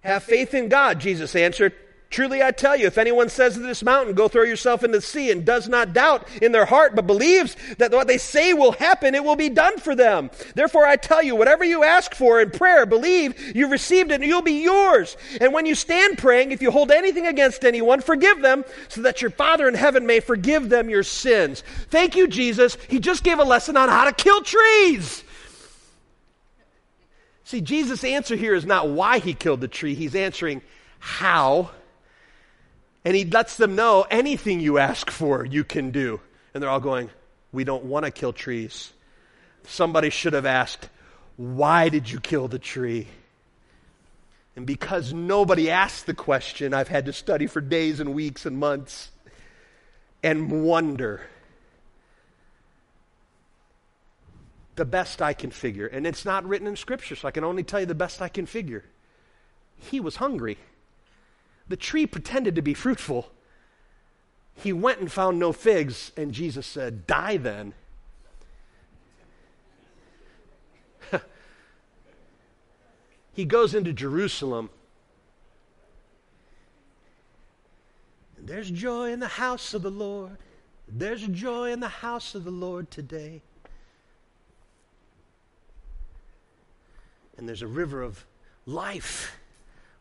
Have 0.00 0.24
faith 0.24 0.54
in 0.54 0.70
God, 0.70 1.00
Jesus 1.00 1.36
answered. 1.36 1.74
Truly 2.10 2.42
I 2.42 2.52
tell 2.52 2.74
you, 2.74 2.86
if 2.86 2.96
anyone 2.96 3.28
says 3.28 3.52
to 3.52 3.60
this 3.60 3.82
mountain, 3.82 4.14
go 4.14 4.28
throw 4.28 4.42
yourself 4.42 4.82
into 4.82 4.96
the 4.96 5.02
sea, 5.02 5.30
and 5.30 5.44
does 5.44 5.68
not 5.68 5.92
doubt 5.92 6.26
in 6.40 6.52
their 6.52 6.64
heart, 6.64 6.94
but 6.94 7.06
believes 7.06 7.54
that 7.76 7.92
what 7.92 8.06
they 8.06 8.16
say 8.16 8.54
will 8.54 8.72
happen, 8.72 9.14
it 9.14 9.22
will 9.22 9.36
be 9.36 9.50
done 9.50 9.78
for 9.78 9.94
them. 9.94 10.30
Therefore 10.54 10.86
I 10.86 10.96
tell 10.96 11.22
you, 11.22 11.36
whatever 11.36 11.64
you 11.64 11.84
ask 11.84 12.14
for 12.14 12.40
in 12.40 12.50
prayer, 12.50 12.86
believe 12.86 13.54
you've 13.54 13.70
received 13.70 14.10
it, 14.10 14.22
and 14.22 14.24
you'll 14.24 14.40
be 14.40 14.62
yours. 14.62 15.18
And 15.38 15.52
when 15.52 15.66
you 15.66 15.74
stand 15.74 16.16
praying, 16.16 16.50
if 16.50 16.62
you 16.62 16.70
hold 16.70 16.90
anything 16.90 17.26
against 17.26 17.62
anyone, 17.62 18.00
forgive 18.00 18.40
them, 18.40 18.64
so 18.88 19.02
that 19.02 19.20
your 19.20 19.30
Father 19.30 19.68
in 19.68 19.74
heaven 19.74 20.06
may 20.06 20.20
forgive 20.20 20.70
them 20.70 20.88
your 20.88 21.02
sins. 21.02 21.62
Thank 21.90 22.16
you, 22.16 22.26
Jesus. 22.26 22.78
He 22.88 23.00
just 23.00 23.22
gave 23.22 23.38
a 23.38 23.44
lesson 23.44 23.76
on 23.76 23.90
how 23.90 24.04
to 24.04 24.12
kill 24.12 24.40
trees. 24.40 25.24
See, 27.44 27.60
Jesus' 27.60 28.02
answer 28.02 28.34
here 28.34 28.54
is 28.54 28.64
not 28.64 28.88
why 28.88 29.18
he 29.18 29.34
killed 29.34 29.60
the 29.60 29.68
tree, 29.68 29.94
he's 29.94 30.14
answering 30.14 30.62
how 31.00 31.70
and 33.04 33.16
he 33.16 33.24
lets 33.24 33.56
them 33.56 33.74
know 33.74 34.06
anything 34.10 34.60
you 34.60 34.78
ask 34.78 35.10
for, 35.10 35.44
you 35.44 35.64
can 35.64 35.90
do. 35.90 36.20
And 36.52 36.62
they're 36.62 36.70
all 36.70 36.80
going, 36.80 37.10
We 37.52 37.64
don't 37.64 37.84
want 37.84 38.04
to 38.04 38.10
kill 38.10 38.32
trees. 38.32 38.92
Somebody 39.64 40.10
should 40.10 40.32
have 40.32 40.46
asked, 40.46 40.88
Why 41.36 41.88
did 41.88 42.10
you 42.10 42.20
kill 42.20 42.48
the 42.48 42.58
tree? 42.58 43.08
And 44.56 44.66
because 44.66 45.12
nobody 45.12 45.70
asked 45.70 46.06
the 46.06 46.14
question, 46.14 46.74
I've 46.74 46.88
had 46.88 47.06
to 47.06 47.12
study 47.12 47.46
for 47.46 47.60
days 47.60 48.00
and 48.00 48.12
weeks 48.12 48.44
and 48.44 48.58
months 48.58 49.10
and 50.22 50.64
wonder. 50.64 51.22
The 54.74 54.84
best 54.84 55.22
I 55.22 55.32
can 55.32 55.52
figure. 55.52 55.86
And 55.86 56.06
it's 56.06 56.24
not 56.24 56.44
written 56.44 56.66
in 56.66 56.74
Scripture, 56.74 57.14
so 57.14 57.28
I 57.28 57.30
can 57.30 57.44
only 57.44 57.62
tell 57.62 57.78
you 57.80 57.86
the 57.86 57.94
best 57.94 58.20
I 58.20 58.28
can 58.28 58.46
figure. 58.46 58.84
He 59.76 60.00
was 60.00 60.16
hungry. 60.16 60.58
The 61.68 61.76
tree 61.76 62.06
pretended 62.06 62.54
to 62.54 62.62
be 62.62 62.74
fruitful. 62.74 63.30
He 64.54 64.72
went 64.72 65.00
and 65.00 65.12
found 65.12 65.38
no 65.38 65.52
figs, 65.52 66.12
and 66.16 66.32
Jesus 66.32 66.66
said, 66.66 67.06
Die 67.06 67.36
then. 67.36 67.74
he 73.32 73.44
goes 73.44 73.74
into 73.74 73.92
Jerusalem. 73.92 74.70
There's 78.40 78.70
joy 78.70 79.12
in 79.12 79.20
the 79.20 79.28
house 79.28 79.74
of 79.74 79.82
the 79.82 79.90
Lord. 79.90 80.38
There's 80.88 81.26
joy 81.26 81.70
in 81.70 81.80
the 81.80 81.88
house 81.88 82.34
of 82.34 82.44
the 82.44 82.50
Lord 82.50 82.90
today. 82.90 83.42
And 87.36 87.46
there's 87.46 87.62
a 87.62 87.66
river 87.66 88.02
of 88.02 88.24
life 88.64 89.38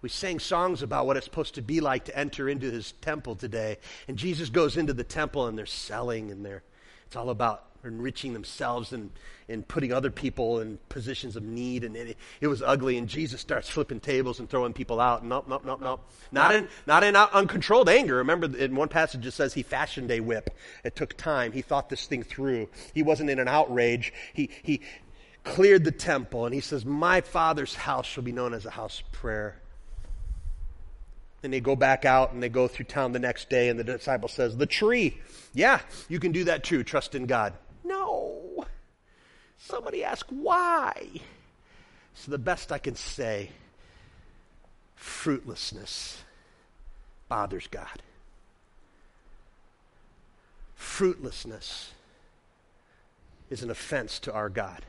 we 0.02 0.10
sang 0.10 0.40
songs 0.40 0.84
about 0.84 1.08
what 1.08 1.18
it's 1.18 1.26
supposed 1.26 1.56
to 1.56 1.62
be 1.62 1.80
like 1.82 2.06
to 2.06 2.18
enter 2.18 2.48
into 2.48 2.72
his 2.72 2.92
temple 3.02 3.36
today. 3.36 3.78
And 4.08 4.18
Jesus 4.18 4.50
goes 4.50 4.78
into 4.78 4.94
the 4.94 5.04
temple 5.04 5.48
and 5.48 5.58
they're 5.58 5.66
selling 5.66 6.32
and 6.32 6.46
they're, 6.46 6.64
it's 7.08 7.16
all 7.16 7.30
about 7.30 7.64
enriching 7.84 8.34
themselves 8.34 8.94
and, 8.94 9.10
and 9.50 9.68
putting 9.68 9.92
other 9.92 10.12
people 10.12 10.60
in 10.60 10.78
positions 10.90 11.36
of 11.36 11.44
need. 11.44 11.84
And 11.84 11.96
it, 11.96 12.18
it 12.42 12.48
was 12.48 12.62
ugly. 12.62 12.98
And 12.98 13.08
Jesus 13.08 13.42
starts 13.42 13.70
flipping 13.70 14.00
tables 14.00 14.40
and 14.40 14.48
throwing 14.48 14.74
people 14.74 15.00
out. 15.00 15.26
Nope, 15.26 15.46
nope, 15.48 15.64
nope, 15.66 15.82
nope. 15.82 16.12
Not 16.32 16.54
in, 16.54 16.68
not 16.86 17.04
in 17.04 17.16
uncontrolled 17.16 17.90
anger. 17.90 18.18
Remember, 18.18 18.56
in 18.56 18.76
one 18.76 18.90
passage 18.90 19.26
it 19.26 19.32
says 19.32 19.54
he 19.54 19.64
fashioned 19.64 20.12
a 20.12 20.20
whip. 20.20 20.56
It 20.84 20.96
took 20.96 21.18
time. 21.18 21.54
He 21.54 21.64
thought 21.64 21.90
this 21.90 22.06
thing 22.06 22.22
through. 22.22 22.70
He 22.94 23.02
wasn't 23.02 23.32
in 23.32 23.40
an 23.40 23.48
outrage. 23.48 24.14
He, 24.34 24.52
he 24.62 24.82
cleared 25.44 25.84
the 25.84 25.92
temple 25.92 26.46
and 26.46 26.54
he 26.54 26.62
says, 26.62 26.86
My 26.86 27.22
father's 27.22 27.74
house 27.74 28.06
shall 28.06 28.24
be 28.24 28.32
known 28.32 28.54
as 28.54 28.66
a 28.66 28.72
house 28.72 29.00
of 29.00 29.12
prayer. 29.12 29.60
And 31.48 31.54
they 31.54 31.62
go 31.62 31.78
back 31.78 32.04
out 32.04 32.34
and 32.34 32.44
they 32.44 32.50
go 32.50 32.68
through 32.68 32.88
town 32.88 33.14
the 33.14 33.20
next 33.20 33.50
day, 33.50 33.70
and 33.70 33.80
the 33.80 33.84
disciple 33.86 34.28
says, 34.28 34.58
The 34.58 34.66
tree. 34.66 35.18
Yeah, 35.54 35.80
you 36.10 36.20
can 36.20 36.34
do 36.34 36.44
that 36.44 36.66
too. 36.66 36.84
Trust 36.84 37.16
in 37.16 37.26
God. 37.26 37.54
No. 37.86 38.66
Somebody 39.58 40.04
ask 40.04 40.26
why. 40.30 41.22
So, 42.16 42.32
the 42.32 42.38
best 42.38 42.74
I 42.74 42.80
can 42.80 42.98
say 42.98 43.52
fruitlessness 44.98 46.22
bothers 47.30 47.68
God. 47.68 48.02
Fruitlessness 50.76 51.92
is 53.50 53.64
an 53.64 53.72
offense 53.72 54.20
to 54.20 54.34
our 54.34 54.50
God. 54.50 54.82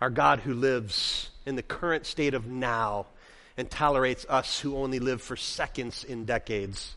Our 0.00 0.10
God 0.10 0.40
who 0.40 0.54
lives 0.54 1.30
in 1.46 1.54
the 1.54 1.62
current 1.62 2.04
state 2.04 2.34
of 2.34 2.48
now 2.48 3.06
and 3.62 3.70
tolerates 3.70 4.26
us 4.28 4.58
who 4.58 4.76
only 4.76 4.98
live 4.98 5.22
for 5.22 5.36
seconds 5.36 6.02
in 6.02 6.24
decades. 6.24 6.96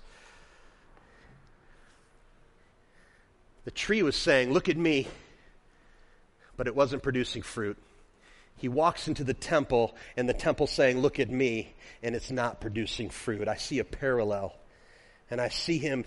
The 3.66 3.72
tree 3.72 4.01
was 4.01 4.16
saying, 4.16 4.51
Look 4.51 4.68
at 4.68 4.76
me, 4.76 5.07
but 6.57 6.66
it 6.66 6.76
wasn't 6.76 7.03
producing 7.03 7.43
fruit. 7.43 7.78
He 8.57 8.68
walks 8.68 9.07
into 9.07 9.24
the 9.24 9.36
temple, 9.36 9.95
and 10.18 10.28
the 10.28 10.34
temple 10.34 10.66
saying, 10.66 11.01
Look 11.01 11.20
at 11.20 11.30
me, 11.30 11.72
and 12.01 12.16
it's 12.16 12.32
not 12.32 12.61
producing 12.61 13.11
fruit. 13.11 13.47
I 13.47 13.57
see 13.57 13.78
a 13.78 13.86
parallel. 13.86 14.55
and 15.30 15.39
I 15.39 15.49
see 15.49 15.78
him, 15.78 16.03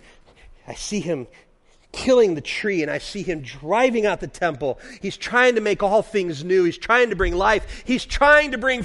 I 0.67 0.75
see 0.75 0.99
him 0.99 1.29
killing 1.93 2.35
the 2.35 2.41
tree 2.41 2.83
and 2.83 2.91
I 2.91 2.99
see 2.99 3.23
him 3.23 3.43
driving 3.43 4.07
out 4.07 4.19
the 4.19 4.27
temple. 4.27 4.81
He's 5.01 5.17
trying 5.17 5.55
to 5.55 5.61
make 5.61 5.85
all 5.85 6.03
things 6.03 6.43
new. 6.43 6.65
He's 6.65 6.79
trying 6.79 7.11
to 7.11 7.17
bring 7.17 7.37
life. 7.37 7.85
He's 7.87 8.05
trying 8.05 8.51
to 8.51 8.59
bring 8.59 8.83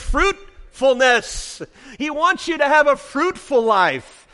fruitfulness. 0.74 1.62
He 2.00 2.10
wants 2.10 2.48
you 2.48 2.58
to 2.58 2.66
have 2.66 2.88
a 2.88 2.96
fruitful 2.96 3.62
life. 3.62 4.28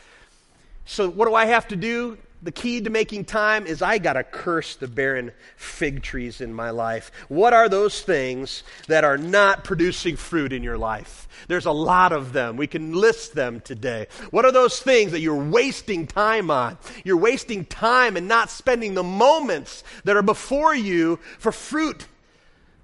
So, 0.86 1.08
what 1.08 1.28
do 1.28 1.34
I 1.34 1.46
have 1.46 1.68
to 1.68 1.76
do? 1.76 2.18
The 2.42 2.50
key 2.50 2.80
to 2.80 2.88
making 2.88 3.26
time 3.26 3.66
is 3.66 3.82
I 3.82 3.98
got 3.98 4.14
to 4.14 4.24
curse 4.24 4.76
the 4.76 4.88
barren 4.88 5.32
fig 5.56 6.02
trees 6.02 6.40
in 6.40 6.54
my 6.54 6.70
life. 6.70 7.12
What 7.28 7.52
are 7.52 7.68
those 7.68 8.00
things 8.00 8.62
that 8.88 9.04
are 9.04 9.18
not 9.18 9.62
producing 9.62 10.16
fruit 10.16 10.54
in 10.54 10.62
your 10.62 10.78
life? 10.78 11.28
There's 11.48 11.66
a 11.66 11.70
lot 11.70 12.12
of 12.12 12.32
them. 12.32 12.56
We 12.56 12.66
can 12.66 12.94
list 12.94 13.34
them 13.34 13.60
today. 13.60 14.06
What 14.30 14.46
are 14.46 14.52
those 14.52 14.80
things 14.80 15.12
that 15.12 15.20
you're 15.20 15.50
wasting 15.50 16.06
time 16.06 16.50
on? 16.50 16.78
You're 17.04 17.18
wasting 17.18 17.66
time 17.66 18.16
and 18.16 18.26
not 18.26 18.48
spending 18.48 18.94
the 18.94 19.02
moments 19.02 19.84
that 20.04 20.16
are 20.16 20.22
before 20.22 20.74
you 20.74 21.18
for 21.38 21.52
fruit, 21.52 22.06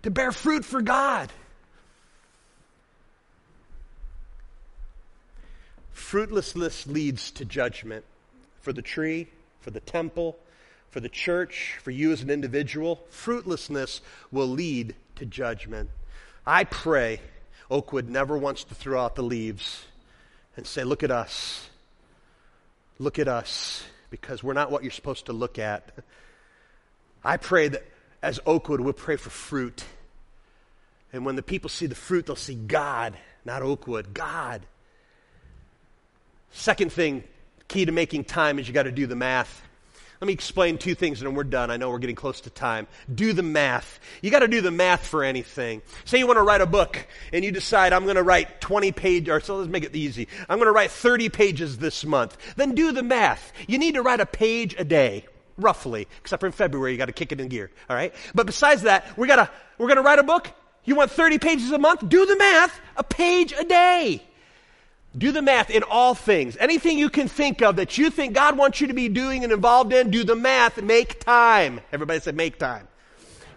to 0.03 0.11
bear 0.11 0.33
fruit 0.33 0.67
for 0.67 0.83
God. 0.83 1.33
Fruitlessness 5.97 6.87
leads 6.87 7.31
to 7.33 7.45
judgment 7.45 8.05
for 8.61 8.73
the 8.73 8.83
tree 8.83 9.29
for 9.67 9.73
the 9.73 9.81
temple, 9.81 10.39
for 10.91 11.01
the 11.01 11.09
church, 11.09 11.77
for 11.83 11.91
you 11.91 12.13
as 12.13 12.23
an 12.23 12.31
individual, 12.31 13.03
fruitlessness 13.11 14.01
will 14.31 14.47
lead 14.47 14.95
to 15.17 15.27
judgment. 15.27 15.91
I 16.47 16.63
pray 16.63 17.21
Oakwood 17.69 18.09
never 18.09 18.39
wants 18.39 18.63
to 18.63 18.77
throw 18.77 19.05
out 19.05 19.17
the 19.17 19.25
leaves 19.25 19.85
and 20.57 20.65
say, 20.65 20.85
Look 20.85 21.03
at 21.03 21.11
us. 21.11 21.69
Look 23.01 23.19
at 23.19 23.27
us, 23.27 23.83
because 24.09 24.45
we're 24.45 24.53
not 24.53 24.71
what 24.71 24.85
you're 24.85 24.93
supposed 24.93 25.27
to 25.27 25.33
look 25.33 25.59
at. 25.59 25.91
I 27.25 27.39
pray 27.39 27.67
that 27.67 27.83
as 28.23 28.39
Oakwood, 28.47 28.81
we'll 28.81 28.93
pray 28.93 29.17
for 29.17 29.31
fruit. 29.31 29.83
And 31.13 31.27
when 31.27 31.35
the 31.35 31.43
people 31.43 31.71
see 31.71 31.87
the 31.87 31.97
fruit, 31.97 32.27
they'll 32.27 32.37
see 32.37 32.55
God, 32.55 33.17
not 33.45 33.63
Oakwood, 33.63 34.15
God. 34.15 34.63
Second 36.57 36.91
thing 36.91 37.23
key 37.69 37.85
to 37.85 37.93
making 37.93 38.25
time 38.25 38.59
is 38.59 38.67
you 38.67 38.73
got 38.73 38.85
to 38.85 38.93
do 38.93 39.07
the 39.07 39.15
math. 39.15 39.63
Let 40.21 40.27
me 40.27 40.33
explain 40.33 40.79
two 40.79 40.95
things 40.95 41.21
and 41.21 41.29
then 41.29 41.35
we're 41.35 41.45
done. 41.45 41.71
I 41.71 41.77
know 41.77 41.91
we're 41.91 41.99
getting 41.99 42.17
close 42.17 42.41
to 42.43 42.51
time. 42.51 42.87
Do 43.15 43.35
the 43.35 43.43
math. 43.43 44.01
You 44.23 44.31
got 44.31 44.39
to 44.39 44.49
do 44.49 44.63
the 44.63 44.71
math 44.71 45.07
for 45.07 45.23
anything. 45.23 45.83
Say 46.07 46.19
you 46.19 46.27
want 46.27 46.39
to 46.39 46.43
write 46.43 46.63
a 46.63 46.67
book 46.67 47.07
and 47.35 47.45
you 47.45 47.53
decide 47.53 47.93
I'm 47.93 48.05
going 48.05 48.17
to 48.17 48.23
write 48.23 48.63
20 48.63 48.93
pages, 48.93 49.29
or 49.29 49.41
so 49.41 49.59
let's 49.59 49.69
make 49.69 49.85
it 49.85 49.95
easy. 49.95 50.29
I'm 50.49 50.57
going 50.57 50.69
to 50.69 50.73
write 50.73 50.91
30 50.91 51.29
pages 51.29 51.77
this 51.77 52.07
month. 52.07 52.39
Then 52.57 52.75
do 52.75 52.93
the 52.93 53.03
math. 53.03 53.53
You 53.69 53.77
need 53.77 53.95
to 53.95 54.03
write 54.03 54.21
a 54.21 54.27
page 54.27 54.75
a 54.79 54.85
day. 54.85 55.27
Roughly, 55.59 56.09
except 56.21 56.41
for 56.41 56.47
in 56.47 56.53
February, 56.53 56.93
you 56.93 56.99
got 56.99 57.07
to 57.07 57.13
kick 57.13 57.33
it 57.33 57.41
in 57.41 57.49
gear. 57.49 57.71
All 57.89 57.97
right, 57.97 58.15
but 58.35 58.45
besides 58.45 58.83
that, 58.83 59.17
we 59.17 59.27
gotta 59.27 59.51
we're 59.79 59.89
gonna 59.89 60.03
write 60.03 60.19
a 60.19 60.23
book. 60.23 60.51
You 60.85 60.97
want 60.97 61.11
30 61.11 61.39
pages 61.39 61.71
a 61.73 61.79
month? 61.79 62.07
Do 62.07 62.27
the 62.27 62.37
math. 62.37 62.79
A 62.99 63.03
page 63.03 63.55
a 63.59 63.65
day. 63.65 64.23
Do 65.17 65.33
the 65.33 65.43
math 65.43 65.71
in 65.71 65.83
all 65.83 66.15
things. 66.15 66.57
Anything 66.59 66.99
you 66.99 67.09
can 67.09 67.29
think 67.29 67.63
of 67.63 67.77
that 67.77 67.97
you 67.97 68.11
think 68.11 68.35
God 68.35 68.59
wants 68.59 68.81
you 68.81 68.89
to 68.89 68.95
be 68.95 69.09
doing 69.09 69.45
and 69.45 69.53
involved 69.53 69.93
in, 69.93 70.11
do 70.11 70.25
the 70.25 70.37
math. 70.37 70.83
Make 70.83 71.21
time. 71.21 71.81
Everybody 71.93 72.21
said 72.21 72.37
make 72.37 72.59
time. 72.59 72.87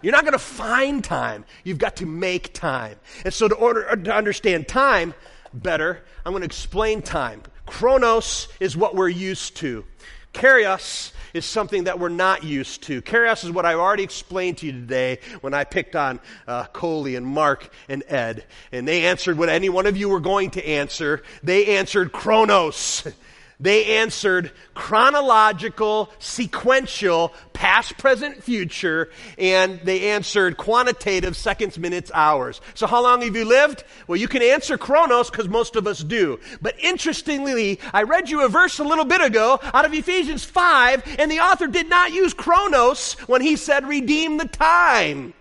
You're 0.02 0.12
not 0.12 0.22
going 0.22 0.32
to 0.32 0.38
find 0.38 1.04
time. 1.04 1.44
You've 1.62 1.78
got 1.78 1.96
to 1.96 2.06
make 2.06 2.54
time. 2.54 2.96
And 3.24 3.34
so, 3.34 3.48
to, 3.48 3.54
order, 3.54 3.88
uh, 3.90 3.96
to 3.96 4.14
understand 4.14 4.66
time 4.66 5.12
better, 5.52 6.02
I'm 6.24 6.32
going 6.32 6.40
to 6.40 6.46
explain 6.46 7.02
time. 7.02 7.42
Chronos 7.66 8.48
is 8.60 8.76
what 8.76 8.94
we're 8.94 9.10
used 9.10 9.56
to. 9.58 9.84
Kairos 10.32 11.12
is 11.34 11.44
something 11.44 11.84
that 11.84 11.98
we're 11.98 12.08
not 12.08 12.44
used 12.44 12.82
to. 12.84 13.02
Kairos 13.02 13.44
is 13.44 13.50
what 13.50 13.66
I 13.66 13.74
already 13.74 14.02
explained 14.02 14.58
to 14.58 14.66
you 14.66 14.72
today 14.72 15.18
when 15.40 15.54
I 15.54 15.64
picked 15.64 15.96
on 15.96 16.20
uh, 16.46 16.64
Coley 16.66 17.16
and 17.16 17.26
Mark 17.26 17.72
and 17.88 18.02
Ed. 18.08 18.44
And 18.72 18.86
they 18.86 19.06
answered 19.06 19.38
what 19.38 19.48
any 19.48 19.68
one 19.68 19.86
of 19.86 19.96
you 19.96 20.08
were 20.08 20.20
going 20.20 20.50
to 20.52 20.66
answer. 20.66 21.22
They 21.42 21.76
answered 21.76 22.12
Chronos. 22.12 23.06
They 23.60 23.98
answered 23.98 24.52
chronological, 24.74 26.10
sequential, 26.18 27.34
past, 27.52 27.98
present, 27.98 28.42
future, 28.42 29.10
and 29.36 29.78
they 29.84 30.10
answered 30.12 30.56
quantitative 30.56 31.36
seconds, 31.36 31.78
minutes, 31.78 32.10
hours. 32.14 32.62
So 32.74 32.86
how 32.86 33.02
long 33.02 33.20
have 33.20 33.36
you 33.36 33.44
lived? 33.44 33.84
Well, 34.06 34.16
you 34.16 34.28
can 34.28 34.42
answer 34.42 34.78
chronos 34.78 35.30
because 35.30 35.46
most 35.46 35.76
of 35.76 35.86
us 35.86 36.02
do. 36.02 36.40
But 36.62 36.80
interestingly, 36.80 37.78
I 37.92 38.04
read 38.04 38.30
you 38.30 38.42
a 38.44 38.48
verse 38.48 38.78
a 38.78 38.84
little 38.84 39.04
bit 39.04 39.20
ago 39.20 39.60
out 39.74 39.84
of 39.84 39.92
Ephesians 39.92 40.42
5, 40.42 41.16
and 41.18 41.30
the 41.30 41.40
author 41.40 41.66
did 41.66 41.90
not 41.90 42.12
use 42.12 42.32
chronos 42.32 43.12
when 43.26 43.42
he 43.42 43.56
said 43.56 43.86
redeem 43.86 44.38
the 44.38 44.48
time. 44.48 45.34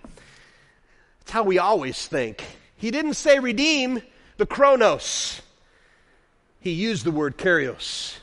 That's 1.19 1.31
how 1.31 1.43
we 1.43 1.57
always 1.57 2.05
think. 2.05 2.43
He 2.75 2.91
didn't 2.91 3.13
say 3.13 3.39
redeem 3.39 4.01
the 4.35 4.45
chronos. 4.45 5.41
He 6.59 6.71
used 6.71 7.05
the 7.05 7.11
word 7.11 7.37
kairos. 7.37 8.17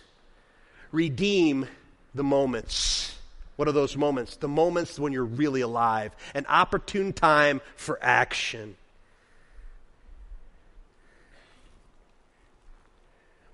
Redeem 0.93 1.67
the 2.15 2.25
moments. 2.25 3.17
What 3.57 3.69
are 3.69 3.73
those 3.73 3.97
moments? 3.97 4.37
The 4.37 4.49
moments 4.49 4.99
when 4.99 5.13
you're 5.13 5.25
really 5.25 5.63
alive, 5.63 6.15
an 6.35 6.45
opportune 6.49 7.13
time 7.13 7.61
for 7.75 7.99
action. 8.03 8.77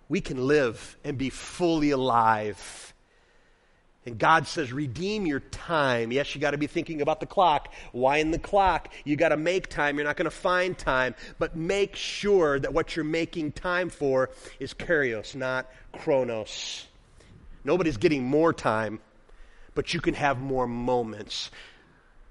We 0.09 0.21
can 0.21 0.47
live 0.47 0.97
and 1.05 1.17
be 1.17 1.31
fully 1.31 1.91
alive 1.91 2.92
and 4.05 4.19
God 4.19 4.49
says, 4.49 4.73
redeem 4.73 5.27
your 5.27 5.41
time. 5.41 6.11
Yes, 6.11 6.35
you 6.35 6.41
got 6.41 6.51
to 6.53 6.59
be 6.59 6.67
thinking 6.67 7.03
about 7.03 7.21
the 7.21 7.27
clock. 7.27 7.73
Wind 7.93 8.35
the 8.35 8.39
clock. 8.39 8.93
You 9.05 9.15
got 9.15 9.29
to 9.29 9.37
make 9.37 9.69
time. 9.69 9.97
You're 9.97 10.07
not 10.07 10.17
going 10.17 10.25
to 10.25 10.31
find 10.31 10.77
time. 10.77 11.15
But 11.39 11.57
make 11.57 11.95
sure 11.95 12.59
that 12.59 12.73
what 12.73 12.97
you're 12.97 13.05
making 13.05 13.53
time 13.53 13.91
for 13.91 14.31
is 14.59 14.75
kairos, 14.75 15.37
not 15.37 15.71
chronos. 15.93 16.87
Nobody's 17.65 17.97
getting 17.97 18.25
more 18.25 18.53
time, 18.53 18.99
but 19.77 19.95
you 19.95 20.01
can 20.01 20.15
have 20.15 20.41
more 20.41 20.67
moments. 20.67 21.53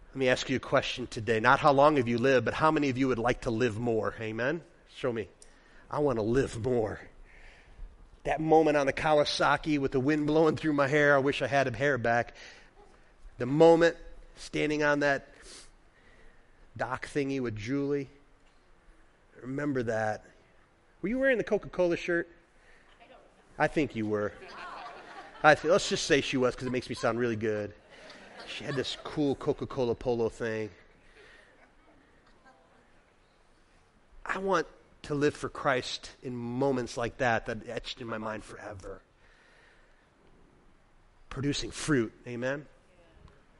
Let 0.09 0.17
me 0.17 0.27
ask 0.27 0.49
you 0.49 0.57
a 0.57 0.59
question 0.59 1.07
today. 1.07 1.39
Not 1.39 1.59
how 1.59 1.71
long 1.71 1.95
have 1.95 2.07
you 2.09 2.17
lived, 2.17 2.43
but 2.43 2.53
how 2.53 2.69
many 2.69 2.89
of 2.89 2.97
you 2.97 3.07
would 3.07 3.19
like 3.19 3.41
to 3.41 3.49
live 3.49 3.79
more? 3.79 4.13
Amen? 4.19 4.59
Show 4.97 5.13
me. 5.13 5.29
I 5.89 5.99
want 5.99 6.17
to 6.17 6.23
live 6.23 6.65
more 6.65 6.99
that 8.23 8.39
moment 8.39 8.77
on 8.77 8.85
the 8.85 8.93
Kawasaki 8.93 9.79
with 9.79 9.91
the 9.91 9.99
wind 9.99 10.27
blowing 10.27 10.55
through 10.55 10.73
my 10.73 10.87
hair. 10.87 11.15
I 11.15 11.19
wish 11.19 11.41
I 11.41 11.47
had 11.47 11.67
a 11.67 11.75
hair 11.75 11.97
back. 11.97 12.35
The 13.37 13.45
moment 13.45 13.95
standing 14.35 14.83
on 14.83 14.99
that 14.99 15.27
dock 16.77 17.07
thingy 17.07 17.39
with 17.39 17.55
Julie. 17.55 18.09
Remember 19.41 19.83
that. 19.83 20.23
Were 21.01 21.09
you 21.09 21.17
wearing 21.17 21.37
the 21.37 21.43
Coca 21.43 21.69
Cola 21.69 21.97
shirt? 21.97 22.29
I, 22.99 23.05
don't. 23.07 23.19
I 23.57 23.67
think 23.67 23.95
you 23.95 24.05
were. 24.05 24.33
I 25.43 25.55
th- 25.55 25.71
let's 25.71 25.89
just 25.89 26.05
say 26.05 26.21
she 26.21 26.37
was 26.37 26.53
because 26.53 26.67
it 26.67 26.71
makes 26.71 26.87
me 26.87 26.95
sound 26.95 27.19
really 27.19 27.35
good. 27.35 27.73
She 28.47 28.63
had 28.63 28.75
this 28.75 28.97
cool 29.03 29.33
Coca 29.35 29.65
Cola 29.65 29.95
polo 29.95 30.29
thing. 30.29 30.69
I 34.23 34.37
want 34.37 34.67
to 35.03 35.15
live 35.15 35.35
for 35.35 35.49
Christ 35.49 36.11
in 36.21 36.35
moments 36.35 36.97
like 36.97 37.17
that 37.17 37.47
that 37.47 37.67
etched 37.67 38.01
in 38.01 38.07
my 38.07 38.17
mind 38.17 38.43
forever. 38.43 39.01
Producing 41.29 41.71
fruit, 41.71 42.13
amen? 42.27 42.65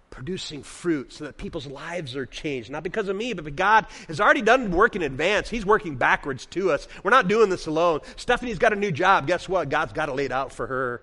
Producing 0.09 0.61
fruit 0.61 1.13
so 1.13 1.23
that 1.23 1.37
people's 1.37 1.65
lives 1.65 2.15
are 2.15 2.25
changed. 2.25 2.69
Not 2.69 2.83
because 2.83 3.07
of 3.07 3.15
me, 3.15 3.33
but 3.33 3.55
God 3.55 3.85
has 4.07 4.19
already 4.19 4.41
done 4.41 4.71
work 4.71 4.95
in 4.95 5.01
advance. 5.01 5.49
He's 5.49 5.65
working 5.65 5.95
backwards 5.95 6.45
to 6.47 6.71
us. 6.71 6.87
We're 7.01 7.11
not 7.11 7.29
doing 7.29 7.49
this 7.49 7.67
alone. 7.67 8.01
Stephanie's 8.17 8.59
got 8.59 8.73
a 8.73 8.75
new 8.75 8.91
job. 8.91 9.25
Guess 9.25 9.47
what? 9.47 9.69
God's 9.69 9.93
got 9.93 10.09
it 10.09 10.15
laid 10.15 10.33
out 10.33 10.51
for 10.51 10.67
her. 10.67 11.01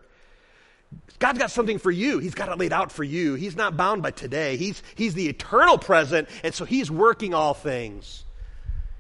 God's 1.19 1.39
got 1.39 1.51
something 1.51 1.79
for 1.79 1.91
you. 1.91 2.19
He's 2.19 2.35
got 2.35 2.49
it 2.49 2.59
laid 2.59 2.73
out 2.73 2.93
for 2.93 3.05
you. 3.05 3.35
He's 3.35 3.57
not 3.57 3.77
bound 3.77 4.03
by 4.03 4.11
today. 4.11 4.57
He's, 4.57 4.83
he's 4.95 5.15
the 5.15 5.29
eternal 5.29 5.79
present, 5.79 6.29
and 6.45 6.55
so 6.55 6.65
He's 6.65 6.91
working 6.91 7.35
all 7.35 7.55
things. 7.55 8.25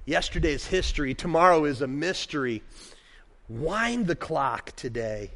Yesterday's 0.08 0.66
history. 0.66 1.12
Tomorrow 1.12 1.66
is 1.66 1.82
a 1.82 1.86
mystery. 1.86 2.62
Wind 3.46 4.06
the 4.06 4.16
clock 4.16 4.74
today. 4.74 5.30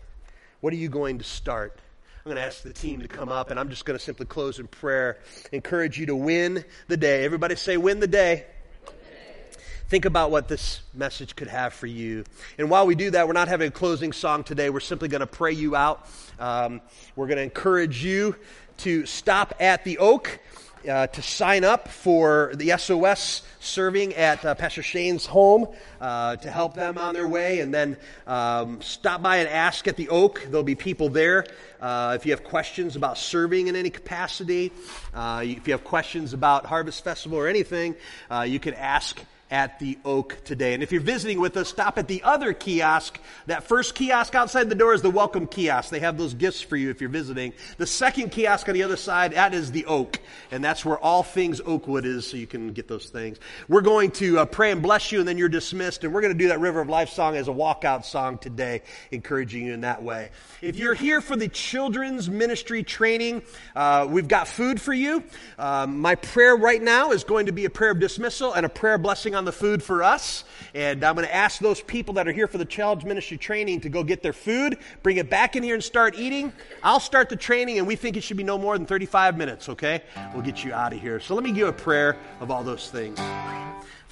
What 0.62 0.73
are 0.73 0.77
you 0.77 0.89
going 0.89 1.18
to 1.18 1.25
start? 1.25 1.79
I'm 2.25 2.31
going 2.31 2.37
to 2.37 2.43
ask 2.43 2.62
the 2.62 2.73
team 2.73 3.01
to 3.01 3.09
come 3.09 3.29
up, 3.29 3.51
and 3.51 3.61
I'm 3.61 3.68
just 3.68 3.85
going 3.85 3.99
to 3.99 4.03
simply 4.03 4.25
close 4.25 4.59
in 4.59 4.66
prayer. 4.66 5.18
Encourage 5.53 5.99
you 5.99 6.07
to 6.07 6.16
win 6.16 6.64
the 6.89 6.97
day. 6.97 7.23
Everybody 7.23 7.55
say, 7.55 7.77
win 7.77 8.01
the 8.01 8.07
day. 8.07 8.47
Think 9.91 10.07
about 10.07 10.31
what 10.31 10.49
this 10.49 10.81
message 10.95 11.37
could 11.37 11.49
have 11.49 11.75
for 11.75 11.87
you. 11.87 12.25
And 12.57 12.70
while 12.70 12.87
we 12.87 12.95
do 12.95 13.11
that, 13.11 13.27
we're 13.27 13.35
not 13.35 13.49
having 13.49 13.68
a 13.68 13.73
closing 13.73 14.14
song 14.14 14.43
today. 14.43 14.70
We're 14.70 14.81
simply 14.81 15.09
going 15.09 15.20
to 15.20 15.27
pray 15.27 15.53
you 15.53 15.77
out. 15.77 16.09
Um, 16.39 16.81
we're 17.14 17.27
going 17.27 17.37
to 17.37 17.43
encourage 17.43 18.03
you 18.03 18.37
to 18.79 19.05
stop 19.05 19.53
at 19.61 19.85
the 19.85 19.99
oak 19.99 20.41
uh, 20.89 21.07
to 21.09 21.22
sign 21.22 21.64
up 21.64 21.89
for 21.89 22.53
the 22.55 22.76
SOS 22.76 23.43
serving 23.61 24.14
at 24.14 24.45
uh, 24.45 24.55
Pastor 24.55 24.83
Shane's 24.83 25.26
home 25.26 25.68
uh, 26.01 26.37
to 26.37 26.51
help 26.51 26.74
them 26.74 26.99
on 26.99 27.14
their 27.14 27.28
way. 27.28 27.61
And 27.61 27.72
then 27.72 27.97
um, 28.26 28.80
stop 28.83 29.22
by 29.22 29.39
and 29.39 29.49
ask 29.49 29.87
at 29.89 29.97
the 29.97 30.09
Oak. 30.09 30.47
There'll 30.49 30.62
be 30.62 30.74
people 30.74 31.09
there. 31.09 31.47
Uh, 31.80 32.16
if 32.18 32.26
you 32.26 32.33
have 32.33 32.45
questions 32.45 32.97
about 32.97 33.18
serving 33.18 33.68
in 33.68 33.76
any 33.76 33.91
capacity, 33.91 34.72
uh, 35.14 35.43
if 35.45 35.66
you 35.66 35.72
have 35.72 35.85
questions 35.85 36.33
about 36.33 36.66
Harvest 36.66 37.05
Festival 37.05 37.39
or 37.39 37.49
anything, 37.49 37.95
you 38.47 38.61
can 38.61 38.74
ask 38.74 39.20
at 39.53 39.78
the 39.78 39.98
Oak 40.03 40.38
today. 40.44 40.72
And 40.72 40.82
if 40.82 40.90
you're 40.90 41.03
visiting 41.03 41.38
with 41.38 41.59
us, 41.59 41.68
stop 41.68 41.98
at 41.98 42.09
the 42.09 42.22
other 42.22 42.55
kiosk. 42.55 43.20
That 43.46 43.64
first 43.64 43.94
kiosk 43.94 44.34
outside 44.34 44.70
the 44.70 44.74
door 44.74 44.94
is 44.94 45.03
the 45.03 45.11
welcome 45.11 45.46
kiosk. 45.46 45.90
They 45.90 46.00
have 46.00 46.16
those 46.16 46.32
gifts 46.32 46.62
for 46.62 46.74
you 46.74 46.88
if 46.88 47.03
you're 47.03 47.11
visiting. 47.11 47.53
The 47.76 47.86
second 47.86 48.32
kiosk 48.32 48.66
on 48.68 48.74
the 48.74 48.82
other 48.82 48.96
side, 48.96 49.34
that 49.34 49.53
is 49.53 49.70
the 49.70 49.84
Oak. 49.84 50.18
And 50.50 50.64
that's 50.64 50.86
where 50.86 50.98
all 50.98 51.22
things 51.22 51.61
Oakwood 51.61 52.07
is, 52.07 52.26
so 52.26 52.38
you 52.38 52.46
can 52.46 52.72
get 52.72 52.88
those 52.88 53.11
things. 53.11 53.38
We're 53.68 53.82
going 53.82 54.11
to 54.12 54.38
uh, 54.38 54.44
pray 54.46 54.72
and 54.72 54.80
bless 54.80 55.12
you, 55.12 55.18
and 55.18 55.28
then 55.28 55.36
you're 55.36 55.50
dismissed. 55.50 56.03
And 56.03 56.14
we're 56.14 56.22
going 56.22 56.32
to 56.32 56.38
do 56.38 56.48
that 56.48 56.59
River 56.59 56.80
of 56.80 56.88
Life 56.88 57.11
song 57.11 57.36
as 57.36 57.48
a 57.48 57.53
walkout 57.53 58.07
song 58.07 58.38
today, 58.38 58.80
encouraging 59.11 59.66
you 59.66 59.74
in 59.74 59.82
that 59.82 60.03
way. 60.03 60.30
If 60.62 60.76
you're 60.76 60.94
here 60.94 61.20
for 61.20 61.36
the 61.36 61.48
children's 61.48 62.30
ministry 62.30 62.82
training, 62.82 63.42
uh, 63.76 64.07
we've 64.09 64.28
got 64.28 64.48
food 64.48 64.80
for 64.80 64.94
you. 64.94 65.22
Um, 65.59 66.00
my 66.00 66.14
prayer 66.14 66.57
right 66.57 66.80
now 66.82 67.12
is 67.12 67.22
going 67.22 67.46
to 67.46 67.53
be 67.53 67.66
a 67.66 67.70
prayer 67.70 67.90
of 67.90 68.00
dismissal 68.00 68.55
and 68.55 68.64
a 68.64 68.70
prayer 68.70 68.96
blessing 68.96 69.34
on 69.34 69.41
on 69.43 69.45
the 69.45 69.53
food 69.53 69.82
for 69.82 70.05
us. 70.05 70.45
And 70.72 71.03
I'm 71.03 71.16
going 71.16 71.26
to 71.26 71.34
ask 71.34 71.59
those 71.59 71.80
people 71.82 72.14
that 72.14 72.28
are 72.28 72.32
here 72.32 72.47
for 72.47 72.59
the 72.59 72.64
child's 72.64 73.05
ministry 73.05 73.36
training 73.36 73.80
to 73.80 73.88
go 73.88 74.05
get 74.05 74.22
their 74.22 74.32
food, 74.32 74.78
bring 75.03 75.16
it 75.16 75.28
back 75.28 75.57
in 75.57 75.64
here 75.64 75.74
and 75.74 75.82
start 75.82 76.16
eating. 76.16 76.53
I'll 76.82 77.01
start 77.01 77.28
the 77.28 77.36
training, 77.36 77.78
and 77.78 77.86
we 77.86 77.97
think 77.97 78.16
it 78.16 78.22
should 78.22 78.36
be 78.36 78.45
no 78.45 78.57
more 78.57 78.78
than 78.78 78.86
35 78.86 79.36
minutes, 79.36 79.68
okay? 79.68 80.03
We'll 80.32 80.45
get 80.45 80.64
you 80.64 80.72
out 80.72 80.93
of 80.93 81.01
here. 81.01 81.18
So 81.18 81.34
let 81.34 81.43
me 81.43 81.51
give 81.51 81.66
a 81.66 81.72
prayer 81.72 82.16
of 82.40 82.53
all 82.53 82.62
those 82.62 82.88
things. 82.88 83.18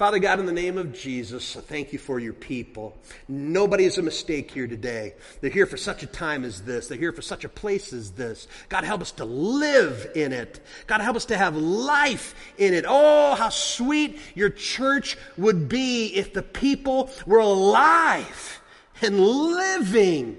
Father 0.01 0.17
God, 0.17 0.39
in 0.39 0.47
the 0.47 0.51
name 0.51 0.79
of 0.79 0.93
Jesus, 0.93 1.53
thank 1.53 1.93
you 1.93 1.99
for 1.99 2.19
your 2.19 2.33
people. 2.33 2.97
Nobody 3.27 3.85
is 3.85 3.99
a 3.99 4.01
mistake 4.01 4.49
here 4.49 4.65
today. 4.65 5.13
They're 5.41 5.51
here 5.51 5.67
for 5.67 5.77
such 5.77 6.01
a 6.01 6.07
time 6.07 6.43
as 6.43 6.63
this. 6.63 6.87
They're 6.87 6.97
here 6.97 7.13
for 7.13 7.21
such 7.21 7.43
a 7.43 7.49
place 7.49 7.93
as 7.93 8.09
this. 8.09 8.47
God, 8.67 8.83
help 8.83 9.01
us 9.01 9.11
to 9.11 9.25
live 9.25 10.09
in 10.15 10.33
it. 10.33 10.59
God, 10.87 11.01
help 11.01 11.17
us 11.17 11.25
to 11.25 11.37
have 11.37 11.55
life 11.55 12.33
in 12.57 12.73
it. 12.73 12.83
Oh, 12.87 13.35
how 13.35 13.49
sweet 13.49 14.17
your 14.33 14.49
church 14.49 15.19
would 15.37 15.69
be 15.69 16.07
if 16.15 16.33
the 16.33 16.41
people 16.41 17.11
were 17.27 17.37
alive 17.37 18.59
and 19.03 19.19
living 19.19 20.35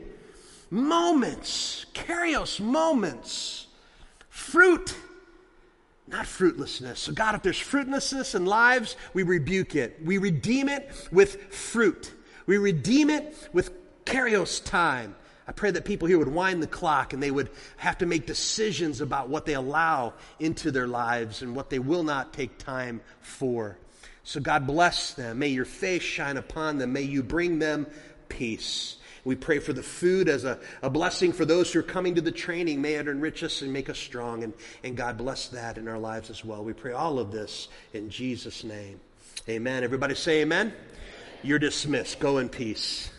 moments, 0.70 1.86
Kairos 1.94 2.58
moments, 2.58 3.68
fruit 4.28 4.92
not 6.12 6.26
fruitlessness. 6.26 7.00
So, 7.00 7.12
God, 7.12 7.34
if 7.34 7.42
there's 7.42 7.58
fruitlessness 7.58 8.34
in 8.34 8.44
lives, 8.44 8.96
we 9.14 9.22
rebuke 9.22 9.74
it. 9.74 9.98
We 10.04 10.18
redeem 10.18 10.68
it 10.68 10.90
with 11.10 11.52
fruit. 11.52 12.12
We 12.46 12.58
redeem 12.58 13.10
it 13.10 13.34
with 13.52 13.72
Kairos 14.04 14.62
time. 14.64 15.16
I 15.48 15.52
pray 15.52 15.70
that 15.70 15.84
people 15.84 16.06
here 16.06 16.18
would 16.18 16.28
wind 16.28 16.62
the 16.62 16.68
clock 16.68 17.12
and 17.12 17.22
they 17.22 17.30
would 17.30 17.50
have 17.78 17.98
to 17.98 18.06
make 18.06 18.26
decisions 18.26 19.00
about 19.00 19.28
what 19.28 19.46
they 19.46 19.54
allow 19.54 20.14
into 20.38 20.70
their 20.70 20.86
lives 20.86 21.42
and 21.42 21.56
what 21.56 21.70
they 21.70 21.78
will 21.78 22.04
not 22.04 22.32
take 22.32 22.58
time 22.58 23.00
for. 23.20 23.78
So, 24.22 24.38
God 24.38 24.66
bless 24.66 25.14
them. 25.14 25.38
May 25.38 25.48
your 25.48 25.64
face 25.64 26.02
shine 26.02 26.36
upon 26.36 26.78
them. 26.78 26.92
May 26.92 27.02
you 27.02 27.22
bring 27.22 27.58
them 27.58 27.86
peace. 28.28 28.96
We 29.24 29.36
pray 29.36 29.60
for 29.60 29.72
the 29.72 29.82
food 29.82 30.28
as 30.28 30.44
a, 30.44 30.58
a 30.82 30.90
blessing 30.90 31.32
for 31.32 31.44
those 31.44 31.72
who 31.72 31.78
are 31.78 31.84
coming 31.84 32.16
to 32.16 32.20
the 32.20 32.32
training. 32.32 32.82
May 32.82 32.94
it 32.94 33.06
enrich 33.06 33.44
us 33.44 33.62
and 33.62 33.72
make 33.72 33.88
us 33.88 33.98
strong. 33.98 34.42
And, 34.42 34.52
and 34.82 34.96
God 34.96 35.16
bless 35.16 35.48
that 35.48 35.78
in 35.78 35.86
our 35.86 35.98
lives 35.98 36.28
as 36.28 36.44
well. 36.44 36.64
We 36.64 36.72
pray 36.72 36.92
all 36.92 37.18
of 37.18 37.30
this 37.30 37.68
in 37.92 38.10
Jesus' 38.10 38.64
name. 38.64 39.00
Amen. 39.48 39.84
Everybody 39.84 40.14
say 40.14 40.42
amen. 40.42 40.72
You're 41.42 41.58
dismissed. 41.58 42.20
Go 42.20 42.38
in 42.38 42.48
peace. 42.48 43.10